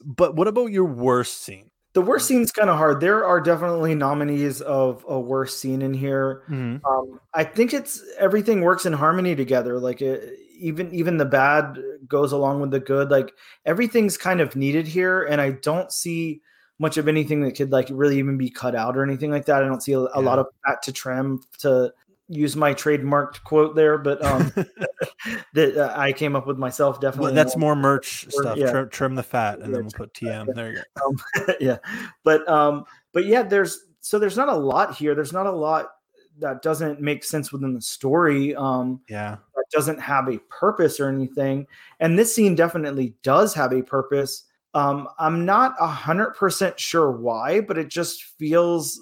But 0.00 0.34
what 0.34 0.48
about 0.48 0.70
your 0.70 0.84
worst 0.84 1.42
scene? 1.42 1.71
The 1.94 2.02
worst 2.02 2.26
scene's 2.26 2.50
kind 2.50 2.70
of 2.70 2.76
hard. 2.76 3.00
There 3.00 3.24
are 3.24 3.40
definitely 3.40 3.94
nominees 3.94 4.60
of 4.62 5.04
a 5.08 5.20
worst 5.20 5.60
scene 5.60 5.82
in 5.82 5.92
here. 5.92 6.42
Mm-hmm. 6.48 6.84
Um, 6.86 7.20
I 7.34 7.44
think 7.44 7.74
it's 7.74 8.02
everything 8.18 8.62
works 8.62 8.86
in 8.86 8.92
harmony 8.92 9.36
together. 9.36 9.78
Like 9.78 10.00
it, 10.00 10.38
even 10.58 10.92
even 10.94 11.18
the 11.18 11.24
bad 11.24 11.78
goes 12.06 12.32
along 12.32 12.60
with 12.60 12.70
the 12.70 12.80
good. 12.80 13.10
Like 13.10 13.32
everything's 13.66 14.16
kind 14.16 14.40
of 14.40 14.56
needed 14.56 14.86
here, 14.86 15.22
and 15.24 15.40
I 15.40 15.50
don't 15.50 15.92
see 15.92 16.40
much 16.78 16.96
of 16.96 17.08
anything 17.08 17.42
that 17.42 17.54
could 17.54 17.70
like 17.70 17.88
really 17.90 18.18
even 18.18 18.38
be 18.38 18.50
cut 18.50 18.74
out 18.74 18.96
or 18.96 19.02
anything 19.02 19.30
like 19.30 19.44
that. 19.46 19.62
I 19.62 19.66
don't 19.66 19.82
see 19.82 19.92
a, 19.92 20.00
a 20.00 20.10
yeah. 20.14 20.18
lot 20.18 20.38
of 20.38 20.46
fat 20.66 20.82
to 20.82 20.92
trim 20.92 21.40
to 21.58 21.92
use 22.32 22.56
my 22.56 22.72
trademarked 22.72 23.44
quote 23.44 23.76
there, 23.76 23.98
but 23.98 24.24
um, 24.24 24.52
that 25.54 25.76
uh, 25.76 25.92
I 25.96 26.12
came 26.12 26.34
up 26.34 26.46
with 26.46 26.58
myself. 26.58 27.00
Definitely, 27.00 27.26
well, 27.26 27.34
that's 27.34 27.56
more 27.56 27.76
merch 27.76 28.26
stuff. 28.30 28.56
Yeah. 28.56 28.70
Trim, 28.70 28.88
trim, 28.88 29.14
the 29.14 29.22
fat, 29.22 29.60
and 29.60 29.68
yeah, 29.68 29.76
then 29.76 29.82
we'll 29.82 29.90
put 29.92 30.14
TM. 30.14 30.54
There 30.54 30.70
you 30.70 30.76
go. 30.76 30.82
Um, 31.04 31.54
yeah, 31.60 31.76
but 32.24 32.48
um, 32.48 32.84
but 33.12 33.26
yeah, 33.26 33.42
there's 33.42 33.86
so 34.00 34.18
there's 34.18 34.36
not 34.36 34.48
a 34.48 34.56
lot 34.56 34.96
here. 34.96 35.14
There's 35.14 35.32
not 35.32 35.46
a 35.46 35.52
lot 35.52 35.90
that 36.38 36.62
doesn't 36.62 37.00
make 37.00 37.22
sense 37.22 37.52
within 37.52 37.74
the 37.74 37.82
story. 37.82 38.54
Um, 38.54 39.00
yeah, 39.08 39.36
that 39.54 39.64
doesn't 39.70 40.00
have 40.00 40.28
a 40.28 40.38
purpose 40.48 41.00
or 41.00 41.08
anything. 41.08 41.66
And 42.00 42.18
this 42.18 42.34
scene 42.34 42.54
definitely 42.54 43.14
does 43.22 43.54
have 43.54 43.72
a 43.72 43.82
purpose. 43.82 44.44
Um, 44.74 45.06
I'm 45.18 45.44
not 45.44 45.74
a 45.78 45.86
hundred 45.86 46.30
percent 46.30 46.80
sure 46.80 47.10
why, 47.10 47.60
but 47.60 47.78
it 47.78 47.88
just 47.88 48.22
feels. 48.38 48.98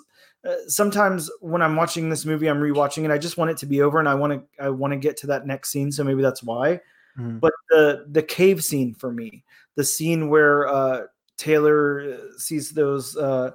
Uh, 0.46 0.54
sometimes 0.68 1.30
when 1.40 1.60
I'm 1.60 1.76
watching 1.76 2.08
this 2.08 2.24
movie, 2.24 2.48
I'm 2.48 2.60
rewatching 2.60 3.04
it. 3.04 3.10
I 3.10 3.18
just 3.18 3.36
want 3.36 3.50
it 3.50 3.58
to 3.58 3.66
be 3.66 3.82
over, 3.82 3.98
and 3.98 4.08
I 4.08 4.14
want 4.14 4.32
to. 4.32 4.64
I 4.64 4.70
want 4.70 4.92
to 4.92 4.98
get 4.98 5.16
to 5.18 5.26
that 5.28 5.46
next 5.46 5.70
scene. 5.70 5.92
So 5.92 6.02
maybe 6.04 6.22
that's 6.22 6.42
why. 6.42 6.80
Mm-hmm. 7.18 7.38
But 7.38 7.52
the 7.68 8.06
the 8.10 8.22
cave 8.22 8.64
scene 8.64 8.94
for 8.94 9.12
me, 9.12 9.44
the 9.76 9.84
scene 9.84 10.28
where 10.28 10.66
uh, 10.68 11.02
Taylor 11.36 12.18
sees 12.38 12.70
those 12.70 13.16
uh, 13.16 13.50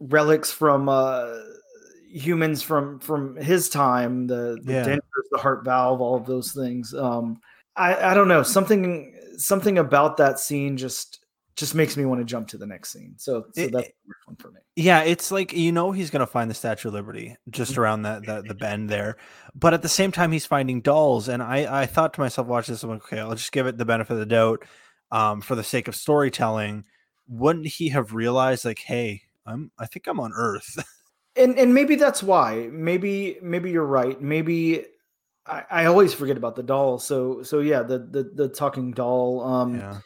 relics 0.00 0.52
from 0.52 0.88
uh, 0.88 1.34
humans 2.10 2.62
from 2.62 2.98
from 2.98 3.36
his 3.36 3.68
time, 3.68 4.26
the 4.26 4.58
the, 4.62 4.72
yeah. 4.72 4.84
dentures, 4.84 5.28
the 5.30 5.38
heart 5.38 5.64
valve, 5.64 6.00
all 6.00 6.16
of 6.16 6.26
those 6.26 6.52
things. 6.52 6.94
Um, 6.94 7.40
I 7.76 8.10
I 8.10 8.14
don't 8.14 8.28
know 8.28 8.42
something 8.42 9.14
something 9.38 9.78
about 9.78 10.16
that 10.18 10.38
scene 10.38 10.76
just 10.76 11.20
just 11.58 11.74
makes 11.74 11.96
me 11.96 12.04
want 12.04 12.20
to 12.20 12.24
jump 12.24 12.46
to 12.48 12.56
the 12.56 12.66
next 12.66 12.92
scene. 12.92 13.14
So, 13.16 13.46
so 13.52 13.60
it, 13.60 13.72
that's 13.72 13.90
one 14.26 14.36
for 14.36 14.52
me. 14.52 14.60
Yeah, 14.76 15.02
it's 15.02 15.32
like 15.32 15.52
you 15.52 15.72
know 15.72 15.90
he's 15.90 16.10
gonna 16.10 16.26
find 16.26 16.48
the 16.48 16.54
Statue 16.54 16.88
of 16.88 16.94
Liberty 16.94 17.36
just 17.50 17.72
mm-hmm. 17.72 17.80
around 17.80 18.02
that, 18.02 18.24
that 18.26 18.46
the 18.46 18.54
bend 18.54 18.88
there, 18.88 19.16
but 19.54 19.74
at 19.74 19.82
the 19.82 19.88
same 19.88 20.12
time 20.12 20.30
he's 20.30 20.46
finding 20.46 20.80
dolls. 20.80 21.28
And 21.28 21.42
I 21.42 21.82
I 21.82 21.86
thought 21.86 22.14
to 22.14 22.20
myself, 22.20 22.46
watch 22.46 22.68
this, 22.68 22.84
I'm 22.84 22.90
like, 22.90 23.04
okay, 23.04 23.18
I'll 23.18 23.34
just 23.34 23.52
give 23.52 23.66
it 23.66 23.76
the 23.76 23.84
benefit 23.84 24.12
of 24.12 24.20
the 24.20 24.26
doubt, 24.26 24.64
um, 25.10 25.40
for 25.40 25.56
the 25.56 25.64
sake 25.64 25.88
of 25.88 25.96
storytelling. 25.96 26.84
Wouldn't 27.26 27.66
he 27.66 27.88
have 27.88 28.14
realized 28.14 28.64
like, 28.64 28.78
hey, 28.78 29.22
I'm 29.44 29.72
I 29.78 29.86
think 29.86 30.06
I'm 30.06 30.20
on 30.20 30.32
Earth. 30.34 30.78
and 31.36 31.58
and 31.58 31.74
maybe 31.74 31.96
that's 31.96 32.22
why. 32.22 32.68
Maybe 32.70 33.38
maybe 33.42 33.72
you're 33.72 33.84
right. 33.84 34.20
Maybe 34.22 34.84
I, 35.44 35.64
I 35.70 35.84
always 35.86 36.14
forget 36.14 36.36
about 36.36 36.54
the 36.54 36.62
doll. 36.62 37.00
So 37.00 37.42
so 37.42 37.58
yeah, 37.58 37.82
the 37.82 37.98
the 37.98 38.30
the 38.32 38.48
talking 38.48 38.92
doll. 38.92 39.42
Um, 39.42 39.76
yeah. 39.76 39.98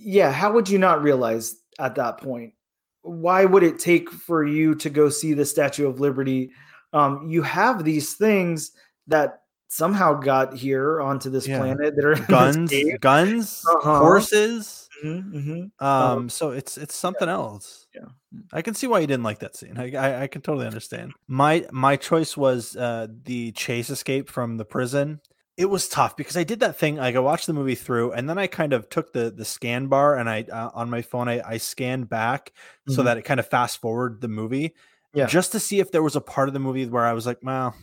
Yeah. 0.00 0.30
How 0.32 0.52
would 0.52 0.68
you 0.68 0.78
not 0.78 1.02
realize 1.02 1.56
at 1.78 1.94
that 1.96 2.18
point? 2.18 2.54
Why 3.02 3.44
would 3.44 3.62
it 3.62 3.78
take 3.78 4.10
for 4.10 4.44
you 4.44 4.74
to 4.76 4.90
go 4.90 5.08
see 5.08 5.32
the 5.32 5.44
Statue 5.44 5.88
of 5.88 6.00
Liberty? 6.00 6.50
Um, 6.92 7.28
you 7.30 7.42
have 7.42 7.84
these 7.84 8.14
things 8.14 8.72
that 9.06 9.42
somehow 9.68 10.14
got 10.14 10.54
here 10.54 11.00
onto 11.00 11.30
this 11.30 11.46
yeah. 11.46 11.58
planet 11.58 11.96
that 11.96 12.04
are 12.04 12.16
guns, 12.26 12.72
guns, 13.00 13.64
uh-huh. 13.66 13.98
horses. 13.98 14.88
Mm-hmm, 15.02 15.36
mm-hmm. 15.36 15.84
Um, 15.84 16.18
um, 16.18 16.28
so 16.28 16.50
it's 16.50 16.76
it's 16.76 16.94
something 16.94 17.28
yeah. 17.28 17.34
else. 17.34 17.86
Yeah, 17.94 18.08
I 18.52 18.60
can 18.60 18.74
see 18.74 18.86
why 18.86 19.00
you 19.00 19.06
didn't 19.06 19.22
like 19.22 19.38
that 19.38 19.56
scene. 19.56 19.78
I 19.78 19.92
I, 19.92 20.22
I 20.22 20.26
can 20.26 20.42
totally 20.42 20.66
understand. 20.66 21.14
My 21.26 21.66
my 21.72 21.96
choice 21.96 22.36
was 22.36 22.76
uh, 22.76 23.06
the 23.24 23.52
chase 23.52 23.88
escape 23.88 24.28
from 24.28 24.58
the 24.58 24.64
prison. 24.64 25.20
It 25.60 25.68
was 25.68 25.88
tough 25.88 26.16
because 26.16 26.36
I 26.36 26.44
did 26.44 26.60
that 26.60 26.76
thing. 26.76 26.96
Like 26.96 27.16
I 27.16 27.20
watched 27.20 27.46
the 27.46 27.52
movie 27.52 27.74
through, 27.74 28.12
and 28.12 28.28
then 28.28 28.38
I 28.38 28.46
kind 28.46 28.72
of 28.72 28.88
took 28.88 29.12
the 29.12 29.30
the 29.30 29.44
scan 29.44 29.88
bar 29.88 30.16
and 30.16 30.28
I 30.28 30.42
uh, 30.50 30.70
on 30.74 30.88
my 30.88 31.02
phone 31.02 31.28
I, 31.28 31.42
I 31.46 31.56
scanned 31.58 32.08
back 32.08 32.52
mm-hmm. 32.54 32.94
so 32.94 33.02
that 33.02 33.18
it 33.18 33.22
kind 33.22 33.38
of 33.38 33.46
fast 33.46 33.80
forward 33.80 34.20
the 34.20 34.28
movie. 34.28 34.74
Yeah, 35.12 35.26
just 35.26 35.52
to 35.52 35.60
see 35.60 35.80
if 35.80 35.92
there 35.92 36.02
was 36.02 36.16
a 36.16 36.20
part 36.20 36.48
of 36.48 36.54
the 36.54 36.60
movie 36.60 36.86
where 36.86 37.04
I 37.04 37.12
was 37.12 37.26
like, 37.26 37.38
well, 37.42 37.74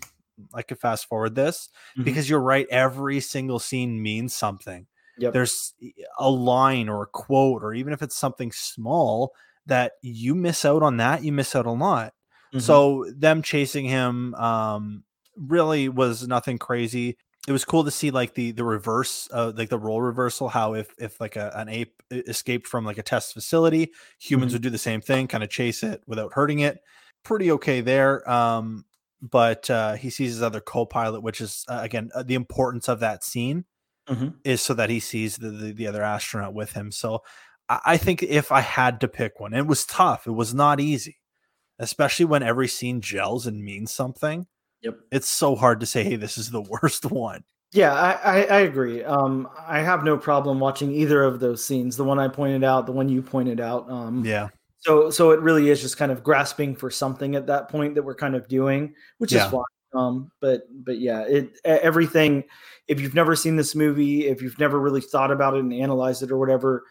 I 0.53 0.61
could 0.61 0.79
fast 0.79 1.07
forward 1.07 1.35
this 1.35 1.69
mm-hmm. 1.91 2.03
because 2.03 2.29
you're 2.29 2.39
right. 2.39 2.67
Every 2.69 3.19
single 3.19 3.59
scene 3.59 4.01
means 4.01 4.33
something. 4.33 4.87
Yep. 5.19 5.33
There's 5.33 5.73
a 6.17 6.29
line 6.29 6.89
or 6.89 7.03
a 7.03 7.07
quote, 7.07 7.63
or 7.63 7.73
even 7.73 7.93
if 7.93 8.01
it's 8.01 8.15
something 8.15 8.51
small 8.51 9.33
that 9.65 9.93
you 10.01 10.35
miss 10.35 10.63
out 10.65 10.83
on 10.83 10.97
that, 10.97 11.23
you 11.23 11.31
miss 11.31 11.55
out 11.55 11.65
a 11.65 11.71
lot. 11.71 12.13
Mm-hmm. 12.53 12.59
So 12.59 13.05
them 13.15 13.41
chasing 13.41 13.85
him 13.85 14.33
um, 14.35 15.03
really 15.35 15.89
was 15.89 16.27
nothing 16.27 16.57
crazy. 16.57 17.17
It 17.47 17.53
was 17.53 17.63
cool 17.63 17.85
to 17.85 17.91
see 17.91 18.11
like 18.11 18.33
the 18.33 18.51
the 18.51 18.65
reverse, 18.65 19.29
uh, 19.31 19.53
like 19.55 19.69
the 19.69 19.79
role 19.79 20.01
reversal. 20.01 20.49
How 20.49 20.73
if 20.73 20.93
if 20.99 21.19
like 21.21 21.37
a, 21.37 21.51
an 21.55 21.69
ape 21.69 22.03
escaped 22.11 22.67
from 22.67 22.85
like 22.85 22.97
a 22.97 23.03
test 23.03 23.33
facility, 23.33 23.93
humans 24.19 24.49
mm-hmm. 24.49 24.55
would 24.55 24.63
do 24.63 24.69
the 24.69 24.77
same 24.77 24.99
thing, 24.99 25.27
kind 25.27 25.43
of 25.43 25.49
chase 25.49 25.81
it 25.81 26.01
without 26.05 26.33
hurting 26.33 26.59
it. 26.59 26.79
Pretty 27.23 27.49
okay 27.53 27.79
there. 27.79 28.29
Um, 28.29 28.83
but 29.21 29.69
uh, 29.69 29.93
he 29.93 30.09
sees 30.09 30.31
his 30.31 30.43
other 30.43 30.59
co-pilot, 30.59 31.21
which 31.21 31.41
is 31.41 31.63
uh, 31.69 31.79
again 31.81 32.11
uh, 32.13 32.23
the 32.23 32.35
importance 32.35 32.89
of 32.89 32.99
that 32.99 33.23
scene 33.23 33.65
mm-hmm. 34.07 34.29
is 34.43 34.61
so 34.61 34.73
that 34.73 34.89
he 34.89 34.99
sees 34.99 35.37
the, 35.37 35.49
the, 35.49 35.71
the 35.71 35.87
other 35.87 36.03
astronaut 36.03 36.53
with 36.53 36.73
him. 36.73 36.91
So 36.91 37.23
I, 37.69 37.79
I 37.85 37.97
think 37.97 38.23
if 38.23 38.51
I 38.51 38.61
had 38.61 38.99
to 39.01 39.07
pick 39.07 39.39
one, 39.39 39.53
it 39.53 39.67
was 39.67 39.85
tough. 39.85 40.27
It 40.27 40.31
was 40.31 40.53
not 40.53 40.79
easy, 40.79 41.17
especially 41.79 42.25
when 42.25 42.43
every 42.43 42.67
scene 42.67 43.01
gels 43.01 43.47
and 43.47 43.63
means 43.63 43.91
something. 43.91 44.47
Yep, 44.81 44.99
it's 45.11 45.29
so 45.29 45.55
hard 45.55 45.79
to 45.79 45.85
say, 45.85 46.03
"Hey, 46.03 46.15
this 46.15 46.37
is 46.37 46.51
the 46.51 46.61
worst 46.61 47.05
one." 47.11 47.43
Yeah, 47.73 47.93
I, 47.93 48.11
I, 48.11 48.43
I, 48.43 48.59
agree. 48.61 49.03
Um, 49.03 49.49
I 49.67 49.79
have 49.79 50.05
no 50.05 50.17
problem 50.17 50.57
watching 50.57 50.93
either 50.93 51.21
of 51.21 51.41
those 51.41 51.65
scenes. 51.65 51.97
The 51.97 52.03
one 52.05 52.17
I 52.17 52.29
pointed 52.29 52.63
out, 52.63 52.85
the 52.85 52.93
one 52.93 53.09
you 53.09 53.21
pointed 53.21 53.59
out. 53.59 53.89
Um, 53.91 54.23
yeah. 54.23 54.47
So 54.77 55.09
so 55.09 55.31
it 55.31 55.41
really 55.41 55.69
is 55.69 55.81
just 55.81 55.97
kind 55.97 56.11
of 56.11 56.23
grasping 56.23 56.75
for 56.75 56.89
something 56.89 57.35
at 57.35 57.47
that 57.47 57.67
point 57.67 57.95
that 57.95 58.03
we're 58.03 58.15
kind 58.15 58.35
of 58.35 58.47
doing, 58.47 58.93
which 59.17 59.33
yeah. 59.33 59.45
is 59.45 59.51
fine. 59.51 59.63
Um, 59.93 60.31
but 60.39 60.61
but 60.71 60.99
yeah, 60.99 61.21
it 61.21 61.59
everything. 61.65 62.43
If 62.87 63.01
you've 63.01 63.15
never 63.15 63.35
seen 63.35 63.57
this 63.57 63.75
movie, 63.75 64.27
if 64.27 64.41
you've 64.41 64.59
never 64.59 64.79
really 64.79 65.01
thought 65.01 65.31
about 65.31 65.55
it 65.55 65.59
and 65.59 65.73
analyzed 65.73 66.23
it 66.23 66.31
or 66.31 66.37
whatever, 66.37 66.85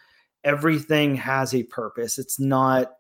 everything 0.44 1.16
has 1.16 1.54
a 1.54 1.62
purpose. 1.62 2.18
It's 2.18 2.38
not 2.38 2.92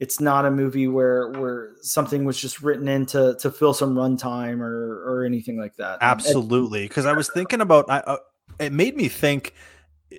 it's 0.00 0.20
not 0.20 0.46
a 0.46 0.50
movie 0.50 0.86
where 0.86 1.30
where 1.30 1.72
something 1.80 2.24
was 2.24 2.38
just 2.38 2.62
written 2.62 2.88
in 2.88 3.06
to 3.06 3.36
to 3.40 3.50
fill 3.50 3.74
some 3.74 3.94
runtime 3.94 4.60
or 4.60 5.02
or 5.08 5.24
anything 5.24 5.58
like 5.58 5.76
that. 5.76 5.98
Absolutely, 6.00 6.86
because 6.86 7.06
I 7.06 7.12
was 7.12 7.28
thinking 7.28 7.60
about 7.60 7.86
I, 7.90 7.98
uh, 7.98 8.16
it 8.60 8.72
made 8.72 8.96
me 8.96 9.08
think 9.08 9.54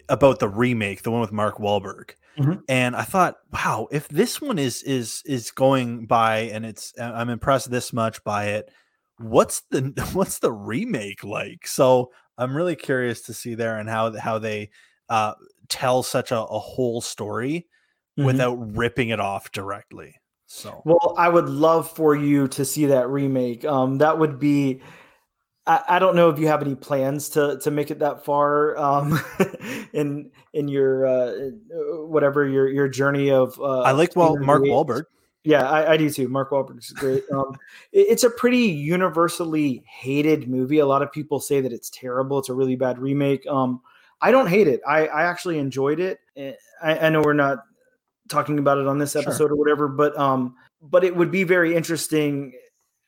about 0.08 0.40
the 0.40 0.50
remake, 0.50 1.04
the 1.04 1.12
one 1.12 1.22
with 1.22 1.32
Mark 1.32 1.58
Wahlberg. 1.58 2.12
Mm-hmm. 2.38 2.60
And 2.68 2.96
I 2.96 3.04
thought, 3.04 3.38
wow, 3.52 3.88
if 3.92 4.08
this 4.10 4.42
one 4.42 4.60
is 4.60 4.84
is 4.84 5.24
is 5.26 5.52
going 5.52 6.06
by 6.06 6.40
and 6.40 6.66
it's 6.66 6.94
I'm 7.00 7.30
impressed 7.30 7.72
this 7.72 7.94
much 7.94 8.24
by 8.24 8.48
it, 8.48 8.70
what's 9.18 9.62
the 9.72 9.94
what's 10.14 10.40
the 10.40 10.52
remake 10.52 11.24
like? 11.24 11.68
So 11.68 12.12
I'm 12.38 12.56
really 12.56 12.76
curious 12.76 13.22
to 13.24 13.34
see 13.34 13.56
there 13.56 13.78
and 13.78 13.90
how 13.90 14.18
how 14.18 14.40
they 14.40 14.72
uh, 15.08 15.34
tell 15.70 16.04
such 16.04 16.32
a, 16.32 16.40
a 16.40 16.60
whole 16.60 17.02
story 17.02 17.68
mm-hmm. 18.20 18.26
without 18.26 18.76
ripping 18.76 19.10
it 19.10 19.20
off 19.20 19.52
directly. 19.52 20.16
So 20.48 20.82
well, 20.84 21.14
I 21.18 21.30
would 21.30 21.48
love 21.48 21.90
for 21.92 22.16
you 22.16 22.48
to 22.50 22.66
see 22.66 22.88
that 22.88 23.08
remake. 23.10 23.66
Um, 23.66 24.00
that 24.00 24.18
would 24.18 24.40
be. 24.40 24.82
I, 25.68 25.84
I 25.88 26.00
don't 26.00 26.16
know 26.16 26.30
if 26.30 26.40
you 26.40 26.48
have 26.48 26.64
any 26.64 26.76
plans 26.76 27.30
to 27.30 27.60
to 27.60 27.72
make 27.72 27.92
it 27.92 28.00
that 28.00 28.26
far 28.26 28.76
um, 28.78 29.20
in 29.94 30.32
in 30.54 30.68
your 30.68 31.06
uh, 31.06 31.34
whatever 32.08 32.48
your 32.48 32.68
your 32.68 32.88
journey 32.88 33.30
of. 33.30 33.60
Uh, 33.60 33.82
I 33.82 33.92
like 33.92 34.16
well 34.16 34.38
Mark 34.38 34.64
Wahlberg. 34.64 35.04
Yeah, 35.46 35.70
I, 35.70 35.94
I, 35.94 35.98
do 35.98 36.10
too. 36.10 36.28
Mark 36.28 36.52
Wahlberg 36.52 36.80
is 36.80 36.90
great. 36.92 37.24
Um, 37.34 37.58
it, 37.94 38.08
it's 38.10 38.24
a 38.24 38.30
pretty 38.30 38.58
universally 38.58 39.84
hated 39.88 40.50
movie. 40.50 40.80
A 40.80 40.86
lot 40.86 41.02
of 41.02 41.12
people 41.12 41.40
say 41.40 41.62
that 41.62 41.72
it's 41.72 41.90
terrible. 41.90 42.40
It's 42.40 42.50
a 42.50 42.54
really 42.54 42.76
bad 42.76 43.00
remake. 43.00 43.48
Um, 43.48 43.82
I 44.22 44.32
don't 44.32 44.48
hate 44.48 44.68
it. 44.68 44.82
I, 44.86 45.08
I 45.08 45.24
actually 45.24 45.60
enjoyed 45.60 46.00
it. 46.00 46.20
Eh, 46.36 46.54
I, 46.82 47.08
I, 47.08 47.10
know 47.10 47.22
we're 47.22 47.34
not 47.34 47.60
talking 48.30 48.60
about 48.60 48.78
it 48.78 48.88
on 48.88 49.00
this 49.00 49.16
episode 49.16 49.38
sure. 49.38 49.54
or 49.54 49.56
whatever, 49.56 49.88
but 49.88 50.18
um, 50.18 50.56
but 50.82 51.04
it 51.04 51.16
would 51.16 51.32
be 51.32 51.44
very 51.44 51.76
interesting 51.76 52.54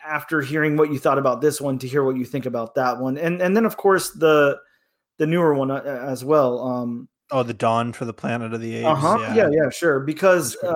after 0.03 0.41
hearing 0.41 0.77
what 0.77 0.91
you 0.91 0.99
thought 0.99 1.17
about 1.17 1.41
this 1.41 1.61
one 1.61 1.77
to 1.79 1.87
hear 1.87 2.03
what 2.03 2.17
you 2.17 2.25
think 2.25 2.45
about 2.45 2.75
that 2.75 2.99
one, 2.99 3.17
and 3.17 3.41
and 3.41 3.55
then 3.55 3.65
of 3.65 3.77
course 3.77 4.11
the 4.11 4.59
the 5.17 5.27
newer 5.27 5.53
one 5.53 5.71
uh, 5.71 6.05
as 6.07 6.25
well. 6.25 6.59
Um, 6.59 7.07
oh, 7.31 7.43
the 7.43 7.53
Dawn 7.53 7.93
for 7.93 8.05
the 8.05 8.13
Planet 8.13 8.53
of 8.53 8.61
the 8.61 8.77
Apes. 8.77 8.87
Uh-huh. 8.87 9.17
Yeah. 9.19 9.35
yeah, 9.35 9.49
yeah, 9.51 9.69
sure. 9.69 9.99
Because 9.99 10.57
uh, 10.63 10.73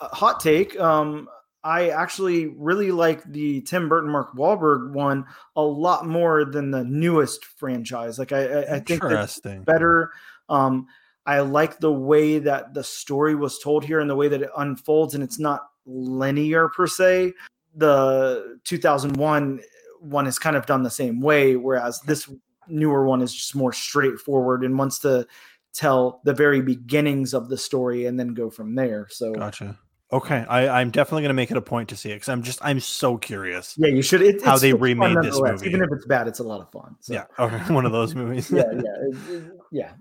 hot 0.00 0.40
take. 0.40 0.78
Um, 0.78 1.28
I 1.64 1.88
actually 1.88 2.46
really 2.46 2.92
like 2.92 3.24
the 3.24 3.62
Tim 3.62 3.88
Burton 3.88 4.10
Mark 4.10 4.34
Wahlberg 4.34 4.92
one 4.92 5.26
a 5.56 5.62
lot 5.62 6.06
more 6.06 6.44
than 6.44 6.70
the 6.70 6.84
newest 6.84 7.44
franchise. 7.44 8.18
Like 8.18 8.32
I, 8.32 8.46
I, 8.46 8.76
I 8.76 8.80
think 8.80 9.02
it's 9.04 9.40
better. 9.64 10.12
Um, 10.48 10.86
I 11.28 11.40
like 11.40 11.78
the 11.78 11.92
way 11.92 12.38
that 12.38 12.72
the 12.72 12.82
story 12.82 13.34
was 13.34 13.58
told 13.58 13.84
here 13.84 14.00
and 14.00 14.08
the 14.08 14.16
way 14.16 14.28
that 14.28 14.40
it 14.40 14.48
unfolds, 14.56 15.14
and 15.14 15.22
it's 15.22 15.38
not 15.38 15.68
linear 15.84 16.70
per 16.70 16.86
se. 16.86 17.34
The 17.76 18.58
2001 18.64 19.60
one 20.00 20.26
is 20.26 20.38
kind 20.38 20.56
of 20.56 20.64
done 20.64 20.84
the 20.84 20.90
same 20.90 21.20
way, 21.20 21.54
whereas 21.56 22.00
this 22.00 22.30
newer 22.66 23.04
one 23.04 23.20
is 23.20 23.34
just 23.34 23.54
more 23.54 23.74
straightforward 23.74 24.64
and 24.64 24.78
wants 24.78 25.00
to 25.00 25.26
tell 25.74 26.22
the 26.24 26.32
very 26.32 26.62
beginnings 26.62 27.34
of 27.34 27.50
the 27.50 27.58
story 27.58 28.06
and 28.06 28.18
then 28.18 28.32
go 28.32 28.48
from 28.48 28.74
there. 28.74 29.06
So 29.10 29.34
gotcha. 29.34 29.76
Okay, 30.10 30.46
I, 30.48 30.80
I'm 30.80 30.90
definitely 30.90 31.24
going 31.24 31.30
to 31.30 31.34
make 31.34 31.50
it 31.50 31.58
a 31.58 31.62
point 31.62 31.90
to 31.90 31.96
see 31.96 32.10
it 32.10 32.14
because 32.14 32.30
I'm 32.30 32.42
just 32.42 32.58
I'm 32.62 32.80
so 32.80 33.18
curious. 33.18 33.74
Yeah, 33.76 33.88
you 33.88 34.00
should. 34.00 34.22
It, 34.22 34.42
how 34.42 34.56
they 34.56 34.72
remade 34.72 35.18
this 35.22 35.38
movie, 35.38 35.66
even 35.66 35.82
if 35.82 35.90
it's 35.92 36.06
bad, 36.06 36.26
it's 36.26 36.38
a 36.38 36.44
lot 36.44 36.62
of 36.62 36.72
fun. 36.72 36.96
So. 37.00 37.12
Yeah, 37.12 37.24
okay, 37.38 37.58
one 37.74 37.84
of 37.84 37.92
those 37.92 38.14
movies. 38.14 38.50
yeah, 38.50 38.62
yeah, 38.72 38.78
it, 38.80 39.16
it, 39.30 39.52
yeah. 39.70 39.92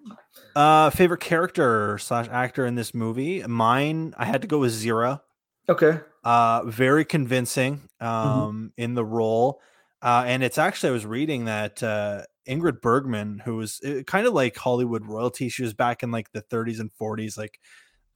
Uh, 0.55 0.89
favorite 0.89 1.21
character 1.21 1.97
slash 1.97 2.27
actor 2.29 2.65
in 2.65 2.75
this 2.75 2.93
movie? 2.93 3.43
Mine, 3.43 4.13
I 4.17 4.25
had 4.25 4.41
to 4.41 4.47
go 4.47 4.59
with 4.59 4.73
Zira. 4.73 5.21
Okay. 5.69 5.99
Uh, 6.23 6.63
very 6.65 7.05
convincing 7.05 7.81
mm-hmm. 8.01 8.05
um 8.05 8.55
mm-hmm. 8.55 8.83
in 8.83 8.93
the 8.95 9.05
role. 9.05 9.61
Uh, 10.01 10.23
and 10.27 10.43
it's 10.43 10.57
actually 10.57 10.89
I 10.89 10.93
was 10.93 11.05
reading 11.05 11.45
that 11.45 11.81
uh, 11.81 12.23
Ingrid 12.47 12.81
Bergman, 12.81 13.41
who 13.43 13.57
was 13.57 13.81
uh, 13.81 14.03
kind 14.05 14.27
of 14.27 14.33
like 14.33 14.55
Hollywood 14.55 15.05
royalty, 15.05 15.49
she 15.49 15.63
was 15.63 15.73
back 15.73 16.03
in 16.03 16.11
like 16.11 16.31
the 16.31 16.41
30s 16.41 16.79
and 16.79 16.91
40s, 17.01 17.37
like 17.37 17.59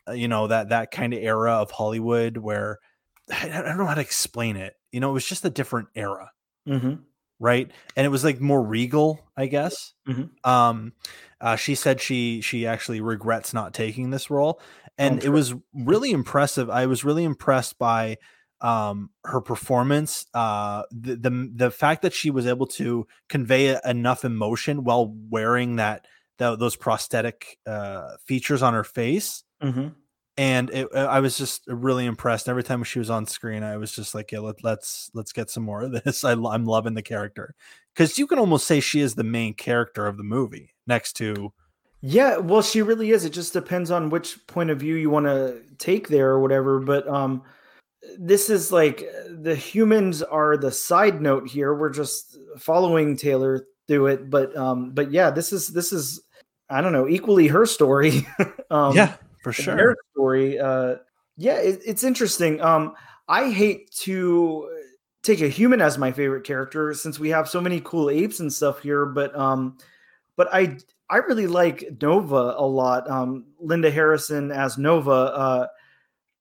uh, 0.07 0.13
you 0.13 0.27
know 0.27 0.47
that 0.47 0.69
that 0.69 0.91
kind 0.91 1.13
of 1.13 1.21
era 1.21 1.53
of 1.53 1.71
Hollywood 1.71 2.37
where 2.37 2.79
I, 3.31 3.49
I, 3.49 3.61
don't 3.61 3.77
know 3.77 3.85
how 3.85 3.95
to 3.95 4.01
explain 4.01 4.57
it. 4.57 4.75
You 4.91 4.99
know, 4.99 5.09
it 5.09 5.13
was 5.13 5.25
just 5.25 5.45
a 5.45 5.49
different 5.49 5.89
era, 5.95 6.31
mm-hmm. 6.67 6.95
Right? 7.41 7.69
And 7.97 8.05
it 8.05 8.09
was 8.09 8.23
like 8.23 8.39
more 8.39 8.63
regal, 8.63 9.19
I 9.35 9.47
guess. 9.47 9.93
Mm-hmm. 10.07 10.49
Um, 10.49 10.93
uh, 11.41 11.55
she 11.55 11.75
said 11.75 11.99
she 11.99 12.39
she 12.41 12.67
actually 12.67 13.01
regrets 13.01 13.53
not 13.53 13.73
taking 13.73 14.11
this 14.11 14.29
role, 14.29 14.61
and 14.97 15.23
it 15.23 15.29
was 15.29 15.55
really 15.73 16.11
impressive. 16.11 16.69
I 16.69 16.85
was 16.85 17.03
really 17.03 17.23
impressed 17.23 17.77
by 17.77 18.17
um 18.63 19.09
her 19.25 19.41
performance 19.41 20.27
uh 20.35 20.83
the, 20.91 21.15
the 21.15 21.51
the 21.55 21.71
fact 21.71 22.03
that 22.03 22.13
she 22.13 22.29
was 22.29 22.45
able 22.45 22.67
to 22.67 23.07
convey 23.27 23.75
enough 23.83 24.23
emotion 24.23 24.83
while 24.83 25.11
wearing 25.31 25.77
that 25.77 26.05
the, 26.37 26.55
those 26.55 26.75
prosthetic 26.75 27.57
uh 27.65 28.09
features 28.27 28.61
on 28.61 28.75
her 28.75 28.83
face 28.83 29.43
Mm-hmm. 29.61 29.87
And 30.41 30.71
it, 30.71 30.87
uh, 30.95 31.05
I 31.05 31.19
was 31.19 31.37
just 31.37 31.61
really 31.67 32.07
impressed. 32.07 32.49
Every 32.49 32.63
time 32.63 32.83
she 32.83 32.97
was 32.97 33.11
on 33.11 33.27
screen, 33.27 33.61
I 33.61 33.77
was 33.77 33.91
just 33.91 34.15
like, 34.15 34.31
"Yeah, 34.31 34.39
let, 34.39 34.63
let's 34.63 35.11
let's 35.13 35.31
get 35.31 35.51
some 35.51 35.61
more 35.61 35.83
of 35.83 35.91
this." 35.91 36.23
I, 36.23 36.31
I'm 36.31 36.65
loving 36.65 36.95
the 36.95 37.03
character 37.03 37.53
because 37.93 38.17
you 38.17 38.25
can 38.25 38.39
almost 38.39 38.65
say 38.65 38.79
she 38.79 39.01
is 39.01 39.13
the 39.13 39.23
main 39.23 39.53
character 39.53 40.07
of 40.07 40.17
the 40.17 40.23
movie, 40.23 40.73
next 40.87 41.13
to 41.17 41.53
yeah, 42.01 42.37
well, 42.37 42.63
she 42.63 42.81
really 42.81 43.11
is. 43.11 43.25
It 43.25 43.33
just 43.33 43.53
depends 43.53 43.91
on 43.91 44.09
which 44.09 44.45
point 44.47 44.71
of 44.71 44.79
view 44.79 44.95
you 44.95 45.11
want 45.11 45.27
to 45.27 45.61
take 45.77 46.07
there 46.07 46.29
or 46.29 46.39
whatever. 46.39 46.79
But 46.79 47.07
um, 47.07 47.43
this 48.17 48.49
is 48.49 48.71
like 48.71 49.05
the 49.29 49.55
humans 49.55 50.23
are 50.23 50.57
the 50.57 50.71
side 50.71 51.21
note 51.21 51.47
here. 51.47 51.75
We're 51.75 51.91
just 51.91 52.39
following 52.57 53.15
Taylor 53.15 53.67
through 53.87 54.07
it. 54.07 54.31
But 54.31 54.57
um, 54.57 54.91
but 54.91 55.11
yeah, 55.11 55.29
this 55.29 55.53
is 55.53 55.67
this 55.67 55.93
is 55.93 56.19
I 56.71 56.81
don't 56.81 56.93
know 56.93 57.07
equally 57.07 57.47
her 57.47 57.67
story. 57.67 58.27
um, 58.71 58.95
yeah, 58.95 59.15
for 59.41 59.53
sure. 59.53 59.95
story. 60.13 60.59
Uh, 60.59 60.95
yeah, 61.37 61.57
it, 61.57 61.81
it's 61.85 62.03
interesting. 62.03 62.61
Um, 62.61 62.93
I 63.27 63.49
hate 63.49 63.91
to 64.01 64.69
take 65.23 65.41
a 65.41 65.47
human 65.47 65.81
as 65.81 65.97
my 65.97 66.11
favorite 66.11 66.43
character 66.43 66.93
since 66.93 67.19
we 67.19 67.29
have 67.29 67.47
so 67.47 67.61
many 67.61 67.81
cool 67.83 68.09
apes 68.09 68.39
and 68.39 68.51
stuff 68.51 68.81
here, 68.81 69.05
but 69.05 69.35
um, 69.35 69.77
but 70.35 70.53
I 70.53 70.77
I 71.09 71.17
really 71.17 71.47
like 71.47 71.83
Nova 72.01 72.55
a 72.57 72.65
lot. 72.65 73.09
Um, 73.09 73.45
Linda 73.59 73.91
Harrison 73.91 74.51
as 74.51 74.77
Nova, 74.77 75.11
uh, 75.11 75.67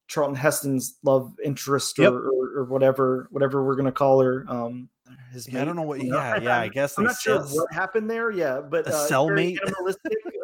Charlton 0.07 0.37
Heston's 0.37 0.97
love 1.03 1.35
interest 1.45 1.99
or, 1.99 2.03
yep. 2.03 2.13
or, 2.13 2.61
or, 2.61 2.65
whatever 2.65 3.29
whatever 3.31 3.65
we're 3.65 3.77
gonna 3.77 3.93
call 3.93 4.21
her. 4.21 4.45
Um, 4.49 4.89
his 5.33 5.49
yeah, 5.49 5.63
I 5.63 5.65
don't 5.65 5.77
know 5.77 5.83
what. 5.83 6.03
Yeah, 6.03 6.41
yeah. 6.41 6.61
I 6.61 6.69
guess 6.69 6.99
I'm 6.99 7.05
not 7.05 7.17
sure 7.21 7.41
what 7.41 7.73
happened 7.73 8.11
there. 8.11 8.31
Yeah, 8.31 8.61
but 8.61 8.87
a 8.87 8.95
uh, 8.95 9.09
cellmate. 9.09 9.59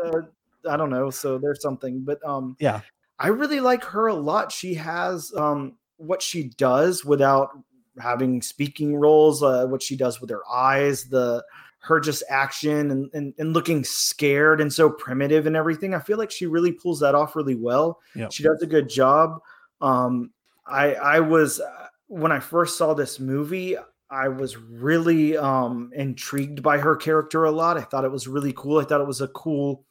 uh, 0.05 0.21
I 0.69 0.77
don't 0.77 0.91
know. 0.91 1.11
So 1.11 1.39
there's 1.39 1.63
something, 1.63 2.03
but 2.05 2.19
um, 2.27 2.57
yeah, 2.59 2.81
I 3.19 3.29
really 3.29 3.61
like 3.61 3.85
her 3.85 4.07
a 4.07 4.15
lot. 4.15 4.53
She 4.53 4.75
has 4.75 5.33
um 5.37 5.77
what 5.97 6.23
she 6.23 6.51
does 6.57 7.05
without 7.05 7.51
having 7.99 8.43
speaking 8.43 8.97
roles, 8.97 9.43
uh, 9.43 9.67
what 9.67 9.83
she 9.83 9.97
does 9.97 10.21
with 10.21 10.31
her 10.31 10.43
eyes, 10.53 11.05
the 11.05 11.45
her 11.81 12.01
just 12.01 12.25
action 12.29 12.91
and, 12.91 13.11
and, 13.15 13.33
and 13.39 13.53
looking 13.53 13.85
scared 13.85 14.61
and 14.61 14.73
so 14.73 14.91
primitive 14.91 15.47
and 15.47 15.55
everything. 15.55 15.95
I 15.95 16.01
feel 16.01 16.19
like 16.19 16.33
she 16.33 16.47
really 16.47 16.73
pulls 16.73 17.01
that 17.01 17.15
off 17.15 17.37
really 17.37 17.55
well. 17.55 18.01
Yep. 18.17 18.33
She 18.33 18.43
does 18.43 18.61
a 18.61 18.67
good 18.67 18.89
job. 18.89 19.41
Um, 19.81 20.33
I 20.67 20.95
I 20.95 21.21
was 21.21 21.61
uh, 21.61 21.87
when 22.09 22.33
I 22.33 22.41
first 22.41 22.77
saw 22.77 22.93
this 22.95 23.21
movie, 23.21 23.77
I 24.11 24.29
was 24.29 24.57
really 24.57 25.37
um, 25.37 25.91
intrigued 25.95 26.63
by 26.63 26.79
her 26.79 26.97
character 26.97 27.45
a 27.45 27.51
lot. 27.51 27.77
I 27.77 27.83
thought 27.83 28.05
it 28.05 28.13
was 28.13 28.29
really 28.29 28.53
cool. 28.53 28.79
I 28.79 28.85
thought 28.85 29.01
it 29.01 29.07
was 29.07 29.21
a 29.21 29.29
cool 29.29 29.85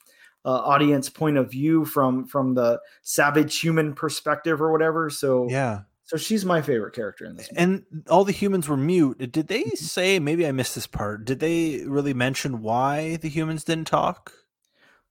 uh, 0.46 0.50
audience 0.50 1.10
point 1.10 1.38
of 1.38 1.50
view 1.50 1.84
from 1.86 2.26
from 2.26 2.54
the 2.54 2.80
savage 3.02 3.60
human 3.60 3.94
perspective 3.94 4.62
or 4.62 4.72
whatever. 4.72 5.10
So 5.10 5.50
yeah, 5.50 5.82
so 6.06 6.18
she's 6.18 6.46
my 6.46 6.62
favorite 6.62 6.94
character 6.94 7.26
in 7.26 7.36
this. 7.36 7.52
Movie. 7.52 7.62
And 7.62 7.84
all 8.10 8.24
the 8.24 8.32
humans 8.32 8.70
were 8.70 8.78
mute. 8.78 9.32
Did 9.32 9.48
they 9.48 9.64
mm-hmm. 9.64 9.76
say? 9.76 10.20
Maybe 10.20 10.46
I 10.48 10.52
missed 10.52 10.76
this 10.76 10.88
part. 10.88 11.26
Did 11.26 11.40
they 11.40 11.84
really 11.86 12.14
mention 12.14 12.62
why 12.62 13.18
the 13.18 13.30
humans 13.30 13.64
didn't 13.64 13.88
talk? 13.88 14.32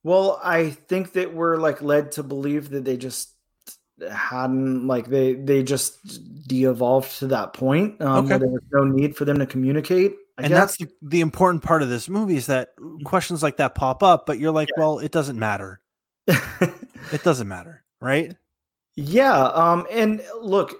Well, 0.03 0.39
I 0.41 0.69
think 0.69 1.13
that 1.13 1.33
we're 1.33 1.57
like 1.57 1.81
led 1.81 2.13
to 2.13 2.23
believe 2.23 2.69
that 2.69 2.85
they 2.85 2.95
just 2.95 3.31
hadn't 4.11 4.87
like 4.87 5.07
they 5.07 5.33
they 5.33 5.63
just 5.63 6.47
de-evolved 6.47 7.19
to 7.19 7.27
that 7.27 7.53
point 7.53 7.99
um, 8.01 8.25
okay. 8.25 8.29
where 8.29 8.39
there 8.39 8.49
was 8.49 8.61
no 8.71 8.83
need 8.83 9.15
for 9.15 9.25
them 9.25 9.39
to 9.39 9.45
communicate 9.45 10.15
I 10.37 10.43
and 10.43 10.49
guess. 10.49 10.59
that's 10.59 10.77
the, 10.77 10.87
the, 11.01 11.21
important 11.21 11.63
part 11.63 11.81
of 11.81 11.87
this 11.87 12.09
movie 12.09 12.35
is 12.35 12.47
that 12.47 12.69
questions 13.05 13.41
like 13.41 13.57
that 13.57 13.73
pop 13.73 14.03
up, 14.03 14.25
but 14.25 14.37
you're 14.37 14.51
like, 14.51 14.69
yeah. 14.75 14.83
well, 14.83 14.99
it 14.99 15.11
doesn't 15.11 15.39
matter. 15.39 15.79
it 16.27 17.23
doesn't 17.23 17.47
matter, 17.47 17.83
right? 18.01 18.35
Yeah. 18.95 19.43
Um, 19.43 19.87
and 19.89 20.21
look, 20.41 20.75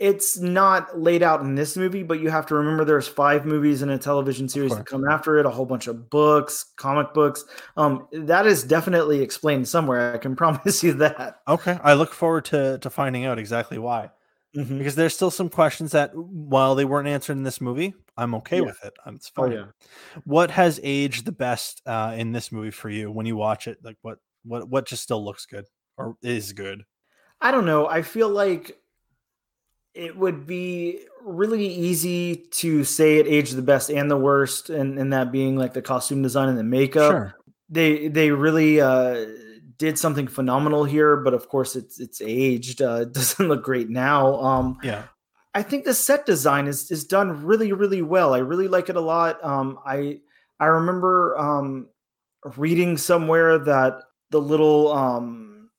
it's 0.00 0.38
not 0.38 0.98
laid 0.98 1.22
out 1.22 1.42
in 1.42 1.56
this 1.56 1.76
movie, 1.76 2.02
but 2.02 2.20
you 2.20 2.30
have 2.30 2.46
to 2.46 2.54
remember 2.54 2.86
there's 2.86 3.06
five 3.06 3.44
movies 3.44 3.82
and 3.82 3.90
a 3.90 3.98
television 3.98 4.48
series 4.48 4.74
to 4.74 4.82
come 4.82 5.06
after 5.06 5.38
it, 5.38 5.44
a 5.44 5.50
whole 5.50 5.66
bunch 5.66 5.88
of 5.88 6.08
books, 6.08 6.72
comic 6.76 7.12
books. 7.12 7.44
Um, 7.76 8.08
that 8.12 8.46
is 8.46 8.64
definitely 8.64 9.20
explained 9.20 9.68
somewhere. 9.68 10.14
I 10.14 10.18
can 10.18 10.34
promise 10.36 10.82
you 10.82 10.94
that. 10.94 11.40
Okay. 11.46 11.78
I 11.84 11.92
look 11.92 12.14
forward 12.14 12.46
to 12.46 12.78
to 12.78 12.88
finding 12.88 13.26
out 13.26 13.38
exactly 13.38 13.78
why. 13.78 14.10
Mm-hmm. 14.56 14.78
Because 14.78 14.96
there's 14.96 15.14
still 15.14 15.30
some 15.30 15.48
questions 15.48 15.92
that 15.92 16.10
while 16.14 16.74
they 16.74 16.84
weren't 16.84 17.06
answered 17.06 17.36
in 17.36 17.44
this 17.44 17.60
movie, 17.60 17.94
I'm 18.16 18.34
okay 18.36 18.56
yeah. 18.56 18.62
with 18.62 18.84
it. 18.84 18.94
It's 19.06 19.30
oh, 19.36 19.42
fine. 19.42 19.52
Oh, 19.52 19.56
yeah. 19.56 19.66
What 20.24 20.50
has 20.50 20.80
aged 20.82 21.24
the 21.24 21.32
best 21.32 21.82
uh, 21.86 22.14
in 22.16 22.32
this 22.32 22.50
movie 22.50 22.72
for 22.72 22.90
you 22.90 23.12
when 23.12 23.26
you 23.26 23.36
watch 23.36 23.68
it? 23.68 23.78
Like 23.84 23.96
what 24.02 24.18
what 24.44 24.68
what 24.68 24.86
just 24.86 25.04
still 25.04 25.24
looks 25.24 25.46
good 25.46 25.66
or 25.96 26.16
is 26.22 26.52
good? 26.52 26.82
I 27.40 27.52
don't 27.52 27.64
know. 27.64 27.88
I 27.88 28.02
feel 28.02 28.28
like 28.28 28.76
it 29.94 30.16
would 30.16 30.46
be 30.46 31.00
really 31.22 31.66
easy 31.66 32.36
to 32.36 32.84
say 32.84 33.18
it 33.18 33.26
aged 33.26 33.54
the 33.54 33.62
best 33.62 33.90
and 33.90 34.10
the 34.10 34.16
worst, 34.16 34.68
and, 34.68 34.98
and 34.98 35.12
that 35.12 35.32
being 35.32 35.56
like 35.56 35.74
the 35.74 35.82
costume 35.82 36.22
design 36.22 36.48
and 36.48 36.58
the 36.58 36.64
makeup. 36.64 37.10
Sure. 37.10 37.34
They 37.68 38.08
they 38.08 38.32
really 38.32 38.80
uh 38.80 39.26
did 39.80 39.98
something 39.98 40.28
phenomenal 40.28 40.84
here, 40.84 41.16
but 41.16 41.32
of 41.32 41.48
course 41.48 41.74
it's 41.74 41.98
it's 41.98 42.20
aged. 42.22 42.82
Uh, 42.82 43.00
it 43.00 43.12
doesn't 43.14 43.48
look 43.48 43.64
great 43.64 43.88
now. 43.88 44.34
Um, 44.40 44.78
yeah, 44.84 45.04
I 45.54 45.62
think 45.62 45.84
the 45.84 45.94
set 45.94 46.26
design 46.26 46.68
is 46.68 46.90
is 46.92 47.04
done 47.04 47.44
really 47.44 47.72
really 47.72 48.02
well. 48.02 48.34
I 48.34 48.38
really 48.38 48.68
like 48.68 48.88
it 48.90 48.96
a 48.96 49.00
lot. 49.00 49.42
Um, 49.42 49.78
I 49.84 50.20
I 50.60 50.66
remember 50.66 51.36
um, 51.38 51.88
reading 52.56 52.98
somewhere 52.98 53.58
that 53.58 54.02
the 54.30 54.40
little 54.40 54.92
um, 54.92 55.70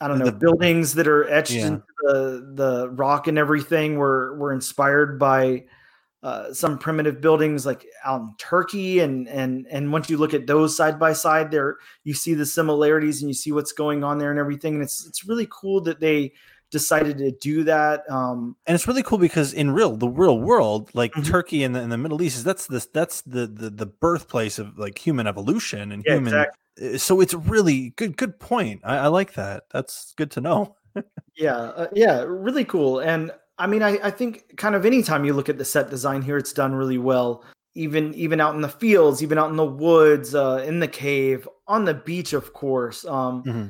I 0.00 0.08
don't 0.08 0.18
know 0.18 0.24
the, 0.24 0.32
buildings 0.32 0.94
that 0.94 1.06
are 1.06 1.28
etched 1.28 1.52
yeah. 1.52 1.66
into 1.66 1.84
the 2.02 2.52
the 2.54 2.90
rock 2.90 3.28
and 3.28 3.38
everything 3.38 3.96
were 3.96 4.34
were 4.38 4.54
inspired 4.54 5.18
by 5.18 5.64
uh, 6.22 6.52
some 6.52 6.78
primitive 6.78 7.20
buildings 7.20 7.64
like 7.64 7.86
out 8.04 8.20
in 8.20 8.34
Turkey, 8.38 9.00
and 9.00 9.28
and 9.28 9.66
and 9.70 9.92
once 9.92 10.10
you 10.10 10.18
look 10.18 10.34
at 10.34 10.46
those 10.46 10.76
side 10.76 10.98
by 10.98 11.12
side, 11.12 11.50
there 11.50 11.78
you 12.04 12.12
see 12.12 12.34
the 12.34 12.46
similarities 12.46 13.22
and 13.22 13.30
you 13.30 13.34
see 13.34 13.52
what's 13.52 13.72
going 13.72 14.04
on 14.04 14.18
there 14.18 14.30
and 14.30 14.38
everything. 14.38 14.74
And 14.74 14.82
it's 14.82 15.06
it's 15.06 15.24
really 15.24 15.48
cool 15.50 15.80
that 15.82 16.00
they 16.00 16.32
decided 16.70 17.18
to 17.18 17.30
do 17.32 17.64
that. 17.64 18.08
Um, 18.10 18.56
and 18.66 18.74
it's 18.74 18.86
really 18.86 19.02
cool 19.02 19.18
because 19.18 19.52
in 19.52 19.70
real 19.70 19.96
the 19.96 20.08
real 20.08 20.38
world, 20.38 20.90
like 20.94 21.12
mm-hmm. 21.12 21.30
Turkey 21.30 21.64
and 21.64 21.74
the, 21.74 21.86
the 21.86 21.98
Middle 21.98 22.22
East, 22.22 22.36
is 22.36 22.44
that's 22.44 22.66
the 22.66 22.86
that's 22.92 23.22
the, 23.22 23.46
the 23.46 23.70
the 23.70 23.86
birthplace 23.86 24.58
of 24.58 24.78
like 24.78 24.98
human 24.98 25.26
evolution 25.26 25.92
and 25.92 26.04
yeah, 26.06 26.14
human. 26.14 26.34
Exactly. 26.34 26.98
So 26.98 27.20
it's 27.20 27.34
really 27.34 27.90
good. 27.96 28.16
Good 28.16 28.38
point. 28.38 28.80
I, 28.84 28.98
I 28.98 29.06
like 29.08 29.34
that. 29.34 29.64
That's 29.70 30.14
good 30.16 30.30
to 30.32 30.40
know. 30.40 30.76
yeah, 31.36 31.56
uh, 31.56 31.86
yeah, 31.92 32.24
really 32.26 32.64
cool. 32.64 33.00
And 33.00 33.32
I 33.60 33.66
mean, 33.66 33.82
I, 33.82 33.98
I 34.02 34.10
think 34.10 34.56
kind 34.56 34.74
of 34.74 34.86
anytime 34.86 35.26
you 35.26 35.34
look 35.34 35.50
at 35.50 35.58
the 35.58 35.64
set 35.66 35.90
design 35.90 36.22
here, 36.22 36.38
it's 36.38 36.52
done 36.52 36.74
really 36.74 36.98
well. 36.98 37.44
Even 37.74 38.14
even 38.14 38.40
out 38.40 38.54
in 38.54 38.62
the 38.62 38.68
fields, 38.68 39.22
even 39.22 39.38
out 39.38 39.50
in 39.50 39.56
the 39.56 39.64
woods, 39.64 40.34
uh, 40.34 40.64
in 40.66 40.80
the 40.80 40.88
cave, 40.88 41.46
on 41.68 41.84
the 41.84 41.94
beach, 41.94 42.32
of 42.32 42.52
course, 42.52 43.04
um, 43.04 43.44
mm-hmm. 43.44 43.66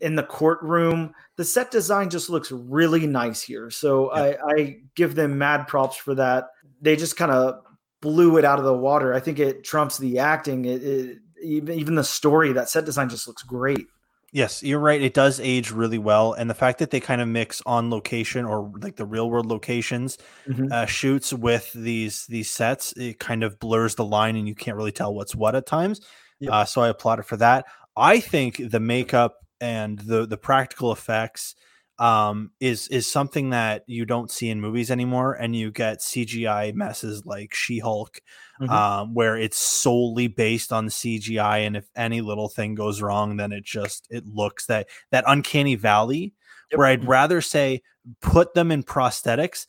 in 0.00 0.16
the 0.16 0.22
courtroom, 0.24 1.14
the 1.36 1.44
set 1.44 1.70
design 1.70 2.10
just 2.10 2.30
looks 2.30 2.50
really 2.50 3.06
nice 3.06 3.42
here. 3.42 3.70
So 3.70 4.12
yeah. 4.16 4.36
I, 4.48 4.52
I 4.54 4.76
give 4.96 5.14
them 5.14 5.38
mad 5.38 5.68
props 5.68 5.96
for 5.96 6.14
that. 6.16 6.48
They 6.80 6.96
just 6.96 7.16
kind 7.16 7.30
of 7.30 7.62
blew 8.00 8.38
it 8.38 8.44
out 8.44 8.58
of 8.58 8.64
the 8.64 8.74
water. 8.74 9.14
I 9.14 9.20
think 9.20 9.38
it 9.38 9.62
trumps 9.62 9.98
the 9.98 10.18
acting. 10.18 10.64
It, 10.64 10.82
it 10.82 11.18
even 11.42 11.78
even 11.78 11.94
the 11.94 12.04
story. 12.04 12.52
That 12.52 12.70
set 12.70 12.84
design 12.84 13.10
just 13.10 13.28
looks 13.28 13.42
great. 13.42 13.86
Yes, 14.32 14.62
you're 14.62 14.78
right. 14.78 15.02
It 15.02 15.12
does 15.14 15.40
age 15.40 15.72
really 15.72 15.98
well, 15.98 16.34
and 16.34 16.48
the 16.48 16.54
fact 16.54 16.78
that 16.78 16.90
they 16.90 17.00
kind 17.00 17.20
of 17.20 17.26
mix 17.26 17.60
on 17.66 17.90
location 17.90 18.44
or 18.44 18.70
like 18.80 18.94
the 18.96 19.04
real 19.06 19.28
world 19.28 19.46
locations 19.46 20.18
Mhm. 20.46 20.70
uh, 20.70 20.86
shoots 20.86 21.32
with 21.32 21.72
these 21.72 22.26
these 22.28 22.48
sets, 22.48 22.92
it 22.96 23.18
kind 23.18 23.42
of 23.42 23.58
blurs 23.58 23.96
the 23.96 24.04
line, 24.04 24.36
and 24.36 24.46
you 24.46 24.54
can't 24.54 24.76
really 24.76 24.92
tell 24.92 25.12
what's 25.14 25.34
what 25.34 25.56
at 25.56 25.66
times. 25.66 26.00
Yep. 26.40 26.52
Uh, 26.52 26.64
so 26.64 26.80
I 26.82 26.88
applaud 26.90 27.18
it 27.18 27.24
for 27.26 27.36
that. 27.38 27.66
I 27.96 28.20
think 28.20 28.60
the 28.70 28.78
makeup 28.80 29.36
and 29.60 29.98
the 29.98 30.26
the 30.26 30.38
practical 30.38 30.92
effects 30.92 31.56
um, 31.98 32.52
is 32.60 32.86
is 32.88 33.10
something 33.10 33.50
that 33.50 33.82
you 33.88 34.06
don't 34.06 34.30
see 34.30 34.48
in 34.48 34.60
movies 34.60 34.92
anymore, 34.92 35.34
and 35.34 35.56
you 35.56 35.72
get 35.72 36.02
CGI 36.02 36.72
messes 36.72 37.26
like 37.26 37.52
She 37.52 37.80
Hulk, 37.80 38.20
Mhm. 38.60 38.70
um, 38.70 39.14
where 39.14 39.36
it's 39.36 39.58
solely 39.58 40.26
based 40.28 40.72
on 40.72 40.90
CGI, 40.90 41.58
and 41.58 41.76
if 41.76 41.86
any 41.96 42.20
little 42.20 42.48
thing 42.48 42.74
goes 42.74 43.00
wrong, 43.02 43.36
then 43.36 43.52
it 43.52 43.64
just 43.64 44.06
it 44.10 44.26
looks 44.26 44.66
that 44.66 44.88
that 45.12 45.24
uncanny 45.26 45.76
valley. 45.76 46.34
Yep. 46.70 46.78
Where 46.78 46.86
I'd 46.88 47.04
rather 47.08 47.40
say 47.40 47.82
put 48.20 48.54
them 48.54 48.70
in 48.70 48.82
prosthetics 48.82 49.66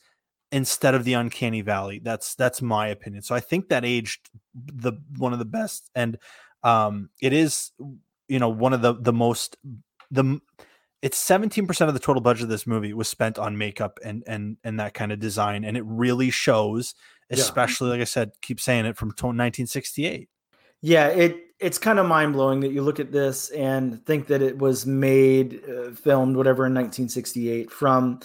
instead 0.52 0.94
of 0.94 1.04
the 1.04 1.14
uncanny 1.14 1.62
valley. 1.62 2.00
That's 2.02 2.34
that's 2.34 2.60
my 2.62 2.88
opinion. 2.88 3.22
So 3.22 3.34
I 3.34 3.40
think 3.40 3.68
that 3.70 3.84
aged 3.84 4.28
the 4.54 4.92
one 5.18 5.32
of 5.32 5.38
the 5.38 5.44
best, 5.46 5.90
and 5.94 6.18
um, 6.62 7.10
it 7.22 7.32
is 7.32 7.72
you 8.28 8.38
know 8.38 8.48
one 8.50 8.72
of 8.72 8.82
the 8.82 8.94
the 8.94 9.12
most 9.12 9.56
the 10.10 10.38
it's 11.02 11.18
17% 11.18 11.88
of 11.88 11.94
the 11.94 12.00
total 12.00 12.22
budget 12.22 12.44
of 12.44 12.48
this 12.48 12.66
movie 12.66 12.92
was 12.94 13.08
spent 13.08 13.38
on 13.38 13.58
makeup 13.58 13.98
and 14.04 14.22
and 14.26 14.56
and 14.64 14.78
that 14.80 14.94
kind 14.94 15.12
of 15.12 15.18
design 15.18 15.64
and 15.64 15.76
it 15.76 15.84
really 15.86 16.30
shows 16.30 16.94
Yeah. 17.38 17.44
especially 17.44 17.90
like 17.90 18.00
i 18.00 18.04
said 18.04 18.32
keep 18.40 18.60
saying 18.60 18.84
it 18.86 18.96
from 18.96 19.08
1968 19.08 20.28
Yeah, 20.82 21.08
it 21.08 21.36
it's 21.60 21.78
kind 21.78 21.98
of 22.00 22.06
mind 22.06 22.32
blowing 22.32 22.60
that 22.60 22.72
you 22.72 22.82
look 22.82 22.98
at 22.98 23.12
this 23.12 23.48
and 23.50 24.04
think 24.04 24.26
that 24.26 24.42
it 24.42 24.58
was 24.58 24.84
made, 24.84 25.62
uh, 25.68 25.92
filmed, 25.92 26.34
whatever, 26.36 26.66
in 26.66 26.74
1968 26.74 27.70
from 27.70 28.18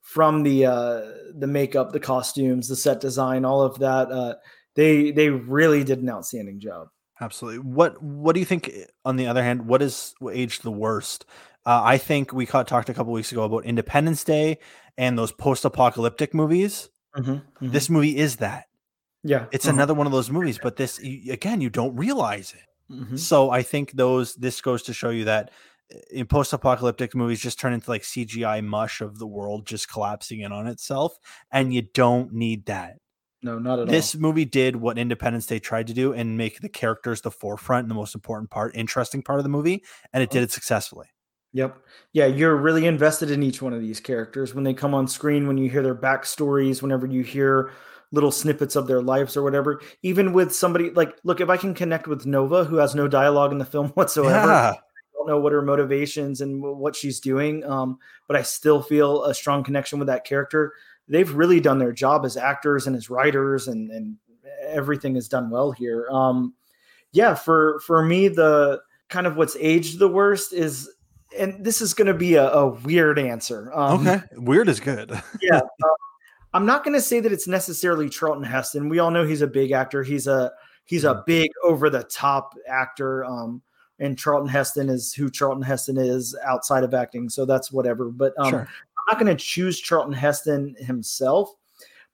from 0.00 0.42
the 0.42 0.64
uh, 0.66 1.02
the 1.34 1.46
makeup, 1.46 1.92
the 1.92 2.00
costumes, 2.00 2.68
the 2.68 2.76
set 2.76 3.00
design, 3.00 3.44
all 3.44 3.60
of 3.62 3.78
that. 3.80 4.10
Uh, 4.10 4.34
they 4.74 5.10
they 5.10 5.28
really 5.28 5.84
did 5.84 6.00
an 6.00 6.08
outstanding 6.08 6.60
job. 6.60 6.88
absolutely 7.20 7.58
what 7.58 8.00
what 8.02 8.32
do 8.34 8.40
you 8.40 8.46
think 8.46 8.70
on 9.04 9.16
the 9.16 9.26
other 9.26 9.42
hand 9.42 9.66
what 9.66 9.82
is 9.82 10.14
aged 10.32 10.62
the 10.62 10.70
worst 10.70 11.24
uh, 11.66 11.82
i 11.84 11.98
think 11.98 12.32
we 12.32 12.46
caught, 12.46 12.68
talked 12.68 12.88
a 12.88 12.94
couple 12.94 13.12
weeks 13.12 13.32
ago 13.32 13.42
about 13.42 13.64
independence 13.64 14.22
day 14.24 14.56
and 14.96 15.18
those 15.18 15.32
post-apocalyptic 15.32 16.32
movies 16.32 16.88
Mm-hmm. 17.18 17.70
this 17.70 17.90
movie 17.90 18.16
is 18.16 18.36
that 18.36 18.66
yeah, 19.24 19.46
it's 19.50 19.66
uh-huh. 19.66 19.74
another 19.74 19.94
one 19.94 20.06
of 20.06 20.12
those 20.12 20.30
movies 20.30 20.58
but 20.62 20.76
this 20.76 20.98
again 20.98 21.60
you 21.60 21.70
don't 21.70 21.96
realize 21.96 22.52
it 22.52 22.68
Mhm. 22.90 23.18
So 23.18 23.50
I 23.50 23.62
think 23.62 23.92
those 23.92 24.34
this 24.34 24.60
goes 24.60 24.82
to 24.84 24.92
show 24.94 25.10
you 25.10 25.24
that 25.24 25.50
uh, 25.94 25.98
in 26.10 26.26
post-apocalyptic 26.26 27.14
movies 27.14 27.40
just 27.40 27.60
turn 27.60 27.72
into 27.72 27.90
like 27.90 28.02
CGI 28.02 28.64
mush 28.64 29.00
of 29.00 29.18
the 29.18 29.26
world 29.26 29.66
just 29.66 29.90
collapsing 29.90 30.40
in 30.40 30.52
on 30.52 30.66
itself, 30.66 31.18
and 31.50 31.72
you 31.72 31.82
don't 31.82 32.32
need 32.32 32.66
that. 32.66 32.96
No, 33.42 33.58
not 33.58 33.78
at 33.78 33.86
This 33.86 34.14
all. 34.14 34.18
This 34.18 34.20
movie 34.20 34.44
did 34.44 34.76
what 34.76 34.98
Independence 34.98 35.46
Day 35.46 35.58
tried 35.60 35.86
to 35.88 35.94
do 35.94 36.12
and 36.12 36.36
make 36.36 36.60
the 36.60 36.68
characters 36.68 37.20
the 37.20 37.30
forefront 37.30 37.84
and 37.84 37.90
the 37.90 37.94
most 37.94 38.14
important 38.14 38.50
part, 38.50 38.74
interesting 38.74 39.22
part 39.22 39.38
of 39.38 39.44
the 39.44 39.50
movie, 39.50 39.84
and 40.12 40.22
it 40.22 40.30
did 40.30 40.42
it 40.42 40.50
successfully. 40.50 41.06
Yep. 41.52 41.78
Yeah, 42.12 42.26
you're 42.26 42.56
really 42.56 42.86
invested 42.86 43.30
in 43.30 43.42
each 43.42 43.62
one 43.62 43.72
of 43.72 43.80
these 43.80 44.00
characters 44.00 44.54
when 44.54 44.64
they 44.64 44.74
come 44.74 44.94
on 44.94 45.08
screen, 45.08 45.46
when 45.46 45.58
you 45.58 45.70
hear 45.70 45.82
their 45.82 45.94
backstories, 45.94 46.82
whenever 46.82 47.06
you 47.06 47.22
hear 47.22 47.72
little 48.12 48.30
snippets 48.30 48.76
of 48.76 48.86
their 48.86 49.02
lives 49.02 49.36
or 49.36 49.42
whatever. 49.42 49.80
Even 50.02 50.32
with 50.32 50.54
somebody 50.54 50.90
like, 50.90 51.16
look, 51.24 51.40
if 51.40 51.48
I 51.48 51.56
can 51.56 51.74
connect 51.74 52.06
with 52.06 52.26
Nova, 52.26 52.64
who 52.64 52.76
has 52.76 52.94
no 52.94 53.08
dialogue 53.08 53.52
in 53.52 53.58
the 53.58 53.64
film 53.64 53.88
whatsoever, 53.94 54.46
Yeah, 54.46 54.70
I 54.72 54.76
don't 55.16 55.26
know 55.26 55.40
what 55.40 55.52
her 55.52 55.62
motivations 55.62 56.40
and 56.40 56.62
what 56.62 56.96
she's 56.96 57.20
doing, 57.20 57.64
um, 57.64 57.98
but 58.26 58.36
I 58.36 58.42
still 58.42 58.82
feel 58.82 59.24
a 59.24 59.34
strong 59.34 59.64
connection 59.64 59.98
with 59.98 60.08
that 60.08 60.24
character. 60.24 60.74
They've 61.08 61.32
really 61.32 61.60
done 61.60 61.78
their 61.78 61.92
job 61.92 62.24
as 62.24 62.36
actors 62.36 62.86
and 62.86 62.94
as 62.94 63.08
writers, 63.08 63.68
and 63.68 63.90
and 63.90 64.16
everything 64.66 65.16
is 65.16 65.28
done 65.28 65.50
well 65.50 65.72
here. 65.72 66.08
Um, 66.10 66.54
yeah, 67.12 67.34
for 67.34 67.80
for 67.86 68.04
me, 68.04 68.28
the 68.28 68.80
kind 69.08 69.26
of 69.26 69.36
what's 69.36 69.56
aged 69.58 69.98
the 69.98 70.08
worst 70.08 70.52
is, 70.52 70.90
and 71.36 71.64
this 71.64 71.80
is 71.80 71.94
going 71.94 72.06
to 72.06 72.14
be 72.14 72.34
a, 72.34 72.50
a 72.50 72.68
weird 72.68 73.18
answer. 73.18 73.70
Um, 73.74 74.06
okay, 74.06 74.22
weird 74.32 74.68
is 74.68 74.80
good. 74.80 75.10
yeah. 75.42 75.58
uh, 75.58 75.88
I'm 76.54 76.66
not 76.66 76.84
going 76.84 76.94
to 76.94 77.00
say 77.00 77.20
that 77.20 77.32
it's 77.32 77.46
necessarily 77.46 78.08
Charlton 78.08 78.44
Heston. 78.44 78.88
We 78.88 78.98
all 78.98 79.10
know 79.10 79.26
he's 79.26 79.42
a 79.42 79.46
big 79.46 79.72
actor. 79.72 80.02
He's 80.02 80.26
a 80.26 80.52
he's 80.84 81.04
a 81.04 81.22
big 81.26 81.50
over 81.62 81.90
the 81.90 82.04
top 82.04 82.54
actor. 82.66 83.24
Um, 83.24 83.62
and 83.98 84.18
Charlton 84.18 84.48
Heston 84.48 84.88
is 84.88 85.12
who 85.12 85.30
Charlton 85.30 85.62
Heston 85.62 85.98
is 85.98 86.36
outside 86.46 86.84
of 86.84 86.94
acting. 86.94 87.28
So 87.28 87.44
that's 87.44 87.72
whatever. 87.72 88.10
But 88.10 88.32
um, 88.38 88.50
sure, 88.50 88.60
I'm 88.60 89.14
not 89.14 89.20
going 89.20 89.36
to 89.36 89.44
choose 89.44 89.78
Charlton 89.78 90.12
Heston 90.12 90.76
himself. 90.78 91.54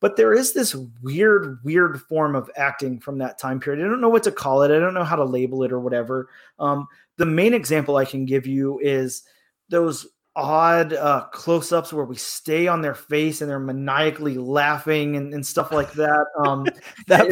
But 0.04 0.16
there 0.16 0.34
is 0.34 0.52
this 0.52 0.76
weird, 1.00 1.64
weird 1.64 1.98
form 1.98 2.36
of 2.36 2.50
acting 2.58 3.00
from 3.00 3.16
that 3.20 3.38
time 3.38 3.58
period. 3.58 3.82
I 3.82 3.88
don't 3.88 4.02
know 4.02 4.10
what 4.10 4.24
to 4.24 4.30
call 4.30 4.60
it. 4.60 4.70
I 4.70 4.78
don't 4.78 4.92
know 4.92 5.02
how 5.02 5.16
to 5.16 5.24
label 5.24 5.62
it 5.62 5.72
or 5.72 5.80
whatever. 5.80 6.28
Um, 6.58 6.88
the 7.16 7.24
main 7.24 7.54
example 7.54 7.96
I 7.96 8.04
can 8.04 8.26
give 8.26 8.46
you 8.46 8.78
is 8.80 9.22
those 9.70 10.06
odd 10.36 10.92
uh, 10.92 11.24
close-ups 11.32 11.90
where 11.90 12.04
we 12.04 12.16
stay 12.16 12.66
on 12.66 12.82
their 12.82 12.94
face 12.94 13.40
and 13.40 13.50
they're 13.50 13.58
maniacally 13.58 14.36
laughing 14.36 15.16
and, 15.16 15.32
and 15.32 15.46
stuff 15.46 15.72
like 15.72 15.92
that. 15.92 16.26
Um, 16.44 16.66
that 17.06 17.26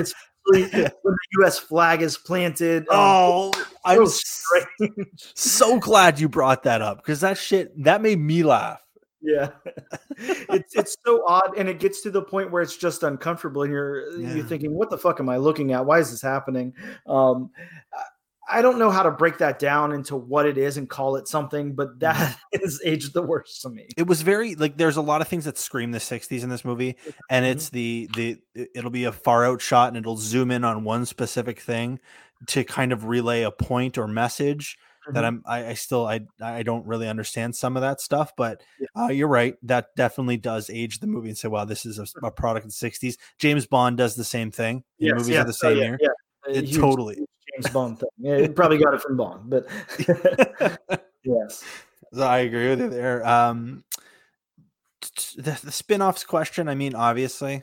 really, 0.46 0.62
when 0.70 0.82
the 1.02 1.18
U.S. 1.40 1.58
flag 1.58 2.00
is 2.00 2.16
planted. 2.16 2.84
um, 2.84 2.86
oh, 2.92 3.52
I'm 3.84 4.06
so 4.06 4.88
so 5.34 5.78
glad 5.78 6.18
you 6.18 6.26
brought 6.30 6.62
that 6.62 6.80
up 6.80 6.96
because 6.96 7.20
that 7.20 7.36
shit 7.36 7.84
that 7.84 8.00
made 8.00 8.18
me 8.18 8.42
laugh. 8.42 8.81
Yeah, 9.22 9.50
it's 10.18 10.74
it's 10.74 10.96
so 11.06 11.22
odd, 11.26 11.56
and 11.56 11.68
it 11.68 11.78
gets 11.78 12.00
to 12.02 12.10
the 12.10 12.22
point 12.22 12.50
where 12.50 12.60
it's 12.62 12.76
just 12.76 13.02
uncomfortable, 13.02 13.62
and 13.62 13.72
you're 13.72 14.10
Yeah. 14.18 14.34
you're 14.34 14.44
thinking, 14.44 14.74
"What 14.74 14.90
the 14.90 14.98
fuck 14.98 15.20
am 15.20 15.28
I 15.28 15.36
looking 15.36 15.72
at? 15.72 15.86
Why 15.86 15.98
is 16.00 16.10
this 16.10 16.22
happening?" 16.22 16.74
Um, 17.06 17.50
I- 18.50 18.60
don't 18.60 18.78
know 18.78 18.90
how 18.90 19.04
to 19.04 19.10
break 19.12 19.38
that 19.38 19.58
down 19.60 19.92
into 19.92 20.16
what 20.16 20.44
it 20.46 20.58
is 20.58 20.76
and 20.76 20.88
call 20.90 21.16
it 21.16 21.26
something, 21.28 21.74
but 21.74 22.00
that 22.00 22.36
is 22.52 22.82
aged 22.84 23.14
the 23.14 23.22
worst 23.22 23.62
to 23.62 23.70
me. 23.70 23.86
it 23.96 24.06
was 24.06 24.22
very 24.22 24.56
like 24.56 24.76
there's 24.76 24.96
a 24.96 25.02
lot 25.02 25.20
of 25.20 25.28
things 25.28 25.44
that 25.46 25.56
scream 25.56 25.92
the 25.92 25.98
60s 26.00 26.42
in 26.42 26.48
this 26.50 26.64
movie 26.64 26.96
and 27.30 27.46
Mhm. 27.46 27.50
it's 27.50 27.70
the 27.70 28.08
the 28.16 28.38
it'll 28.74 28.90
be 28.90 29.04
a 29.04 29.12
far 29.12 29.44
out 29.46 29.62
shot 29.62 29.88
and 29.88 29.96
it'll 29.96 30.16
zoom 30.16 30.50
in 30.50 30.64
on 30.64 30.82
one 30.84 31.06
specific 31.06 31.60
thing 31.60 31.98
to 32.48 32.64
kind 32.64 32.92
of 32.92 33.04
relay 33.06 33.42
a 33.42 33.50
point 33.52 33.96
or 33.96 34.06
message 34.08 34.76
that 35.12 35.24
Mhm. 35.24 35.26
i'm 35.26 35.42
I, 35.46 35.66
I 35.68 35.74
still 35.74 36.06
i 36.06 36.20
i 36.40 36.62
don't 36.62 36.86
really 36.86 37.08
understand 37.08 37.56
some 37.56 37.76
of 37.76 37.80
that 37.82 38.00
stuff 38.00 38.32
but 38.36 38.62
Yeah. 38.78 39.04
uh, 39.04 39.08
you're 39.08 39.28
right 39.28 39.56
that 39.64 39.88
definitely 39.96 40.36
does 40.36 40.70
age 40.70 41.00
the 41.00 41.06
movie 41.06 41.28
and 41.28 41.36
say 41.38 41.48
wow 41.48 41.64
this 41.64 41.84
is 41.86 41.98
a, 41.98 42.06
a 42.24 42.30
product 42.30 42.66
of 42.66 42.72
the 42.72 42.88
60s 42.90 43.16
james 43.38 43.66
bond 43.66 43.96
does 43.96 44.14
the 44.14 44.24
same 44.24 44.50
thing 44.50 44.84
in 44.98 45.08
Yes, 45.08 45.16
movies 45.16 45.34
yeah, 45.34 45.40
of 45.40 45.46
the 45.46 45.52
oh, 45.64 45.68
same 45.68 45.76
yeah, 45.78 45.82
year 45.84 45.98
yeah. 46.00 46.08
A 46.46 46.58
It 46.58 46.64
huge- 46.64 46.80
totally. 46.80 47.16
James 47.54 47.72
Bond 47.72 47.98
thing. 48.00 48.08
Yeah, 48.18 48.38
you 48.38 48.48
probably 48.52 48.78
got 48.78 48.94
it 48.94 49.00
from 49.02 49.16
Bond, 49.16 49.48
but 49.50 49.66
yes. 51.24 51.62
So 52.12 52.22
I 52.22 52.38
agree 52.38 52.70
with 52.70 52.80
you 52.80 52.88
there. 52.90 53.24
Um, 53.26 53.84
the, 55.36 55.58
the 55.62 55.70
spin-offs 55.72 56.24
question. 56.24 56.68
I 56.68 56.74
mean, 56.74 56.94
obviously, 56.94 57.62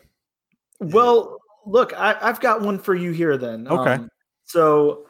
Well, 0.80 1.40
look, 1.66 1.94
I, 1.98 2.18
I've 2.22 2.40
got 2.40 2.62
one 2.62 2.80
for 2.80 2.96
you 2.96 3.12
here. 3.12 3.38
Then, 3.38 3.68
Okay. 3.68 3.94
Um, 3.96 4.10
so, 4.46 5.08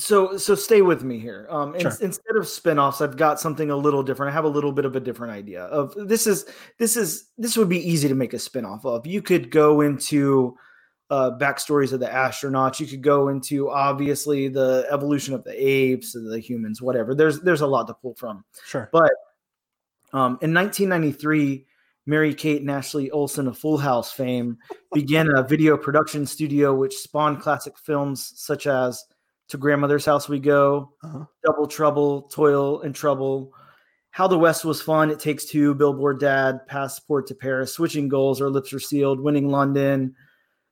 so, 0.00 0.36
so 0.36 0.54
stay 0.54 0.82
with 0.82 1.04
me 1.04 1.18
here. 1.18 1.46
Um, 1.50 1.74
in- 1.74 1.86
instead 1.86 2.36
of 2.36 2.44
spinoffs, 2.44 3.00
I've 3.00 3.16
got 3.16 3.38
something 3.38 3.70
a 3.70 3.76
little 3.76 4.02
different. 4.02 4.30
I 4.30 4.34
have 4.34 4.44
a 4.44 4.48
little 4.48 4.72
bit 4.72 4.84
of 4.84 4.96
a 4.96 5.00
different 5.00 5.32
idea 5.32 5.64
of 5.64 5.94
this. 6.08 6.26
Is 6.26 6.46
this 6.78 6.96
is 6.96 7.28
this 7.36 7.56
would 7.56 7.68
be 7.68 7.86
easy 7.86 8.08
to 8.08 8.14
make 8.14 8.32
a 8.32 8.38
spinoff 8.38 8.84
of? 8.84 9.06
You 9.06 9.20
could 9.20 9.50
go 9.50 9.82
into 9.82 10.56
uh, 11.10 11.32
backstories 11.38 11.92
of 11.92 12.00
the 12.00 12.06
astronauts. 12.06 12.80
You 12.80 12.86
could 12.86 13.02
go 13.02 13.28
into 13.28 13.70
obviously 13.70 14.48
the 14.48 14.86
evolution 14.90 15.34
of 15.34 15.44
the 15.44 15.52
apes, 15.52 16.12
the 16.12 16.40
humans, 16.40 16.80
whatever. 16.80 17.14
There's 17.14 17.40
there's 17.40 17.60
a 17.60 17.66
lot 17.66 17.86
to 17.88 17.94
pull 17.94 18.14
from. 18.14 18.44
sure. 18.64 18.88
But 18.92 19.12
um, 20.12 20.38
in 20.40 20.54
1993, 20.54 21.66
Mary 22.06 22.34
Kate 22.34 22.60
and 22.60 22.70
Ashley 22.70 23.10
Olsen 23.10 23.48
of 23.48 23.58
Full 23.58 23.78
House 23.78 24.12
fame 24.12 24.58
began 24.92 25.28
a 25.28 25.42
video 25.42 25.76
production 25.76 26.26
studio 26.26 26.74
which 26.74 26.96
spawned 26.96 27.40
classic 27.40 27.78
films 27.78 28.32
such 28.36 28.66
as 28.66 29.04
To 29.50 29.58
Grandmother's 29.58 30.04
House 30.06 30.28
We 30.28 30.38
Go, 30.38 30.92
Uh-huh. 31.02 31.24
Double 31.44 31.66
Trouble, 31.66 32.22
Toil 32.22 32.80
and 32.82 32.94
Trouble, 32.94 33.52
How 34.10 34.26
the 34.28 34.38
West 34.38 34.64
Was 34.64 34.80
Fun, 34.80 35.10
It 35.10 35.18
Takes 35.20 35.44
Two, 35.44 35.74
Billboard 35.74 36.20
Dad, 36.20 36.66
Passport 36.66 37.26
to 37.28 37.34
Paris, 37.34 37.72
Switching 37.74 38.08
Goals, 38.08 38.40
Our 38.40 38.48
Lips 38.50 38.72
Are 38.72 38.78
Sealed, 38.80 39.20
Winning 39.20 39.48
London, 39.48 40.14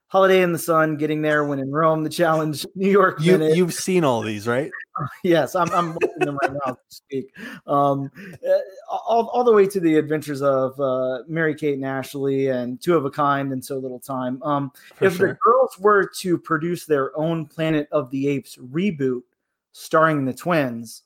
Holiday 0.09 0.40
in 0.40 0.52
the 0.52 0.59
Sun, 0.59 0.96
Getting 0.96 1.20
There, 1.20 1.44
When 1.44 1.59
in 1.59 1.70
Rome, 1.70 2.02
The 2.02 2.09
Challenge, 2.09 2.64
New 2.74 2.90
York 2.90 3.20
You, 3.20 3.32
Minute. 3.32 3.56
you've 3.56 3.74
seen 3.74 4.04
all 4.04 4.22
these, 4.22 4.46
right? 4.46 4.70
yes, 5.22 5.54
I'm, 5.54 5.70
I'm 5.70 5.90
watching 5.92 6.18
them 6.20 6.38
right 6.42 6.52
now 6.52 6.72
we 6.72 6.76
speak. 6.88 7.36
Um, 7.66 8.11
uh, 8.16 8.59
all, 8.90 9.28
all 9.28 9.44
the 9.44 9.52
way 9.52 9.66
to 9.66 9.78
the 9.78 9.96
adventures 9.96 10.40
of 10.40 10.80
uh, 10.80 11.24
Mary 11.28 11.54
Kate 11.54 11.74
and 11.74 11.84
Ashley 11.84 12.48
and 12.48 12.80
Two 12.80 12.96
of 12.96 13.04
a 13.04 13.11
Kind 13.11 13.52
and 13.52 13.62
So 13.62 13.76
Little 13.78 14.00
Time. 14.00 14.42
Um, 14.42 14.72
if 15.00 15.18
the 15.18 15.36
girls 15.42 15.78
were 15.78 16.06
to 16.20 16.38
produce 16.38 16.86
their 16.86 17.16
own 17.16 17.44
Planet 17.46 17.86
of 17.92 18.11
the 18.11 18.28
Apes 18.28 18.56
reboot 18.56 19.22
starring 19.72 20.24
the 20.24 20.34
twins, 20.34 21.02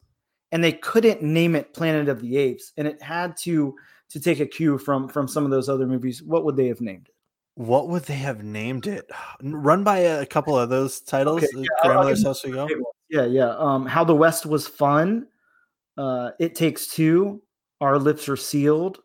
and 0.52 0.62
they 0.62 0.72
couldn't 0.72 1.22
name 1.22 1.56
it 1.56 1.74
Planet 1.74 2.08
of 2.08 2.20
the 2.20 2.36
Apes, 2.36 2.72
and 2.76 2.86
it 2.86 3.02
had 3.02 3.36
to 3.38 3.74
to 4.10 4.20
take 4.20 4.40
a 4.40 4.46
cue 4.46 4.78
from 4.78 5.08
from 5.08 5.26
some 5.26 5.44
of 5.44 5.50
those 5.50 5.68
other 5.68 5.86
movies, 5.86 6.22
what 6.22 6.44
would 6.44 6.56
they 6.56 6.68
have 6.68 6.80
named 6.80 7.08
it? 7.08 7.11
What 7.54 7.88
would 7.88 8.04
they 8.04 8.14
have 8.14 8.42
named 8.42 8.86
it? 8.86 9.10
Run 9.42 9.84
by 9.84 9.98
a 9.98 10.26
couple 10.26 10.58
of 10.58 10.70
those 10.70 11.00
titles. 11.00 11.44
Okay, 11.44 11.48
uh, 11.56 11.60
yeah, 11.60 11.68
Grandmother's 11.82 12.24
House 12.24 12.44
We 12.44 12.52
Go. 12.52 12.68
Yeah, 13.10 13.26
yeah. 13.26 13.54
Um, 13.58 13.86
How 13.86 14.04
the 14.04 14.16
West 14.16 14.46
was 14.46 14.66
fun. 14.66 15.26
Uh, 15.98 16.30
it 16.40 16.54
takes 16.54 16.86
two. 16.86 17.42
Our 17.80 17.98
lips 17.98 18.28
are 18.28 18.36
sealed. 18.36 19.00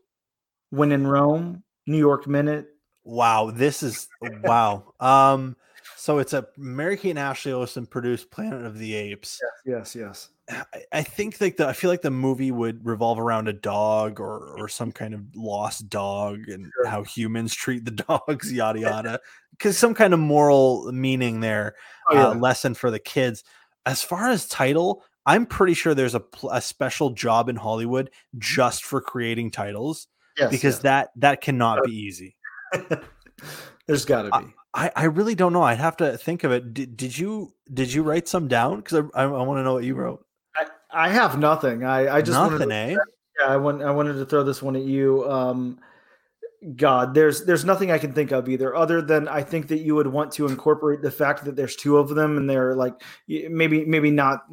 When 0.69 0.91
in 0.91 1.07
Rome. 1.07 1.63
New 1.87 1.97
York 1.97 2.27
Minute. 2.27 2.67
Wow, 3.05 3.51
this 3.51 3.81
is 3.81 4.09
wow. 4.43 4.93
Um, 4.99 5.55
so 6.07 6.19
it's 6.19 6.31
a 6.31 6.47
Mary 6.55 6.95
Kate 6.95 7.09
and 7.09 7.19
Ashley 7.19 7.51
Olsen 7.51 7.85
produced 7.85 8.31
Planet 8.31 8.63
of 8.63 8.77
the 8.77 8.93
Apes. 8.95 9.41
Yes, 9.65 9.93
yes. 9.93 10.29
I, 10.49 10.63
I 10.93 11.03
think 11.03 11.41
like 11.41 11.57
the 11.57 11.67
I 11.67 11.73
feel 11.73 11.89
like 11.89 12.01
the 12.01 12.09
movie 12.11 12.49
would 12.49 12.85
revolve 12.85 13.19
around 13.19 13.49
a 13.49 13.53
dog 13.53 14.21
or 14.21 14.55
or 14.57 14.69
some 14.69 14.93
kind 14.93 15.13
of 15.13 15.19
lost 15.35 15.89
dog 15.89 16.47
and 16.47 16.71
Sure. 16.77 16.87
how 16.87 17.03
humans 17.03 17.53
treat 17.53 17.83
the 17.83 17.91
dogs, 18.07 18.53
yada 18.53 18.79
yada. 18.79 19.19
Because 19.51 19.77
some 19.77 19.93
kind 19.93 20.13
of 20.13 20.21
moral 20.21 20.89
meaning 20.93 21.41
there, 21.41 21.75
Oh, 22.09 22.15
yeah. 22.15 22.27
uh, 22.27 22.35
lesson 22.35 22.73
for 22.73 22.89
the 22.89 22.99
kids. 22.99 23.43
As 23.85 24.01
far 24.01 24.29
as 24.29 24.47
title, 24.47 25.03
I'm 25.25 25.45
pretty 25.45 25.73
sure 25.73 25.93
there's 25.93 26.15
a, 26.15 26.23
a 26.49 26.61
special 26.61 27.09
job 27.09 27.49
in 27.49 27.57
Hollywood 27.57 28.11
just 28.37 28.85
for 28.85 29.01
creating 29.01 29.51
titles 29.51 30.07
yes, 30.37 30.51
because 30.51 30.79
that 30.83 31.09
that 31.17 31.41
cannot 31.41 31.83
be 31.83 31.91
easy. 31.91 32.37
yes. 33.41 33.67
there's 33.85 34.05
got 34.05 34.23
to 34.23 34.39
be. 34.39 34.53
I, 34.73 34.91
I 34.95 35.03
really 35.05 35.33
don't 35.33 35.53
know. 35.53 35.63
I'd 35.63 35.79
have 35.79 35.97
to 35.97 36.17
think 36.17 36.43
of 36.43 36.51
it. 36.51 36.73
Did, 36.73 36.95
did 36.97 37.17
you 37.17 37.53
did 37.73 37.91
you 37.91 38.03
write 38.03 38.27
some 38.27 38.47
down? 38.47 38.77
Because 38.77 39.09
I, 39.15 39.23
I, 39.23 39.23
I 39.23 39.41
want 39.43 39.59
to 39.59 39.63
know 39.63 39.73
what 39.73 39.83
you 39.83 39.95
wrote. 39.95 40.25
I, 40.55 40.65
I 40.91 41.09
have 41.09 41.39
nothing. 41.39 41.83
I, 41.83 42.17
I 42.17 42.21
just 42.21 42.37
Nothing, 42.37 42.59
wanted 42.59 42.69
to, 42.69 42.75
eh? 42.75 42.95
yeah, 43.39 43.47
I 43.47 43.57
want 43.57 43.81
I 43.81 43.91
wanted 43.91 44.13
to 44.13 44.25
throw 44.25 44.43
this 44.43 44.61
one 44.61 44.75
at 44.75 44.83
you. 44.83 45.29
Um, 45.29 45.79
God, 46.75 47.13
there's 47.13 47.45
there's 47.45 47.65
nothing 47.65 47.91
I 47.91 47.97
can 47.97 48.13
think 48.13 48.31
of 48.31 48.49
either, 48.49 48.75
other 48.75 49.01
than 49.01 49.27
I 49.27 49.41
think 49.41 49.67
that 49.69 49.79
you 49.79 49.95
would 49.95 50.07
want 50.07 50.31
to 50.33 50.47
incorporate 50.47 51.01
the 51.01 51.11
fact 51.11 51.45
that 51.45 51.55
there's 51.55 51.75
two 51.75 51.97
of 51.97 52.09
them 52.09 52.37
and 52.37 52.49
they're 52.49 52.75
like 52.75 53.01
maybe 53.27 53.85
maybe 53.85 54.11
not 54.11 54.45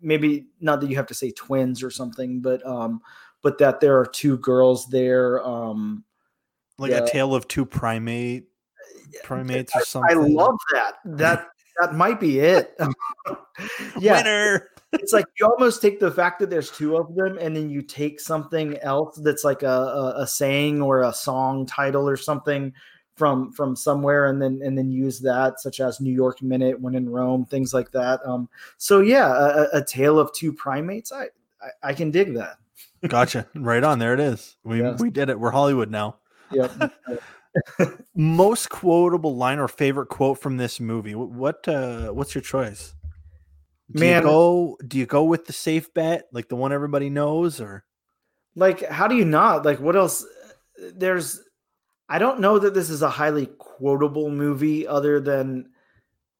maybe 0.00 0.46
not 0.60 0.80
that 0.80 0.90
you 0.90 0.96
have 0.96 1.06
to 1.06 1.14
say 1.14 1.30
twins 1.30 1.82
or 1.82 1.90
something, 1.90 2.40
but 2.40 2.64
um, 2.66 3.00
but 3.42 3.58
that 3.58 3.80
there 3.80 3.98
are 3.98 4.06
two 4.06 4.38
girls 4.38 4.86
there. 4.88 5.44
Um, 5.44 6.04
Like 6.78 6.90
Yeah. 6.92 7.04
a 7.04 7.08
tale 7.08 7.34
of 7.34 7.46
two 7.48 7.64
primate 7.64 8.44
primates 9.24 9.74
or 9.76 9.84
something. 9.84 10.16
I 10.16 10.20
love 10.20 10.56
that. 10.72 10.94
That 11.04 11.46
that 11.80 11.94
might 11.94 12.20
be 12.20 12.38
it. 12.40 12.74
yeah, 13.98 14.18
Winner. 14.18 14.68
it's 14.92 15.12
like 15.12 15.26
you 15.38 15.46
almost 15.46 15.80
take 15.80 16.00
the 16.00 16.10
fact 16.10 16.38
that 16.40 16.50
there's 16.50 16.70
two 16.70 16.96
of 16.96 17.14
them 17.14 17.38
and 17.38 17.54
then 17.56 17.70
you 17.70 17.82
take 17.82 18.20
something 18.20 18.78
else 18.78 19.16
that's 19.22 19.44
like 19.44 19.62
a, 19.62 19.66
a, 19.66 20.22
a 20.22 20.26
saying 20.26 20.82
or 20.82 21.02
a 21.02 21.12
song 21.12 21.64
title 21.66 22.08
or 22.08 22.16
something 22.16 22.72
from 23.16 23.52
from 23.52 23.76
somewhere 23.76 24.26
and 24.26 24.40
then 24.40 24.60
and 24.64 24.76
then 24.76 24.90
use 24.90 25.20
that 25.20 25.60
such 25.60 25.80
as 25.80 26.00
new 26.00 26.12
york 26.12 26.40
minute 26.42 26.80
when 26.80 26.94
in 26.94 27.08
rome 27.08 27.44
things 27.44 27.74
like 27.74 27.90
that 27.92 28.18
um 28.24 28.48
so 28.78 29.00
yeah 29.00 29.28
a, 29.34 29.62
a- 29.64 29.68
a 29.80 29.84
tale 29.84 30.18
of 30.18 30.32
two 30.32 30.50
primates 30.50 31.12
I, 31.12 31.24
I 31.60 31.90
i 31.90 31.92
can 31.94 32.10
dig 32.10 32.34
that 32.34 32.56
Gotcha. 33.06 33.46
Right 33.54 33.82
on. 33.82 33.98
There 33.98 34.14
it 34.14 34.20
is. 34.20 34.56
We 34.64 34.80
Yes. 34.80 35.00
we 35.00 35.10
did 35.10 35.28
it. 35.28 35.38
We're 35.38 35.50
Hollywood 35.50 35.90
now. 35.90 36.16
Yep. 36.52 36.92
Most 38.14 38.70
quotable 38.70 39.36
line 39.36 39.58
or 39.58 39.68
favorite 39.68 40.08
quote 40.08 40.38
from 40.38 40.56
this 40.56 40.80
movie. 40.80 41.14
What 41.14 41.66
uh 41.68 42.08
what's 42.08 42.34
your 42.34 42.42
choice? 42.42 42.94
Do 43.90 44.00
Man- 44.00 44.22
you 44.22 44.28
go 44.28 44.78
do 44.86 44.98
you 44.98 45.06
go 45.06 45.24
with 45.24 45.46
the 45.46 45.52
safe 45.52 45.92
bet, 45.92 46.28
like 46.32 46.48
the 46.48 46.56
one 46.56 46.72
everybody 46.72 47.10
knows, 47.10 47.60
or? 47.60 47.84
Like 48.54 48.88
how 48.88 49.06
do 49.06 49.16
you 49.16 49.24
not? 49.24 49.64
Like 49.64 49.80
what 49.80 49.96
else? 49.96 50.24
There's 50.94 51.40
i 52.08 52.18
don't 52.18 52.40
know 52.40 52.58
that 52.58 52.74
this 52.74 52.90
is 52.90 53.00
a 53.00 53.08
highly 53.08 53.48
quotable 53.58 54.28
movie 54.28 54.86
other 54.86 55.18
than 55.18 55.70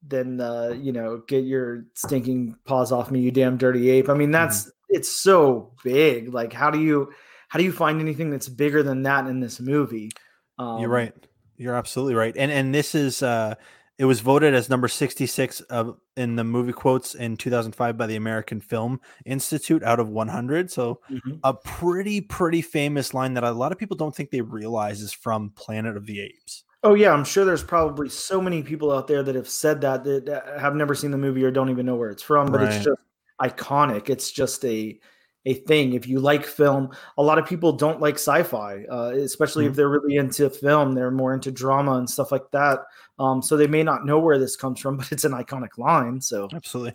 than 0.05 0.39
uh 0.39 0.75
you 0.77 0.91
know 0.91 1.23
get 1.27 1.45
your 1.45 1.85
stinking 1.95 2.55
paws 2.65 2.91
off 2.91 3.09
me 3.09 3.21
you 3.21 3.31
damn 3.31 3.57
dirty 3.57 3.89
ape. 3.89 4.09
I 4.09 4.13
mean 4.13 4.31
that's 4.31 4.71
it's 4.89 5.09
so 5.09 5.73
big. 5.83 6.33
Like 6.33 6.53
how 6.53 6.69
do 6.69 6.79
you 6.79 7.11
how 7.53 7.59
do 7.59 7.65
you 7.65 7.71
find 7.71 8.01
anything 8.01 8.31
that's 8.31 8.49
bigger 8.49 8.81
than 8.81 9.03
that 9.03 9.27
in 9.27 9.39
this 9.39 9.59
movie 9.59 10.09
um, 10.57 10.79
You're 10.79 10.89
right. 10.89 11.13
You're 11.57 11.75
absolutely 11.75 12.15
right. 12.15 12.35
And 12.35 12.51
and 12.51 12.73
this 12.73 12.95
is 12.95 13.21
uh 13.21 13.53
it 13.99 14.05
was 14.05 14.21
voted 14.21 14.55
as 14.55 14.71
number 14.71 14.87
66 14.87 15.61
of 15.61 15.97
in 16.17 16.35
the 16.35 16.43
movie 16.43 16.73
quotes 16.73 17.13
in 17.13 17.37
2005 17.37 17.95
by 17.95 18.07
the 18.07 18.15
American 18.15 18.59
Film 18.59 18.99
Institute 19.25 19.83
out 19.83 19.99
of 19.99 20.09
100. 20.09 20.71
So 20.71 20.99
mhm. 21.11 21.39
a 21.43 21.53
pretty 21.53 22.21
pretty 22.21 22.63
famous 22.63 23.13
line 23.13 23.35
that 23.35 23.43
a 23.43 23.51
lot 23.51 23.71
of 23.71 23.77
people 23.77 23.95
don't 23.95 24.15
think 24.15 24.31
they 24.31 24.41
realize 24.41 24.99
is 25.01 25.13
from 25.13 25.51
Planet 25.51 25.95
of 25.95 26.07
the 26.07 26.21
Apes. 26.21 26.63
oh 26.83 26.95
yeah 26.95 27.11
i'm 27.13 27.23
sure 27.23 27.45
there's 27.45 27.63
probably 27.63 28.09
so 28.09 28.41
many 28.41 28.61
people 28.63 28.91
out 28.91 29.07
there 29.07 29.23
that 29.23 29.35
have 29.35 29.47
said 29.47 29.79
that 29.81 30.03
that, 30.03 30.25
that 30.25 30.59
have 30.59 30.75
never 30.75 30.95
seen 30.95 31.11
the 31.11 31.17
movie 31.17 31.43
or 31.43 31.51
don't 31.51 31.69
even 31.69 31.85
know 31.85 31.95
where 31.95 32.09
it's 32.09 32.23
from 32.23 32.51
but 32.51 32.61
Right. 32.61 32.73
it's 32.73 32.83
just 32.83 33.01
iconic 33.41 34.09
it's 34.09 34.31
just 34.31 34.65
a 34.65 34.99
a 35.45 35.53
thing 35.55 35.93
if 35.93 36.07
you 36.07 36.19
like 36.19 36.45
film 36.45 36.89
a 37.17 37.23
lot 37.23 37.37
of 37.37 37.45
people 37.45 37.71
don't 37.73 37.99
like 37.99 38.15
sci-fi 38.15 38.83
uh, 38.89 39.11
especially 39.15 39.65
Mm-hmm. 39.65 39.71
if 39.71 39.75
they're 39.75 39.89
really 39.89 40.15
into 40.15 40.49
film 40.49 40.93
they're 40.93 41.11
more 41.11 41.33
into 41.33 41.51
drama 41.51 41.93
and 41.95 42.09
stuff 42.09 42.31
like 42.31 42.49
that 42.51 42.79
um, 43.19 43.41
so 43.41 43.57
they 43.57 43.67
may 43.67 43.83
not 43.83 44.05
know 44.05 44.19
where 44.19 44.37
this 44.39 44.55
comes 44.55 44.79
from 44.79 44.97
but 44.99 45.11
it's 45.11 45.25
an 45.25 45.33
iconic 45.33 45.77
line 45.77 46.21
so 46.21 46.47
Absolutely. 46.53 46.93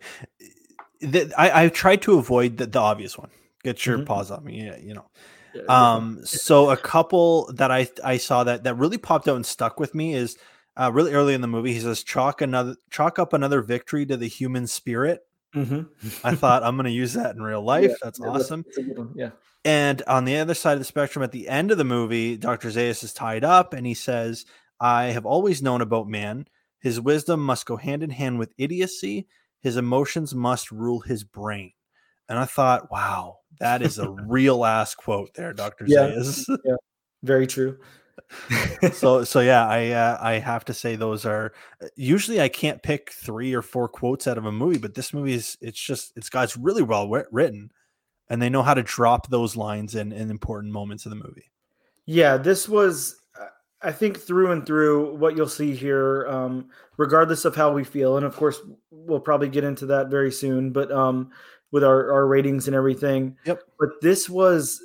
The- 1.00 1.32
I, 1.38 1.64
I 1.64 1.68
tried 1.68 2.02
to 2.02 2.18
avoid 2.18 2.56
the, 2.56 2.66
the 2.66 2.78
obvious 2.80 3.16
one. 3.16 3.30
Get 3.62 3.84
your 3.86 3.98
Mhm. 3.98 4.06
paws 4.06 4.30
on 4.30 4.44
me. 4.44 4.64
Yeah, 4.64 4.76
you 4.78 4.94
know. 4.94 5.06
yeah, 5.54 5.58
you're 5.60 5.64
fine. 5.66 5.96
Um, 5.96 6.20
so 6.24 6.70
a 6.70 6.76
couple 6.76 7.52
that 7.54 7.70
I 7.70 7.88
I 8.04 8.16
saw 8.16 8.44
that 8.44 8.64
that 8.64 8.74
really 8.74 8.98
popped 8.98 9.28
out 9.28 9.36
and 9.36 9.46
stuck 9.46 9.78
with 9.78 9.94
me 9.94 10.14
is 10.14 10.36
uh, 10.76 10.90
really 10.92 11.12
early 11.12 11.34
in 11.34 11.40
the 11.40 11.46
movie. 11.48 11.72
He 11.72 11.80
says, 11.80 12.02
"Chalk 12.02 12.40
another, 12.40 12.76
chalk 12.90 13.18
up 13.18 13.32
another 13.32 13.62
victory 13.62 14.06
to 14.06 14.16
the 14.16 14.26
human 14.28 14.66
spirit." 14.66 15.20
Mhm. 15.54 15.88
I 16.24 16.34
thought 16.34 16.62
I'm 16.62 16.76
going 16.76 16.84
to 16.86 16.90
use 16.90 17.14
that 17.14 17.34
in 17.34 17.42
real 17.42 17.62
life. 17.74 17.90
Yeah, 17.90 17.96
That's 18.02 18.20
yeah, 18.20 18.28
awesome. 18.28 18.64
that's 18.76 18.88
yeah 19.14 19.30
And 19.64 20.02
on 20.06 20.24
the 20.24 20.36
other 20.38 20.54
side 20.54 20.74
of 20.74 20.78
the 20.78 20.84
spectrum, 20.84 21.22
at 21.22 21.32
the 21.32 21.48
end 21.48 21.70
of 21.70 21.78
the 21.78 21.84
movie, 21.84 22.36
Dr. 22.36 22.68
Zaius 22.68 23.02
is 23.02 23.12
tied 23.12 23.44
up 23.44 23.72
and 23.72 23.86
he 23.86 23.94
says, 23.94 24.44
I 24.80 25.04
have 25.06 25.26
always 25.26 25.62
known 25.62 25.80
about 25.80 26.06
man. 26.08 26.46
His 26.80 27.00
wisdom 27.00 27.40
must 27.44 27.66
go 27.66 27.76
hand 27.76 28.02
in 28.02 28.10
hand 28.10 28.38
with 28.38 28.52
idiocy. 28.58 29.26
His 29.60 29.76
emotions 29.76 30.34
must 30.34 30.70
rule 30.70 31.00
his 31.00 31.24
brain. 31.24 31.72
And 32.28 32.38
I 32.38 32.44
thought, 32.44 32.90
wow, 32.90 33.38
that 33.58 33.82
is 33.82 33.98
a 33.98 34.08
real 34.28 34.64
ass 34.64 34.94
quote 34.94 35.34
there, 35.34 35.52
Dr. 35.52 35.86
Yeah. 35.88 36.10
Zaius. 36.10 36.46
very 37.24 37.46
true 37.46 37.78
so 38.92 39.24
so 39.24 39.40
yeah, 39.40 39.66
I 39.66 39.90
uh, 39.90 40.18
I 40.20 40.32
have 40.34 40.64
to 40.66 40.74
say 40.74 40.96
those 40.96 41.24
are 41.24 41.52
usually 41.96 42.40
I 42.40 42.48
can't 42.48 42.82
pick 42.82 43.12
three 43.12 43.54
or 43.54 43.62
four 43.62 43.88
quotes 43.88 44.26
out 44.26 44.38
of 44.38 44.46
a 44.46 44.52
movie, 44.52 44.78
but 44.78 44.94
this 44.94 45.12
movie 45.12 45.34
is 45.34 45.56
it's 45.60 45.80
just 45.80 46.12
it's 46.16 46.28
got 46.28 46.44
it's 46.44 46.56
really 46.56 46.82
well 46.82 47.08
written, 47.30 47.70
and 48.28 48.40
they 48.40 48.50
know 48.50 48.62
how 48.62 48.74
to 48.74 48.82
drop 48.82 49.28
those 49.28 49.56
lines 49.56 49.94
in 49.94 50.12
in 50.12 50.30
important 50.30 50.72
moments 50.72 51.06
of 51.06 51.10
the 51.10 51.16
movie. 51.16 51.50
Yeah, 52.10 52.38
this 52.38 52.70
was, 52.70 53.20
uh, 53.38 53.48
I 53.82 53.92
think, 53.92 54.18
through 54.18 54.50
and 54.52 54.64
through 54.64 55.14
what 55.16 55.36
you'll 55.36 55.46
see 55.46 55.74
here, 55.74 56.26
um, 56.26 56.70
regardless 56.96 57.44
of 57.44 57.54
how 57.54 57.70
we 57.70 57.84
feel. 57.84 58.16
And 58.16 58.24
of 58.24 58.34
course, 58.34 58.62
we'll 58.90 59.20
probably 59.20 59.50
get 59.50 59.62
into 59.62 59.84
that 59.84 60.08
very 60.08 60.32
soon, 60.32 60.72
but 60.72 60.90
um, 60.90 61.30
with 61.70 61.84
our, 61.84 62.10
our 62.10 62.26
ratings 62.26 62.66
and 62.66 62.74
everything. 62.74 63.36
Yep. 63.44 63.62
But 63.78 63.90
this 64.00 64.26
was, 64.26 64.80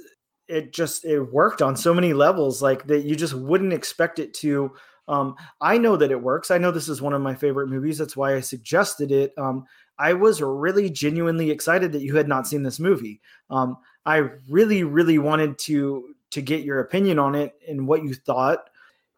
it 0.48 0.74
just, 0.74 1.06
it 1.06 1.22
worked 1.22 1.62
on 1.62 1.76
so 1.76 1.94
many 1.94 2.14
levels, 2.14 2.62
like 2.62 2.88
that 2.88 3.06
you 3.06 3.16
just 3.16 3.34
wouldn't 3.34 3.74
expect 3.74 4.20
it 4.20 4.34
to. 4.36 4.72
Um, 5.08 5.36
I 5.60 5.78
know 5.78 5.98
that 5.98 6.12
it 6.12 6.22
works. 6.22 6.52
I 6.52 6.58
know 6.58 6.72
this 6.72 6.88
is 6.90 7.02
one 7.02 7.14
of 7.14 7.22
my 7.22 7.36
favorite 7.36 7.68
movies. 7.68 7.98
That's 7.98 8.16
why 8.16 8.36
I 8.36 8.40
suggested 8.40 9.12
it. 9.12 9.34
Um, 9.38 9.66
I 10.00 10.14
was 10.14 10.42
really 10.42 10.90
genuinely 10.90 11.52
excited 11.52 11.92
that 11.92 12.02
you 12.02 12.16
had 12.16 12.28
not 12.28 12.48
seen 12.48 12.64
this 12.64 12.80
movie. 12.80 13.22
Um, 13.50 13.78
I 14.06 14.30
really, 14.50 14.84
really 14.84 15.20
wanted 15.20 15.58
to 15.60 16.16
to 16.32 16.42
get 16.42 16.64
your 16.64 16.80
opinion 16.80 17.20
on 17.20 17.36
it 17.36 17.54
and 17.68 17.88
what 17.88 18.04
you 18.04 18.14
thought, 18.14 18.70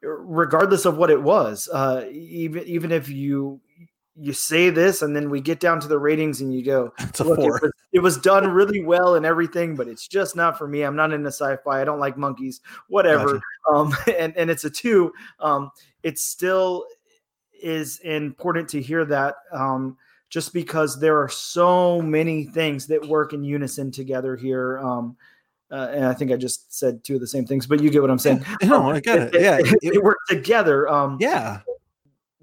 regardless 0.01 0.85
of 0.85 0.97
what 0.97 1.09
it 1.09 1.21
was. 1.21 1.69
Uh, 1.71 2.05
even 2.11 2.63
even 2.63 2.91
if 2.91 3.09
you 3.09 3.61
you 4.17 4.33
say 4.33 4.69
this 4.69 5.01
and 5.01 5.15
then 5.15 5.29
we 5.29 5.41
get 5.41 5.59
down 5.59 5.79
to 5.81 5.87
the 5.87 5.99
ratings 5.99 6.41
and 6.41 6.53
you 6.53 6.63
go, 6.63 6.93
It's 6.99 7.19
a 7.19 7.23
"Look, 7.23 7.39
it 7.39 7.41
four. 7.41 7.59
was, 7.61 7.71
it 7.93 7.99
was 7.99 8.17
done 8.17 8.49
really 8.49 8.81
well 8.83 9.15
and 9.15 9.25
everything, 9.25 9.75
but 9.75 9.87
it's 9.87 10.07
just 10.07 10.35
not 10.35 10.57
for 10.57 10.67
me. 10.67 10.83
I'm 10.83 10.95
not 10.95 11.11
into 11.11 11.27
sci-fi. 11.27 11.81
I 11.81 11.85
don't 11.85 11.99
like 11.99 12.17
monkeys. 12.17 12.61
Whatever. 12.87 13.25
Gotcha. 13.33 13.41
Um, 13.73 13.95
and 14.17 14.35
and 14.37 14.49
it's 14.49 14.63
a 14.63 14.69
two. 14.69 15.13
Um, 15.39 15.71
it's 16.03 16.23
still 16.23 16.85
is 17.61 17.99
important 17.99 18.69
to 18.69 18.81
hear 18.81 19.05
that 19.05 19.35
um, 19.51 19.97
just 20.29 20.53
because 20.53 20.99
there 20.99 21.19
are 21.21 21.29
so 21.29 22.01
many 22.01 22.45
things 22.45 22.87
that 22.87 23.07
work 23.07 23.33
in 23.33 23.43
unison 23.43 23.91
together 23.91 24.35
here. 24.35 24.79
Um, 24.79 25.17
uh, 25.71 25.89
and 25.91 26.05
I 26.05 26.13
think 26.13 26.31
I 26.31 26.35
just 26.35 26.73
said 26.73 27.03
two 27.03 27.15
of 27.15 27.21
the 27.21 27.27
same 27.27 27.45
things, 27.45 27.65
but 27.65 27.81
you 27.81 27.89
get 27.89 28.01
what 28.01 28.11
I'm 28.11 28.19
saying. 28.19 28.45
no, 28.63 28.91
I 28.91 28.99
get 28.99 29.33
it. 29.33 29.41
Yeah, 29.41 29.57
it, 29.59 29.77
it 29.81 30.03
work 30.03 30.17
together. 30.29 30.87
Um, 30.87 31.17
yeah, 31.19 31.61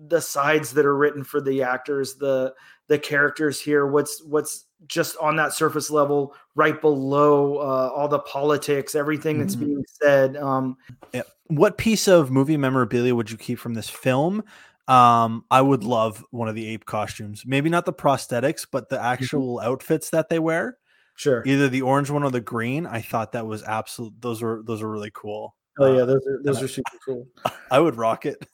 the 0.09 0.21
sides 0.21 0.73
that 0.73 0.87
are 0.87 0.97
written 0.97 1.25
for 1.25 1.41
the 1.41 1.63
actors, 1.63 2.15
the 2.15 2.55
the 2.89 2.99
characters 2.99 3.61
here, 3.61 3.87
what's 3.87 4.23
what's 4.25 4.67
just 4.87 5.17
on 5.19 5.37
that 5.37 5.53
surface 5.53 5.91
level, 5.91 6.35
right 6.55 6.81
below 6.81 7.57
uh, 7.57 7.91
all 7.95 8.09
the 8.09 8.19
politics, 8.21 8.95
everything 8.95 9.39
that's 9.39 9.55
mm-hmm. 9.55 9.67
being 9.67 9.85
said. 10.03 10.37
Um, 10.37 10.77
yeah. 11.13 11.23
What 11.47 11.79
piece 11.79 12.09
of 12.09 12.31
movie 12.31 12.57
memorabilia 12.57 13.15
would 13.15 13.31
you 13.31 13.37
keep 13.37 13.59
from 13.59 13.75
this 13.75 13.89
film? 13.89 14.43
Um, 14.89 15.45
I 15.51 15.61
would 15.61 15.85
love 15.85 16.25
one 16.31 16.49
of 16.49 16.55
the 16.55 16.67
ape 16.69 16.85
costumes. 16.85 17.45
Maybe 17.47 17.71
not 17.71 17.85
the 17.85 17.93
prosthetics, 17.93 18.67
but 18.71 18.89
the 18.89 18.97
mm-hmm. 18.97 19.05
actual 19.05 19.57
mm-hmm. 19.57 19.69
outfits 19.69 20.11
that 20.11 20.29
they 20.29 20.39
wear. 20.39 20.79
Sure. 21.15 21.43
Either 21.47 21.69
the 21.69 21.83
orange 21.83 22.11
one 22.11 22.25
or 22.25 22.31
the 22.31 22.41
green. 22.41 22.87
I 22.87 23.01
thought 23.01 23.33
that 23.33 23.47
was 23.47 23.63
absolute. 23.63 24.15
Those 24.21 24.43
were 24.43 24.63
those 24.65 24.83
are 24.83 24.91
really 24.91 25.13
cool. 25.13 25.55
Oh 25.79 25.97
yeah, 25.97 26.05
those 26.05 26.27
are 26.27 26.41
those 26.43 26.63
are 26.63 26.69
super 26.69 26.99
cool. 27.05 27.27
I 27.71 27.79
would 27.79 27.97
rock 27.97 28.27
it. 28.27 28.45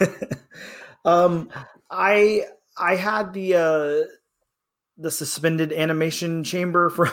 um, 1.06 1.48
I 1.90 2.42
I 2.76 2.96
had 2.96 3.32
the 3.32 3.54
uh 3.54 4.12
the 4.98 5.10
suspended 5.10 5.72
animation 5.72 6.42
chamber 6.42 6.90
for 6.90 7.06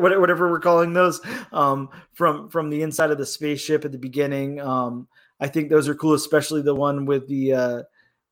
whatever 0.00 0.50
we're 0.50 0.60
calling 0.60 0.92
those 0.92 1.20
um 1.52 1.88
from 2.12 2.48
from 2.48 2.70
the 2.70 2.82
inside 2.82 3.10
of 3.10 3.18
the 3.18 3.26
spaceship 3.26 3.84
at 3.84 3.92
the 3.92 3.98
beginning. 3.98 4.60
Um, 4.60 5.08
I 5.40 5.48
think 5.48 5.70
those 5.70 5.88
are 5.88 5.94
cool, 5.94 6.14
especially 6.14 6.62
the 6.62 6.74
one 6.74 7.04
with 7.04 7.28
the 7.28 7.52
uh 7.52 7.82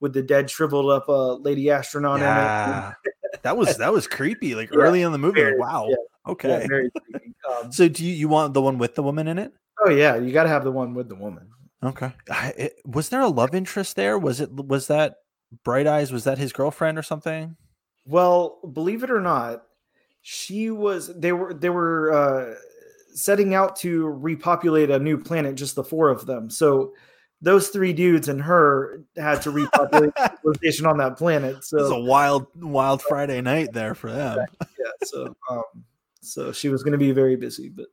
with 0.01 0.13
the 0.13 0.23
dead 0.23 0.49
shriveled 0.49 0.91
up 0.91 1.09
uh 1.09 1.35
lady 1.35 1.71
astronaut 1.71 2.21
yeah. 2.21 2.93
that 3.43 3.57
was 3.57 3.77
that 3.79 3.93
was 3.93 4.07
creepy 4.07 4.55
like 4.55 4.71
yeah, 4.73 4.79
early 4.79 5.03
in 5.03 5.11
the 5.11 5.19
movie 5.19 5.43
wow 5.57 5.89
yeah, 5.89 5.97
okay. 6.31 6.69
um, 7.51 7.73
so 7.73 7.89
do 7.89 8.05
you, 8.05 8.13
you 8.13 8.29
want 8.29 8.55
the 8.55 8.63
one 8.63 8.79
with 8.79 8.95
the 8.95 9.03
woman 9.03 9.27
in 9.27 9.39
it? 9.39 9.53
Oh 9.85 9.91
yeah 9.91 10.17
you 10.17 10.33
got 10.33 10.45
to 10.45 10.49
have 10.49 10.63
the 10.63 10.71
one 10.71 10.95
with 10.95 11.09
the 11.09 11.17
woman 11.17 11.49
okay 11.83 12.13
I, 12.31 12.55
it, 12.57 12.75
was 12.85 13.09
there 13.09 13.21
a 13.21 13.29
love 13.29 13.55
interest 13.55 13.97
there 13.97 14.19
was 14.19 14.41
it 14.41 14.53
was 14.53 14.87
that 14.89 15.17
bright 15.65 15.87
eyes 15.87 16.13
was 16.13 16.25
that 16.25 16.39
his 16.39 16.53
girlfriend 16.53 16.99
or 16.99 17.03
something 17.03 17.57
well 18.05 18.61
believe 18.73 19.03
it 19.03 19.11
or 19.11 19.21
not 19.21 19.63
she 20.23 20.71
was 20.71 21.15
they 21.19 21.33
were 21.33 21.55
they 21.55 21.71
were 21.71 22.13
uh 22.13 22.55
setting 23.15 23.55
out 23.55 23.77
to 23.77 24.07
repopulate 24.07 24.91
a 24.91 24.99
new 24.99 25.19
planet 25.19 25.55
just 25.55 25.75
the 25.75 25.85
four 25.85 26.09
of 26.09 26.27
them 26.27 26.51
so 26.51 26.93
those 27.41 27.69
three 27.69 27.93
dudes 27.93 28.29
and 28.29 28.43
her 28.43 29.05
had 29.17 29.41
to 29.43 29.51
repopulate 29.51 30.15
the 30.15 30.29
civilization 30.37 30.87
on 30.87 30.99
that 30.99 31.17
planet. 31.17 31.65
So 31.65 31.79
it 31.79 31.83
was 31.83 31.91
a 31.93 32.01
wild, 32.01 32.47
wild 32.57 33.01
Friday 33.03 33.41
night 33.41 33.73
there 33.73 33.95
for 33.95 34.11
them. 34.11 34.45
yeah. 34.61 34.91
So, 35.05 35.37
um, 35.51 35.63
so 36.29 36.53
she 36.53 36.69
was 36.69 36.83
going 36.83 36.93
to 36.93 36.99
be 36.99 37.13
very 37.13 37.37
busy, 37.37 37.69
but 37.69 37.87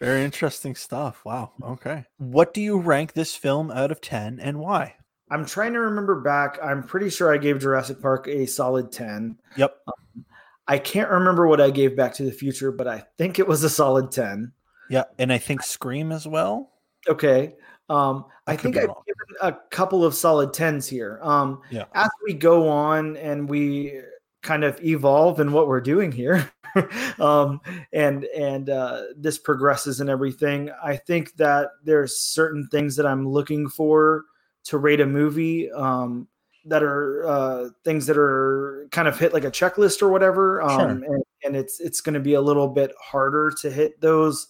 very 0.00 0.24
interesting 0.24 0.74
stuff. 0.74 1.24
Wow. 1.24 1.52
Okay. 1.62 2.04
What 2.18 2.54
do 2.54 2.60
you 2.60 2.78
rank 2.78 3.12
this 3.12 3.36
film 3.36 3.70
out 3.70 3.92
of 3.92 4.00
10 4.00 4.40
and 4.40 4.58
why? 4.58 4.96
I'm 5.30 5.46
trying 5.46 5.72
to 5.72 5.80
remember 5.80 6.20
back. 6.20 6.58
I'm 6.62 6.82
pretty 6.82 7.08
sure 7.08 7.32
I 7.32 7.38
gave 7.38 7.60
Jurassic 7.60 8.02
Park 8.02 8.28
a 8.28 8.46
solid 8.46 8.92
10. 8.92 9.38
Yep. 9.56 9.76
Um, 9.86 10.24
I 10.68 10.78
can't 10.78 11.10
remember 11.10 11.46
what 11.46 11.60
I 11.60 11.70
gave 11.70 11.96
Back 11.96 12.14
to 12.14 12.22
the 12.22 12.32
Future, 12.32 12.70
but 12.70 12.86
I 12.86 13.04
think 13.16 13.38
it 13.38 13.48
was 13.48 13.64
a 13.64 13.70
solid 13.70 14.10
10. 14.10 14.52
Yeah. 14.90 15.04
And 15.18 15.32
I 15.32 15.38
think 15.38 15.62
Scream 15.62 16.12
as 16.12 16.26
well. 16.26 16.70
Okay. 17.08 17.54
Um, 17.88 18.26
I, 18.46 18.52
I 18.52 18.56
think 18.56 18.76
I've 18.76 18.88
wrong. 18.88 19.02
given 19.06 19.36
a 19.40 19.58
couple 19.70 20.04
of 20.04 20.14
solid 20.14 20.52
tens 20.52 20.86
here. 20.86 21.18
Um, 21.22 21.60
yeah. 21.70 21.84
As 21.94 22.10
we 22.24 22.34
go 22.34 22.68
on 22.68 23.16
and 23.16 23.48
we 23.48 24.00
kind 24.42 24.64
of 24.64 24.82
evolve 24.84 25.40
in 25.40 25.52
what 25.52 25.66
we're 25.66 25.80
doing 25.80 26.12
here, 26.12 26.50
um, 27.20 27.60
and 27.92 28.24
and 28.24 28.70
uh, 28.70 29.02
this 29.16 29.38
progresses 29.38 30.00
and 30.00 30.10
everything, 30.10 30.70
I 30.82 30.96
think 30.96 31.36
that 31.36 31.70
there's 31.84 32.18
certain 32.18 32.68
things 32.68 32.96
that 32.96 33.06
I'm 33.06 33.28
looking 33.28 33.68
for 33.68 34.24
to 34.64 34.78
rate 34.78 35.00
a 35.00 35.06
movie. 35.06 35.70
Um, 35.70 36.28
that 36.64 36.82
are 36.82 37.26
uh, 37.26 37.68
things 37.84 38.06
that 38.06 38.16
are 38.16 38.86
kind 38.92 39.08
of 39.08 39.18
hit 39.18 39.32
like 39.32 39.44
a 39.44 39.50
checklist 39.50 40.00
or 40.00 40.08
whatever, 40.08 40.62
um, 40.62 40.78
sure. 40.78 40.88
and, 40.88 41.24
and 41.42 41.56
it's 41.56 41.80
it's 41.80 42.00
going 42.00 42.14
to 42.14 42.20
be 42.20 42.34
a 42.34 42.40
little 42.40 42.68
bit 42.68 42.92
harder 43.02 43.52
to 43.62 43.70
hit 43.70 44.00
those 44.00 44.46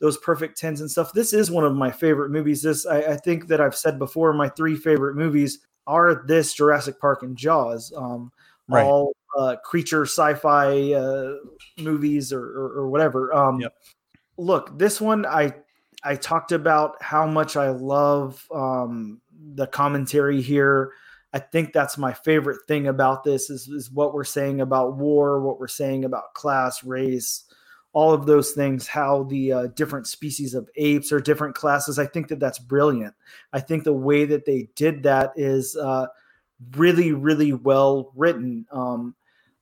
those 0.00 0.16
perfect 0.18 0.56
tens 0.56 0.80
and 0.80 0.90
stuff. 0.90 1.12
This 1.12 1.32
is 1.32 1.50
one 1.50 1.64
of 1.64 1.74
my 1.74 1.90
favorite 1.90 2.30
movies. 2.30 2.62
This 2.62 2.86
I, 2.86 2.98
I 2.98 3.16
think 3.16 3.48
that 3.48 3.60
I've 3.60 3.76
said 3.76 3.98
before. 3.98 4.32
My 4.32 4.48
three 4.48 4.76
favorite 4.76 5.16
movies 5.16 5.58
are 5.86 6.22
this 6.26 6.54
Jurassic 6.54 7.00
Park 7.00 7.22
and 7.22 7.36
Jaws. 7.36 7.92
Um, 7.96 8.30
right. 8.68 8.84
All 8.84 9.14
uh, 9.36 9.56
creature 9.64 10.04
sci-fi 10.04 10.92
uh, 10.92 11.34
movies 11.78 12.32
or, 12.32 12.42
or, 12.42 12.72
or 12.78 12.88
whatever. 12.88 13.32
Um, 13.34 13.60
yep. 13.60 13.74
Look, 14.36 14.78
this 14.78 15.00
one 15.00 15.26
I 15.26 15.52
I 16.04 16.14
talked 16.14 16.52
about 16.52 17.02
how 17.02 17.26
much 17.26 17.56
I 17.56 17.70
love 17.70 18.46
um, 18.54 19.20
the 19.54 19.66
commentary 19.66 20.40
here. 20.40 20.92
I 21.32 21.40
think 21.40 21.72
that's 21.72 21.98
my 21.98 22.12
favorite 22.12 22.60
thing 22.66 22.86
about 22.86 23.24
this 23.24 23.50
is, 23.50 23.68
is 23.68 23.90
what 23.90 24.14
we're 24.14 24.24
saying 24.24 24.60
about 24.60 24.96
war, 24.96 25.42
what 25.42 25.58
we're 25.58 25.68
saying 25.68 26.04
about 26.04 26.34
class, 26.34 26.82
race, 26.84 27.44
all 27.92 28.14
of 28.14 28.26
those 28.26 28.52
things, 28.52 28.86
how 28.86 29.24
the 29.24 29.52
uh, 29.52 29.66
different 29.74 30.06
species 30.06 30.54
of 30.54 30.70
apes 30.76 31.12
or 31.12 31.20
different 31.20 31.54
classes. 31.54 31.98
I 31.98 32.06
think 32.06 32.28
that 32.28 32.40
that's 32.40 32.58
brilliant. 32.58 33.14
I 33.52 33.60
think 33.60 33.84
the 33.84 33.92
way 33.92 34.24
that 34.24 34.46
they 34.46 34.68
did 34.74 35.02
that 35.02 35.32
is 35.36 35.76
uh, 35.76 36.06
really, 36.76 37.12
really 37.12 37.52
well 37.52 38.12
written. 38.14 38.66
Um, 38.70 39.14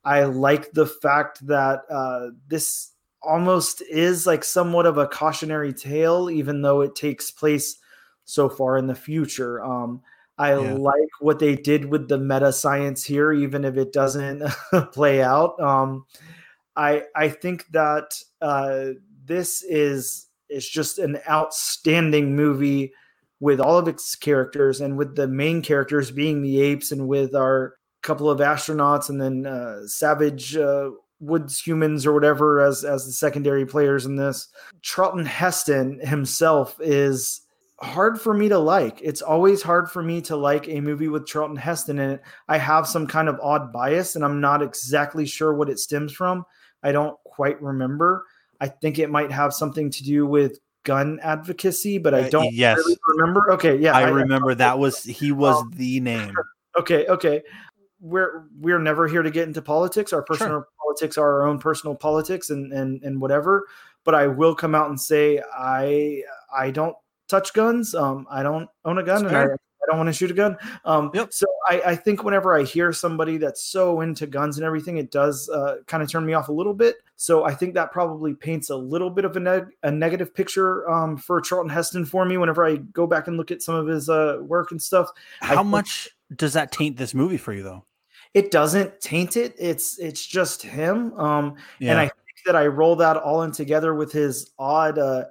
I 0.07 0.23
like 0.23 0.71
the 0.71 0.85
fact 0.85 1.45
that 1.47 1.81
uh, 1.89 2.27
this 2.47 2.93
almost 3.21 3.81
is 3.81 4.25
like 4.25 4.45
somewhat 4.45 4.85
of 4.85 4.97
a 4.97 5.05
cautionary 5.05 5.73
tale, 5.73 6.29
even 6.29 6.61
though 6.61 6.79
it 6.79 6.95
takes 6.95 7.29
place 7.29 7.77
so 8.23 8.47
far 8.47 8.77
in 8.77 8.87
the 8.87 8.95
future. 8.95 9.61
Um, 9.61 10.01
I 10.37 10.51
yeah. 10.57 10.75
like 10.75 11.09
what 11.19 11.39
they 11.39 11.57
did 11.57 11.83
with 11.83 12.07
the 12.07 12.17
meta 12.17 12.53
science 12.53 13.03
here, 13.03 13.33
even 13.33 13.65
if 13.65 13.75
it 13.75 13.91
doesn't 13.91 14.43
play 14.93 15.21
out. 15.21 15.59
Um, 15.59 16.05
I 16.77 17.03
I 17.13 17.27
think 17.27 17.67
that 17.71 18.17
uh, 18.41 18.91
this 19.25 19.61
is 19.61 20.27
is 20.49 20.69
just 20.69 20.99
an 20.99 21.19
outstanding 21.29 22.33
movie 22.33 22.93
with 23.41 23.59
all 23.59 23.77
of 23.77 23.89
its 23.89 24.15
characters 24.15 24.79
and 24.79 24.97
with 24.97 25.17
the 25.17 25.27
main 25.27 25.61
characters 25.61 26.11
being 26.11 26.41
the 26.41 26.61
apes 26.61 26.93
and 26.93 27.09
with 27.09 27.35
our 27.35 27.76
couple 28.01 28.29
of 28.29 28.39
astronauts 28.39 29.09
and 29.09 29.19
then 29.19 29.45
uh, 29.45 29.85
savage 29.87 30.55
uh, 30.55 30.91
woods 31.19 31.59
humans 31.59 32.05
or 32.05 32.13
whatever 32.13 32.61
as 32.61 32.83
as 32.83 33.05
the 33.05 33.11
secondary 33.11 33.65
players 33.65 34.05
in 34.05 34.15
this. 34.15 34.47
Charlton 34.81 35.25
Heston 35.25 35.99
himself 35.99 36.77
is 36.79 37.41
hard 37.79 38.19
for 38.19 38.33
me 38.33 38.49
to 38.49 38.57
like. 38.57 38.99
It's 39.01 39.21
always 39.21 39.61
hard 39.61 39.89
for 39.89 40.01
me 40.01 40.21
to 40.21 40.35
like 40.35 40.67
a 40.67 40.81
movie 40.81 41.07
with 41.07 41.27
Charlton 41.27 41.57
Heston 41.57 41.99
in 41.99 42.11
it. 42.11 42.21
I 42.47 42.57
have 42.57 42.87
some 42.87 43.07
kind 43.07 43.29
of 43.29 43.39
odd 43.41 43.71
bias 43.71 44.15
and 44.15 44.25
I'm 44.25 44.41
not 44.41 44.61
exactly 44.61 45.25
sure 45.25 45.53
what 45.53 45.69
it 45.69 45.79
stems 45.79 46.11
from. 46.11 46.45
I 46.83 46.91
don't 46.91 47.17
quite 47.23 47.61
remember. 47.61 48.25
I 48.59 48.67
think 48.67 48.97
it 48.97 49.09
might 49.09 49.31
have 49.31 49.53
something 49.53 49.91
to 49.91 50.03
do 50.03 50.25
with 50.25 50.59
gun 50.83 51.19
advocacy, 51.21 51.97
but 51.99 52.15
I 52.15 52.21
uh, 52.21 52.29
don't 52.29 52.53
yes. 52.53 52.77
really 52.77 52.97
remember. 53.07 53.51
Okay, 53.53 53.77
yeah, 53.77 53.95
I, 53.95 54.03
I 54.03 54.09
remember 54.09 54.51
I, 54.51 54.55
that 54.55 54.79
was 54.79 55.03
he 55.03 55.31
was 55.31 55.57
um, 55.57 55.71
the 55.75 55.99
name. 55.99 56.33
Okay, 56.77 57.07
okay. 57.07 57.41
We're 57.99 58.45
we're 58.59 58.79
never 58.79 59.07
here 59.07 59.23
to 59.23 59.31
get 59.31 59.47
into 59.47 59.61
politics. 59.61 60.13
Our 60.13 60.21
personal 60.21 60.59
sure. 60.59 60.67
politics 60.81 61.17
are 61.17 61.41
our 61.41 61.47
own 61.47 61.59
personal 61.59 61.95
politics 61.95 62.49
and 62.49 62.71
and 62.73 63.03
and 63.03 63.21
whatever. 63.21 63.67
But 64.03 64.15
I 64.15 64.27
will 64.27 64.55
come 64.55 64.75
out 64.75 64.89
and 64.89 64.99
say 64.99 65.41
I 65.53 66.23
I 66.55 66.71
don't 66.71 66.95
touch 67.27 67.53
guns. 67.53 67.95
Um, 67.95 68.27
I 68.29 68.43
don't 68.43 68.69
own 68.85 68.97
a 68.97 69.03
gun, 69.03 69.25
and 69.25 69.35
I, 69.35 69.47
don't 69.87 69.97
want 69.97 70.07
to 70.07 70.13
shoot 70.13 70.29
a 70.29 70.33
gun. 70.33 70.57
Um, 70.85 71.11
yep. 71.13 71.33
So 71.33 71.45
I, 71.69 71.81
I, 71.81 71.95
think 71.95 72.23
whenever 72.23 72.55
I 72.55 72.63
hear 72.63 72.91
somebody 72.91 73.37
that's 73.37 73.63
so 73.63 74.01
into 74.01 74.27
guns 74.27 74.57
and 74.57 74.65
everything, 74.65 74.97
it 74.97 75.11
does 75.11 75.49
uh, 75.49 75.77
kind 75.87 76.03
of 76.03 76.11
turn 76.11 76.25
me 76.25 76.33
off 76.33 76.49
a 76.49 76.51
little 76.51 76.73
bit. 76.73 76.97
So 77.15 77.45
I 77.45 77.53
think 77.53 77.73
that 77.73 77.91
probably 77.91 78.33
paints 78.33 78.69
a 78.69 78.75
little 78.75 79.09
bit 79.09 79.25
of 79.25 79.35
a, 79.37 79.39
neg- 79.39 79.71
a 79.83 79.91
negative 79.91 80.35
picture 80.35 80.89
um, 80.89 81.17
for 81.17 81.39
Charlton 81.41 81.69
Heston 81.69 82.05
for 82.05 82.25
me 82.25 82.37
whenever 82.37 82.65
I 82.65 82.75
go 82.75 83.07
back 83.07 83.27
and 83.27 83.37
look 83.37 83.49
at 83.49 83.61
some 83.61 83.75
of 83.75 83.87
his 83.87 84.09
uh, 84.09 84.39
work 84.41 84.71
and 84.71 84.81
stuff. 84.81 85.09
How 85.39 85.63
much 85.63 86.09
does 86.35 86.53
that 86.53 86.71
taint 86.71 86.97
this 86.97 87.13
movie 87.13 87.37
for 87.37 87.53
you, 87.53 87.63
though? 87.63 87.85
It 88.37 88.51
doesn't 88.51 89.01
taint 89.01 89.37
it. 89.37 89.55
It's 89.57 89.97
it's 89.99 90.25
just 90.25 90.61
him. 90.61 91.13
Um, 91.13 91.55
yeah. 91.79 91.91
And 91.91 91.99
I 91.99 92.05
think 92.05 92.37
that 92.45 92.55
I 92.55 92.67
roll 92.67 92.95
that 92.97 93.17
all 93.17 93.43
in 93.43 93.51
together 93.51 93.93
with 93.93 94.11
his 94.11 94.51
odd. 94.57 94.97
Uh, 94.97 95.25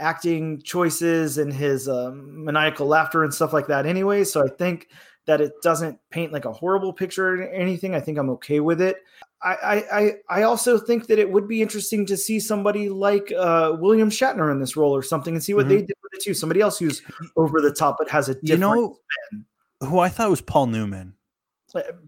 acting 0.00 0.60
choices 0.62 1.38
and 1.38 1.52
his 1.52 1.88
um, 1.88 2.44
maniacal 2.44 2.86
laughter 2.86 3.22
and 3.22 3.32
stuff 3.32 3.52
like 3.52 3.66
that 3.66 3.86
anyway. 3.86 4.24
So 4.24 4.42
I 4.42 4.48
think 4.48 4.88
that 5.26 5.40
it 5.40 5.52
doesn't 5.62 5.98
paint 6.10 6.32
like 6.32 6.46
a 6.46 6.52
horrible 6.52 6.92
picture 6.92 7.34
or 7.34 7.42
anything. 7.42 7.94
I 7.94 8.00
think 8.00 8.18
I'm 8.18 8.30
okay 8.30 8.60
with 8.60 8.80
it. 8.80 8.96
I, 9.42 9.84
I, 9.90 10.12
I 10.28 10.42
also 10.42 10.78
think 10.78 11.06
that 11.06 11.18
it 11.18 11.30
would 11.30 11.48
be 11.48 11.62
interesting 11.62 12.04
to 12.06 12.16
see 12.16 12.38
somebody 12.40 12.90
like 12.90 13.32
uh, 13.32 13.76
William 13.78 14.10
Shatner 14.10 14.52
in 14.52 14.60
this 14.60 14.76
role 14.76 14.94
or 14.94 15.02
something 15.02 15.34
and 15.34 15.42
see 15.42 15.54
what 15.54 15.66
mm-hmm. 15.66 15.76
they 15.76 15.82
did 15.82 15.96
with 16.02 16.14
it 16.14 16.22
too. 16.22 16.34
Somebody 16.34 16.60
else 16.60 16.78
who's 16.78 17.00
over 17.36 17.60
the 17.60 17.72
top 17.72 17.96
but 17.98 18.10
has 18.10 18.28
a 18.28 18.34
different 18.34 18.50
you 18.50 18.58
know 18.58 18.98
spin. 19.28 19.46
who 19.88 19.98
I 19.98 20.10
thought 20.10 20.28
was 20.28 20.42
Paul 20.42 20.66
Newman. 20.66 21.14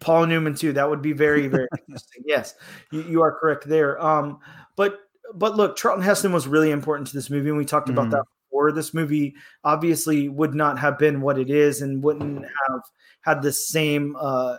Paul 0.00 0.26
Newman 0.26 0.54
too. 0.54 0.72
That 0.72 0.88
would 0.88 1.02
be 1.02 1.12
very, 1.12 1.48
very 1.48 1.68
interesting. 1.88 2.22
Yes, 2.26 2.54
you, 2.90 3.02
you, 3.02 3.22
are 3.22 3.32
correct 3.32 3.66
there. 3.66 4.02
Um, 4.02 4.38
but 4.76 5.00
but 5.34 5.56
look, 5.56 5.76
Charlton 5.76 6.04
Heston 6.04 6.32
was 6.32 6.46
really 6.46 6.70
important 6.70 7.08
to 7.08 7.14
this 7.14 7.30
movie, 7.30 7.48
and 7.48 7.58
we 7.58 7.64
talked 7.64 7.88
about 7.88 8.02
mm-hmm. 8.02 8.10
that 8.12 8.24
before. 8.50 8.72
This 8.72 8.94
movie 8.94 9.34
obviously 9.64 10.28
would 10.28 10.54
not 10.54 10.78
have 10.78 10.98
been 10.98 11.20
what 11.20 11.38
it 11.38 11.50
is, 11.50 11.82
and 11.82 12.02
wouldn't 12.02 12.44
have 12.44 12.80
had 13.22 13.42
the 13.42 13.52
same 13.52 14.16
uh, 14.18 14.58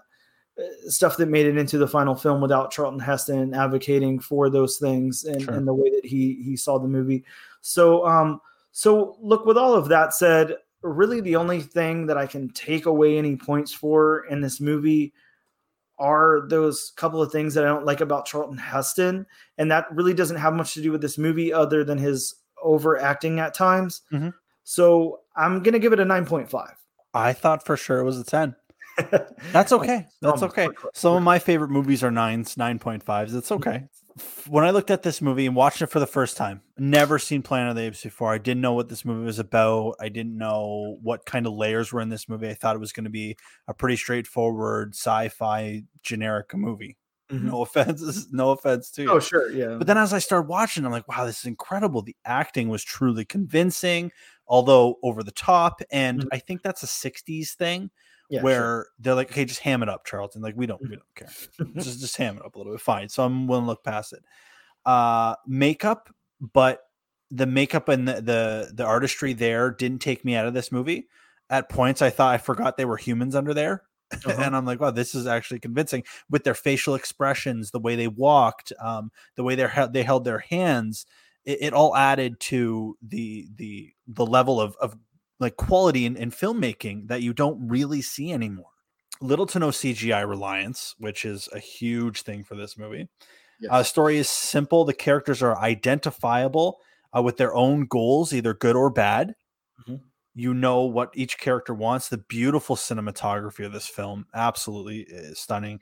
stuff 0.88 1.18
that 1.18 1.28
made 1.28 1.46
it 1.46 1.58
into 1.58 1.78
the 1.78 1.88
final 1.88 2.16
film 2.16 2.42
without 2.42 2.72
Charlton 2.72 3.00
Heston 3.00 3.54
advocating 3.54 4.20
for 4.20 4.50
those 4.50 4.78
things 4.78 5.24
and, 5.24 5.42
sure. 5.42 5.54
and 5.54 5.68
the 5.68 5.74
way 5.74 5.90
that 5.90 6.06
he 6.06 6.42
he 6.44 6.56
saw 6.56 6.80
the 6.80 6.88
movie. 6.88 7.24
So 7.62 8.06
um, 8.06 8.42
so 8.72 9.18
look, 9.22 9.46
with 9.46 9.58
all 9.58 9.76
of 9.76 9.88
that 9.90 10.14
said, 10.14 10.56
really 10.84 11.22
the 11.22 11.38
only 11.38 11.62
thing 11.62 12.08
that 12.08 12.18
I 12.18 12.28
can 12.28 12.50
take 12.50 12.86
away 12.86 13.18
any 13.18 13.36
points 13.36 13.74
for 13.74 14.26
in 14.26 14.42
this 14.42 14.60
movie 14.60 15.14
are 15.98 16.46
those 16.50 16.92
couple 16.96 17.22
of 17.22 17.32
things 17.32 17.54
that 17.54 17.64
I 17.64 17.68
don't 17.68 17.86
like 17.86 18.02
about 18.02 18.26
Charlton 18.26 18.58
Heston. 18.58 19.26
And 19.58 19.72
that 19.72 19.88
really 19.92 20.14
doesn't 20.14 20.38
have 20.38 20.54
much 20.54 20.74
to 20.74 20.82
do 20.82 20.92
with 20.92 21.02
this 21.02 21.18
movie 21.18 21.54
other 21.54 21.84
than 21.84 21.98
his 21.98 22.36
overacting 22.62 23.40
at 23.40 23.54
times. 23.54 24.02
Mm-hmm. 24.12 24.30
So 24.64 25.22
I'm 25.36 25.64
going 25.64 25.74
to 25.74 25.80
give 25.80 25.94
it 25.94 26.00
a 26.00 26.06
9.5. 26.06 26.70
I 27.14 27.34
thought 27.34 27.66
for 27.66 27.78
sure 27.78 28.00
it 28.00 28.04
was 28.04 28.20
a 28.20 28.24
10. 28.24 28.56
That's 29.52 29.72
okay. 29.72 30.08
That's 30.22 30.44
okay. 30.44 30.68
Some 30.94 31.16
of 31.16 31.24
my 31.24 31.40
favorite 31.40 31.70
movies 31.70 32.04
are 32.04 32.12
nines, 32.12 32.56
9.5s. 32.56 33.36
It's 33.36 33.52
okay 33.52 33.88
when 34.48 34.64
I 34.64 34.72
looked 34.72 34.92
at 34.92 35.04
this 35.04 35.22
movie 35.22 35.46
and 35.46 35.56
watched 35.56 35.82
it 35.82 35.88
for 35.88 36.00
the 36.00 36.08
first 36.08 36.38
time, 36.38 36.62
never 36.78 37.18
seen 37.18 37.42
Planet 37.42 37.72
of 37.72 37.76
the 37.76 37.84
Apes 37.84 38.04
before. 38.04 38.34
I 38.34 38.38
didn't 38.38 38.62
know 38.62 38.74
what 38.74 38.90
this 38.90 39.06
movie 39.06 39.26
was 39.26 39.40
about. 39.40 39.96
I 40.00 40.10
didn't 40.10 40.38
know 40.38 40.98
what 41.02 41.26
kind 41.26 41.48
of 41.48 41.54
layers 41.54 41.92
were 41.92 42.02
in 42.02 42.10
this 42.10 42.30
movie. 42.30 42.50
I 42.50 42.54
thought 42.54 42.76
it 42.76 42.80
was 42.80 42.92
going 42.92 43.06
to 43.06 43.10
be 43.10 43.38
a 43.68 43.74
pretty 43.74 43.96
straightforward 43.96 44.94
sci-fi 44.94 45.84
generic 46.04 46.54
movie. 46.56 46.98
Mm-hmm. 47.32 47.48
No 47.48 47.62
offense, 47.64 48.28
no 48.32 48.52
offense 48.52 48.92
to 48.92 49.04
you. 49.04 49.12
Oh, 49.12 49.20
sure, 49.20 49.52
yeah. 49.52 49.78
But 49.78 49.88
then 49.88 49.98
as 49.98 50.14
I 50.14 50.20
started 50.20 50.48
watching, 50.48 50.86
I'm 50.86 50.92
like, 50.92 51.08
wow, 51.08 51.26
this 51.26 51.40
is 51.40 51.46
incredible. 51.46 52.02
The 52.04 52.16
acting 52.26 52.70
was 52.70 52.84
truly 52.84 53.26
convincing, 53.26 54.12
although 54.48 55.00
over 55.02 55.24
the 55.24 55.32
top. 55.32 55.82
And 55.92 56.20
mm-hmm. 56.20 56.28
I 56.32 56.38
think 56.38 56.62
that's 56.62 56.84
a 56.84 56.88
'60s 56.88 57.54
thing 57.54 57.90
yeah, 58.34 58.42
where 58.42 58.56
sure. 58.56 58.88
they're 59.00 59.16
like, 59.16 59.32
okay, 59.32 59.46
just 59.46 59.60
ham 59.60 59.84
it 59.84 59.90
up, 59.90 60.06
Charlton. 60.06 60.42
Like 60.42 60.56
we 60.58 60.66
don't, 60.66 60.82
we 60.82 60.96
don't 60.96 61.16
care. 61.16 61.30
just 61.76 62.00
just 62.00 62.18
ham 62.18 62.38
it 62.38 62.46
up 62.46 62.56
a 62.56 62.58
little 62.58 62.74
bit. 62.74 62.82
Fine. 62.82 63.10
So 63.10 63.24
I'm 63.24 63.48
willing 63.48 63.66
to 63.66 63.70
look 63.70 63.84
past 63.84 64.14
it. 64.14 64.24
Uh, 64.86 65.36
makeup, 65.46 66.10
but 66.40 66.82
the 67.30 67.46
makeup 67.46 67.90
and 67.90 68.08
the, 68.08 68.14
the 68.14 68.72
the 68.74 68.84
artistry 68.84 69.34
there 69.34 69.70
didn't 69.72 70.00
take 70.00 70.26
me 70.26 70.36
out 70.36 70.48
of 70.48 70.54
this 70.54 70.72
movie. 70.72 71.08
At 71.50 71.70
points, 71.70 72.02
I 72.02 72.10
thought 72.10 72.34
I 72.34 72.38
forgot 72.40 72.76
they 72.76 72.86
were 72.86 72.98
humans 72.98 73.36
under 73.36 73.54
there. 73.54 73.84
Uh-huh. 74.28 74.44
and 74.44 74.56
I'm 74.56 74.64
like, 74.64 74.80
wow, 74.80 74.92
this 74.92 75.16
is 75.16 75.26
actually 75.26 75.60
convincing 75.60 76.04
with 76.30 76.44
their 76.44 76.54
facial 76.54 76.94
expressions, 76.94 77.72
the 77.72 77.80
way 77.80 77.96
they 77.96 78.08
walked, 78.08 78.72
um, 78.80 79.12
the 79.36 79.44
way 79.44 79.56
they 79.56 79.68
they 79.92 80.04
held 80.04 80.24
their 80.24 80.38
hands. 80.38 81.08
It, 81.46 81.58
it, 81.62 81.74
all 81.74 81.96
added 81.96 82.40
to 82.42 82.96
the 83.02 83.48
the 83.56 83.92
the 84.08 84.26
level 84.26 84.62
of 84.62 84.76
of 84.80 84.96
like 85.44 85.58
quality 85.58 86.06
in, 86.06 86.16
in 86.16 86.32
filmmaking 86.32 87.08
that 87.08 87.22
you 87.22 87.34
don't 87.34 87.68
really 87.68 88.02
see 88.02 88.32
anymore. 88.32 88.66
Little 89.22 89.46
to 89.48 89.60
no 89.60 89.70
CGI 89.70 90.28
reliance, 90.28 90.96
which 90.98 91.24
is 91.24 91.48
a 91.54 91.60
huge 91.60 92.24
thing 92.24 92.44
for 92.44 92.56
this 92.56 92.78
movie. 92.78 93.08
Yes. 93.60 93.72
Uh, 93.72 93.84
story 93.84 94.18
is 94.18 94.30
simple. 94.30 94.84
The 94.84 94.94
characters 94.94 95.42
are 95.42 95.58
identifiable 95.58 96.80
uh, 97.16 97.22
with 97.22 97.38
their 97.38 97.54
own 97.54 97.86
goals, 97.86 98.34
either 98.34 98.54
good 98.54 98.76
or 98.76 98.90
bad. 98.90 99.36
Mm-hmm. 99.82 100.04
You 100.36 100.54
know 100.54 100.82
what 100.82 101.12
each 101.14 101.38
character 101.38 101.74
wants. 101.74 102.10
The 102.10 102.18
beautiful 102.18 102.76
cinematography 102.76 103.66
of 103.66 103.72
this 103.72 103.88
film, 103.88 104.26
absolutely 104.34 105.08
uh, 105.16 105.34
stunning. 105.34 105.80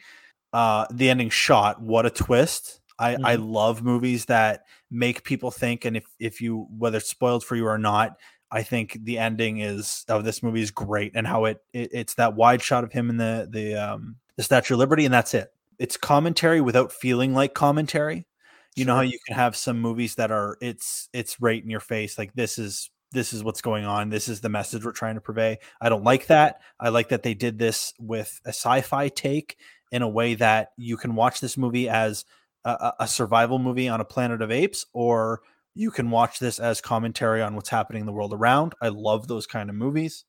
Uh, 0.51 0.85
the 0.91 1.09
ending 1.09 1.29
shot, 1.29 1.81
what 1.81 2.05
a 2.05 2.09
twist! 2.09 2.81
I, 2.99 3.13
mm-hmm. 3.15 3.25
I 3.25 3.35
love 3.35 3.81
movies 3.81 4.25
that 4.25 4.65
make 4.91 5.23
people 5.23 5.49
think, 5.49 5.85
and 5.85 5.97
if 5.97 6.05
if 6.19 6.41
you 6.41 6.67
whether 6.77 6.97
it's 6.97 7.09
spoiled 7.09 7.43
for 7.43 7.55
you 7.55 7.65
or 7.65 7.77
not, 7.77 8.17
I 8.51 8.63
think 8.63 8.97
the 9.03 9.17
ending 9.17 9.59
is 9.59 10.05
of 10.09 10.23
this 10.23 10.43
movie 10.43 10.61
is 10.61 10.71
great 10.71 11.13
and 11.15 11.25
how 11.25 11.45
it, 11.45 11.63
it 11.73 11.89
it's 11.93 12.15
that 12.15 12.35
wide 12.35 12.61
shot 12.61 12.83
of 12.83 12.91
him 12.91 13.09
in 13.09 13.17
the 13.17 13.47
the 13.49 13.75
um 13.75 14.17
the 14.35 14.43
Statue 14.43 14.73
of 14.73 14.79
Liberty 14.79 15.05
and 15.05 15.13
that's 15.13 15.33
it. 15.33 15.53
It's 15.79 15.97
commentary 15.97 16.61
without 16.61 16.91
feeling 16.91 17.33
like 17.33 17.53
commentary. 17.53 18.27
You 18.75 18.83
sure. 18.83 18.87
know 18.87 18.95
how 18.95 19.01
you 19.01 19.19
can 19.25 19.35
have 19.35 19.55
some 19.55 19.79
movies 19.79 20.15
that 20.15 20.31
are 20.31 20.57
it's 20.61 21.09
it's 21.13 21.41
right 21.41 21.61
in 21.61 21.69
your 21.69 21.79
face 21.79 22.17
like 22.17 22.33
this 22.33 22.57
is 22.57 22.89
this 23.11 23.33
is 23.33 23.43
what's 23.43 23.61
going 23.61 23.85
on. 23.85 24.09
This 24.09 24.27
is 24.27 24.41
the 24.41 24.49
message 24.49 24.85
we're 24.85 24.93
trying 24.93 25.15
to 25.15 25.21
purvey. 25.21 25.57
I 25.81 25.89
don't 25.89 26.03
like 26.03 26.27
that. 26.27 26.61
I 26.79 26.89
like 26.89 27.09
that 27.09 27.23
they 27.23 27.33
did 27.33 27.59
this 27.59 27.93
with 27.99 28.39
a 28.45 28.49
sci-fi 28.49 29.09
take 29.09 29.57
in 29.91 30.01
a 30.01 30.07
way 30.07 30.35
that 30.35 30.71
you 30.77 30.95
can 30.95 31.15
watch 31.15 31.41
this 31.41 31.57
movie 31.57 31.89
as 31.89 32.23
a, 32.63 32.93
a 33.01 33.07
survival 33.07 33.59
movie 33.59 33.89
on 33.89 34.01
a 34.01 34.05
planet 34.05 34.41
of 34.41 34.51
apes 34.51 34.85
or 34.93 35.41
you 35.73 35.91
can 35.91 36.09
watch 36.09 36.39
this 36.39 36.59
as 36.59 36.81
commentary 36.81 37.41
on 37.41 37.55
what's 37.55 37.69
happening 37.69 38.01
in 38.01 38.05
the 38.05 38.13
world 38.13 38.33
around. 38.33 38.73
I 38.81 38.89
love 38.89 39.27
those 39.27 39.47
kind 39.47 39.69
of 39.69 39.75
movies, 39.75 40.25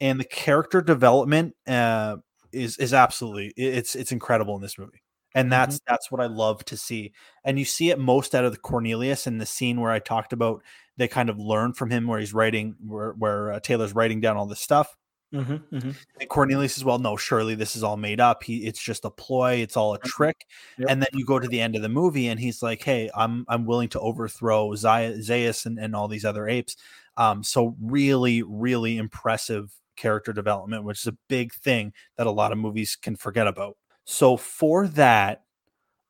and 0.00 0.20
the 0.20 0.24
character 0.24 0.80
development 0.80 1.54
uh, 1.66 2.16
is 2.52 2.76
is 2.78 2.92
absolutely 2.92 3.52
it's 3.56 3.94
it's 3.94 4.12
incredible 4.12 4.56
in 4.56 4.62
this 4.62 4.78
movie, 4.78 5.02
and 5.34 5.50
that's 5.52 5.76
mm-hmm. 5.76 5.92
that's 5.92 6.10
what 6.10 6.20
I 6.20 6.26
love 6.26 6.64
to 6.66 6.76
see. 6.76 7.12
And 7.44 7.58
you 7.58 7.64
see 7.64 7.90
it 7.90 7.98
most 7.98 8.34
out 8.34 8.44
of 8.44 8.52
the 8.52 8.58
Cornelius 8.58 9.26
in 9.26 9.38
the 9.38 9.46
scene 9.46 9.80
where 9.80 9.92
I 9.92 9.98
talked 9.98 10.32
about. 10.32 10.62
They 10.96 11.06
kind 11.06 11.30
of 11.30 11.38
learn 11.38 11.74
from 11.74 11.90
him 11.90 12.08
where 12.08 12.18
he's 12.18 12.34
writing, 12.34 12.74
where 12.84 13.12
where 13.12 13.52
uh, 13.52 13.60
Taylor's 13.60 13.94
writing 13.94 14.20
down 14.20 14.36
all 14.36 14.46
this 14.46 14.60
stuff. 14.60 14.96
Mm-hmm, 15.34 15.76
mm-hmm. 15.76 15.90
And 16.20 16.28
Cornelius 16.30 16.74
says, 16.74 16.84
"Well, 16.84 16.98
no, 16.98 17.16
surely 17.16 17.54
this 17.54 17.76
is 17.76 17.82
all 17.82 17.98
made 17.98 18.18
up. 18.18 18.42
He, 18.42 18.66
it's 18.66 18.82
just 18.82 19.04
a 19.04 19.10
ploy. 19.10 19.56
It's 19.56 19.76
all 19.76 19.94
a 19.94 19.98
trick." 19.98 20.46
Yep. 20.78 20.88
And 20.90 21.02
then 21.02 21.08
you 21.12 21.26
go 21.26 21.38
to 21.38 21.48
the 21.48 21.60
end 21.60 21.76
of 21.76 21.82
the 21.82 21.88
movie, 21.90 22.28
and 22.28 22.40
he's 22.40 22.62
like, 22.62 22.82
"Hey, 22.82 23.10
I'm 23.14 23.44
I'm 23.48 23.66
willing 23.66 23.90
to 23.90 24.00
overthrow 24.00 24.70
Zaius 24.70 25.66
and, 25.66 25.78
and 25.78 25.94
all 25.94 26.08
these 26.08 26.24
other 26.24 26.48
apes." 26.48 26.76
Um, 27.18 27.42
so 27.42 27.76
really, 27.80 28.42
really 28.42 28.96
impressive 28.96 29.70
character 29.96 30.32
development, 30.32 30.84
which 30.84 31.00
is 31.00 31.06
a 31.08 31.18
big 31.28 31.52
thing 31.52 31.92
that 32.16 32.26
a 32.26 32.30
lot 32.30 32.52
of 32.52 32.58
movies 32.58 32.96
can 32.96 33.16
forget 33.16 33.46
about. 33.46 33.76
So 34.04 34.38
for 34.38 34.86
that, 34.88 35.42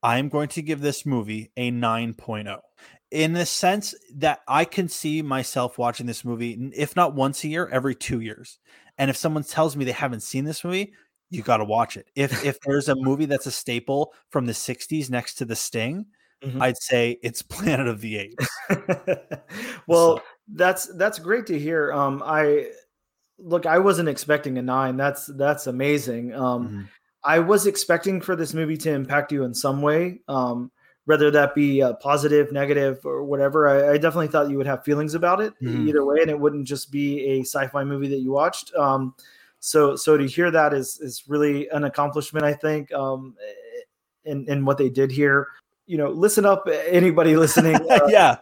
I'm 0.02 0.28
going 0.28 0.48
to 0.50 0.62
give 0.62 0.80
this 0.80 1.04
movie 1.04 1.50
a 1.56 1.72
9.0 1.72 2.60
in 3.10 3.32
the 3.32 3.46
sense 3.46 3.94
that 4.14 4.40
I 4.46 4.64
can 4.64 4.88
see 4.88 5.22
myself 5.22 5.78
watching 5.78 6.06
this 6.06 6.24
movie, 6.24 6.70
if 6.74 6.94
not 6.94 7.14
once 7.14 7.42
a 7.42 7.48
year, 7.48 7.68
every 7.68 7.94
two 7.94 8.20
years. 8.20 8.58
And 8.98 9.10
if 9.10 9.16
someone 9.16 9.44
tells 9.44 9.76
me 9.76 9.84
they 9.84 9.92
haven't 9.92 10.22
seen 10.22 10.44
this 10.44 10.64
movie, 10.64 10.92
you 11.30 11.42
got 11.42 11.58
to 11.58 11.64
watch 11.64 11.96
it. 11.96 12.08
If 12.14 12.44
if 12.44 12.60
there's 12.66 12.88
a 12.88 12.96
movie 12.96 13.26
that's 13.26 13.46
a 13.46 13.50
staple 13.50 14.12
from 14.30 14.46
the 14.46 14.52
60s 14.52 15.10
next 15.10 15.34
to 15.34 15.44
The 15.44 15.56
Sting, 15.56 16.06
mm-hmm. 16.42 16.60
I'd 16.60 16.78
say 16.78 17.18
it's 17.22 17.42
Planet 17.42 17.86
of 17.88 18.00
the 18.00 18.18
Apes. 18.18 18.48
well, 19.86 20.18
so. 20.18 20.22
that's 20.54 20.86
that's 20.96 21.18
great 21.18 21.46
to 21.46 21.58
hear. 21.58 21.92
Um 21.92 22.22
I 22.24 22.70
look, 23.38 23.66
I 23.66 23.78
wasn't 23.78 24.08
expecting 24.08 24.58
a 24.58 24.62
9. 24.62 24.96
That's 24.96 25.26
that's 25.26 25.66
amazing. 25.66 26.34
Um 26.34 26.68
mm-hmm. 26.68 26.82
I 27.24 27.40
was 27.40 27.66
expecting 27.66 28.20
for 28.20 28.36
this 28.36 28.54
movie 28.54 28.76
to 28.78 28.90
impact 28.90 29.32
you 29.32 29.44
in 29.44 29.54
some 29.54 29.82
way. 29.82 30.20
Um 30.28 30.70
whether 31.08 31.30
that 31.30 31.54
be 31.54 31.82
uh, 31.82 31.94
positive, 31.94 32.52
negative, 32.52 33.00
or 33.06 33.24
whatever. 33.24 33.66
I, 33.66 33.92
I, 33.92 33.96
definitely 33.96 34.28
thought 34.28 34.50
you 34.50 34.58
would 34.58 34.66
have 34.66 34.84
feelings 34.84 35.14
about 35.14 35.40
it 35.40 35.54
mm-hmm. 35.54 35.88
either 35.88 36.04
way, 36.04 36.18
and 36.20 36.30
it 36.30 36.38
wouldn't 36.38 36.66
just 36.66 36.92
be 36.92 37.24
a 37.24 37.40
sci-fi 37.40 37.82
movie 37.82 38.08
that 38.08 38.18
you 38.18 38.30
watched. 38.30 38.74
Um, 38.74 39.14
so, 39.58 39.96
so 39.96 40.18
to 40.18 40.26
hear 40.26 40.50
that 40.50 40.74
is 40.74 41.00
is 41.00 41.24
really 41.26 41.66
an 41.70 41.84
accomplishment, 41.84 42.44
I 42.44 42.52
think, 42.52 42.92
um, 42.92 43.36
in 44.26 44.46
in 44.50 44.66
what 44.66 44.76
they 44.76 44.90
did 44.90 45.10
here. 45.10 45.46
You 45.86 45.96
know, 45.96 46.10
listen 46.10 46.44
up, 46.44 46.68
anybody 46.86 47.36
listening. 47.36 47.78
Uh, 47.90 48.06
yeah, 48.08 48.36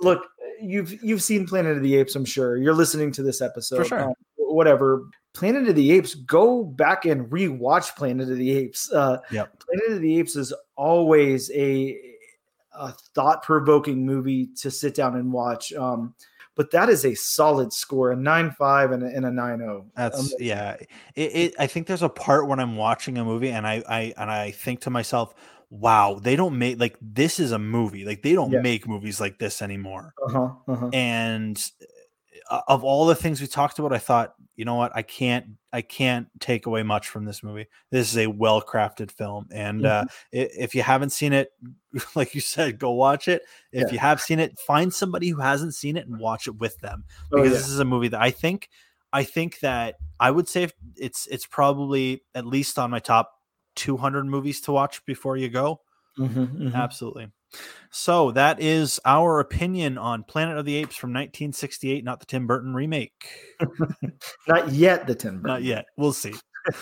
look, 0.00 0.28
you've 0.62 1.02
you've 1.02 1.24
seen 1.24 1.44
Planet 1.44 1.76
of 1.76 1.82
the 1.82 1.96
Apes, 1.96 2.14
I'm 2.14 2.24
sure. 2.24 2.56
You're 2.56 2.72
listening 2.72 3.10
to 3.12 3.22
this 3.24 3.42
episode, 3.42 3.78
for 3.78 3.84
sure. 3.84 4.04
Um, 4.10 4.14
whatever. 4.36 5.06
Planet 5.32 5.68
of 5.68 5.76
the 5.76 5.92
Apes, 5.92 6.14
go 6.14 6.64
back 6.64 7.04
and 7.04 7.30
rewatch 7.30 7.94
Planet 7.96 8.28
of 8.30 8.36
the 8.36 8.50
Apes. 8.50 8.92
Uh, 8.92 9.18
yep. 9.30 9.58
Planet 9.60 9.96
of 9.96 10.02
the 10.02 10.18
Apes 10.18 10.36
is 10.36 10.52
always 10.76 11.50
a, 11.52 11.98
a 12.72 12.92
thought 13.14 13.42
provoking 13.42 14.04
movie 14.04 14.48
to 14.56 14.70
sit 14.70 14.94
down 14.94 15.16
and 15.16 15.32
watch. 15.32 15.72
Um, 15.72 16.14
but 16.56 16.72
that 16.72 16.88
is 16.88 17.06
a 17.06 17.14
solid 17.14 17.72
score, 17.72 18.10
a 18.10 18.16
nine 18.16 18.50
five 18.50 18.92
and 18.92 19.02
a, 19.02 19.06
and 19.06 19.24
a 19.24 19.30
nine 19.30 19.58
zero. 19.58 19.84
Oh. 19.86 19.90
That's 19.96 20.18
um, 20.18 20.28
yeah. 20.40 20.76
It, 21.14 21.36
it, 21.36 21.54
I 21.58 21.66
think 21.66 21.86
there's 21.86 22.02
a 22.02 22.08
part 22.08 22.48
when 22.48 22.58
I'm 22.58 22.76
watching 22.76 23.16
a 23.16 23.24
movie 23.24 23.50
and 23.50 23.66
I, 23.66 23.82
I 23.88 24.12
and 24.16 24.30
I 24.30 24.50
think 24.50 24.80
to 24.80 24.90
myself, 24.90 25.34
wow, 25.70 26.18
they 26.20 26.36
don't 26.36 26.58
make 26.58 26.80
like 26.80 26.96
this 27.00 27.38
is 27.38 27.52
a 27.52 27.58
movie. 27.58 28.04
Like 28.04 28.22
they 28.22 28.34
don't 28.34 28.50
yeah. 28.50 28.60
make 28.60 28.88
movies 28.88 29.20
like 29.20 29.38
this 29.38 29.62
anymore. 29.62 30.12
Uh-huh, 30.26 30.50
uh-huh. 30.66 30.90
And 30.92 31.62
of 32.50 32.82
all 32.82 33.06
the 33.06 33.14
things 33.14 33.40
we 33.40 33.46
talked 33.46 33.78
about, 33.78 33.92
I 33.92 33.98
thought, 33.98 34.34
you 34.56 34.64
know 34.64 34.74
what, 34.74 34.92
I 34.94 35.02
can't, 35.02 35.46
I 35.72 35.82
can't 35.82 36.26
take 36.40 36.66
away 36.66 36.82
much 36.82 37.08
from 37.08 37.24
this 37.24 37.42
movie. 37.42 37.66
This 37.90 38.10
is 38.10 38.18
a 38.18 38.26
well 38.26 38.60
crafted 38.60 39.10
film, 39.10 39.46
and 39.52 39.86
uh, 39.86 40.04
mm-hmm. 40.04 40.40
uh, 40.40 40.64
if 40.64 40.74
you 40.74 40.82
haven't 40.82 41.10
seen 41.10 41.32
it, 41.32 41.52
like 42.14 42.34
you 42.34 42.40
said, 42.40 42.78
go 42.78 42.90
watch 42.90 43.28
it. 43.28 43.42
If 43.72 43.88
yeah. 43.88 43.92
you 43.92 43.98
have 44.00 44.20
seen 44.20 44.40
it, 44.40 44.58
find 44.58 44.92
somebody 44.92 45.28
who 45.28 45.40
hasn't 45.40 45.74
seen 45.74 45.96
it 45.96 46.06
and 46.06 46.18
watch 46.18 46.46
it 46.46 46.56
with 46.58 46.78
them, 46.78 47.04
oh, 47.32 47.36
because 47.36 47.40
oh, 47.40 47.44
yeah. 47.44 47.58
this 47.58 47.68
is 47.68 47.78
a 47.78 47.84
movie 47.84 48.08
that 48.08 48.20
I 48.20 48.30
think, 48.30 48.68
I 49.12 49.24
think 49.24 49.60
that 49.60 49.96
I 50.18 50.30
would 50.30 50.48
say 50.48 50.68
it's 50.96 51.26
it's 51.28 51.46
probably 51.46 52.22
at 52.34 52.46
least 52.46 52.78
on 52.78 52.90
my 52.90 52.98
top 52.98 53.32
200 53.76 54.26
movies 54.26 54.60
to 54.62 54.72
watch 54.72 55.04
before 55.06 55.36
you 55.36 55.48
go. 55.48 55.80
Mm-hmm, 56.18 56.40
mm-hmm. 56.40 56.76
Absolutely. 56.76 57.30
So 57.90 58.30
that 58.32 58.60
is 58.60 59.00
our 59.04 59.40
opinion 59.40 59.98
on 59.98 60.22
Planet 60.22 60.56
of 60.56 60.64
the 60.64 60.76
Apes 60.76 60.96
from 60.96 61.10
1968, 61.10 62.04
not 62.04 62.20
the 62.20 62.26
Tim 62.26 62.46
Burton 62.46 62.72
remake. 62.72 63.26
not 64.48 64.70
yet 64.70 65.06
the 65.06 65.14
Tim 65.14 65.40
Burton. 65.40 65.48
Not 65.48 65.62
yet. 65.62 65.86
We'll 65.96 66.12
see. 66.12 66.34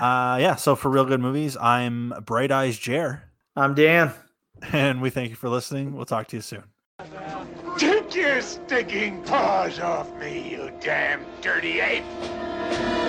uh 0.00 0.38
yeah, 0.40 0.56
so 0.56 0.74
for 0.74 0.90
real 0.90 1.04
good 1.04 1.20
movies, 1.20 1.56
I'm 1.56 2.12
Bright 2.24 2.50
Eyes 2.50 2.78
Jer. 2.78 3.22
I'm 3.56 3.74
Dan. 3.74 4.12
And 4.72 5.00
we 5.00 5.10
thank 5.10 5.30
you 5.30 5.36
for 5.36 5.48
listening. 5.48 5.94
We'll 5.96 6.06
talk 6.06 6.28
to 6.28 6.36
you 6.36 6.42
soon. 6.42 6.64
Take 7.78 8.14
your 8.14 8.40
stinking 8.40 9.22
paws 9.24 9.80
off 9.80 10.14
me, 10.18 10.50
you 10.50 10.70
damn 10.80 11.24
dirty 11.40 11.80
ape! 11.80 13.01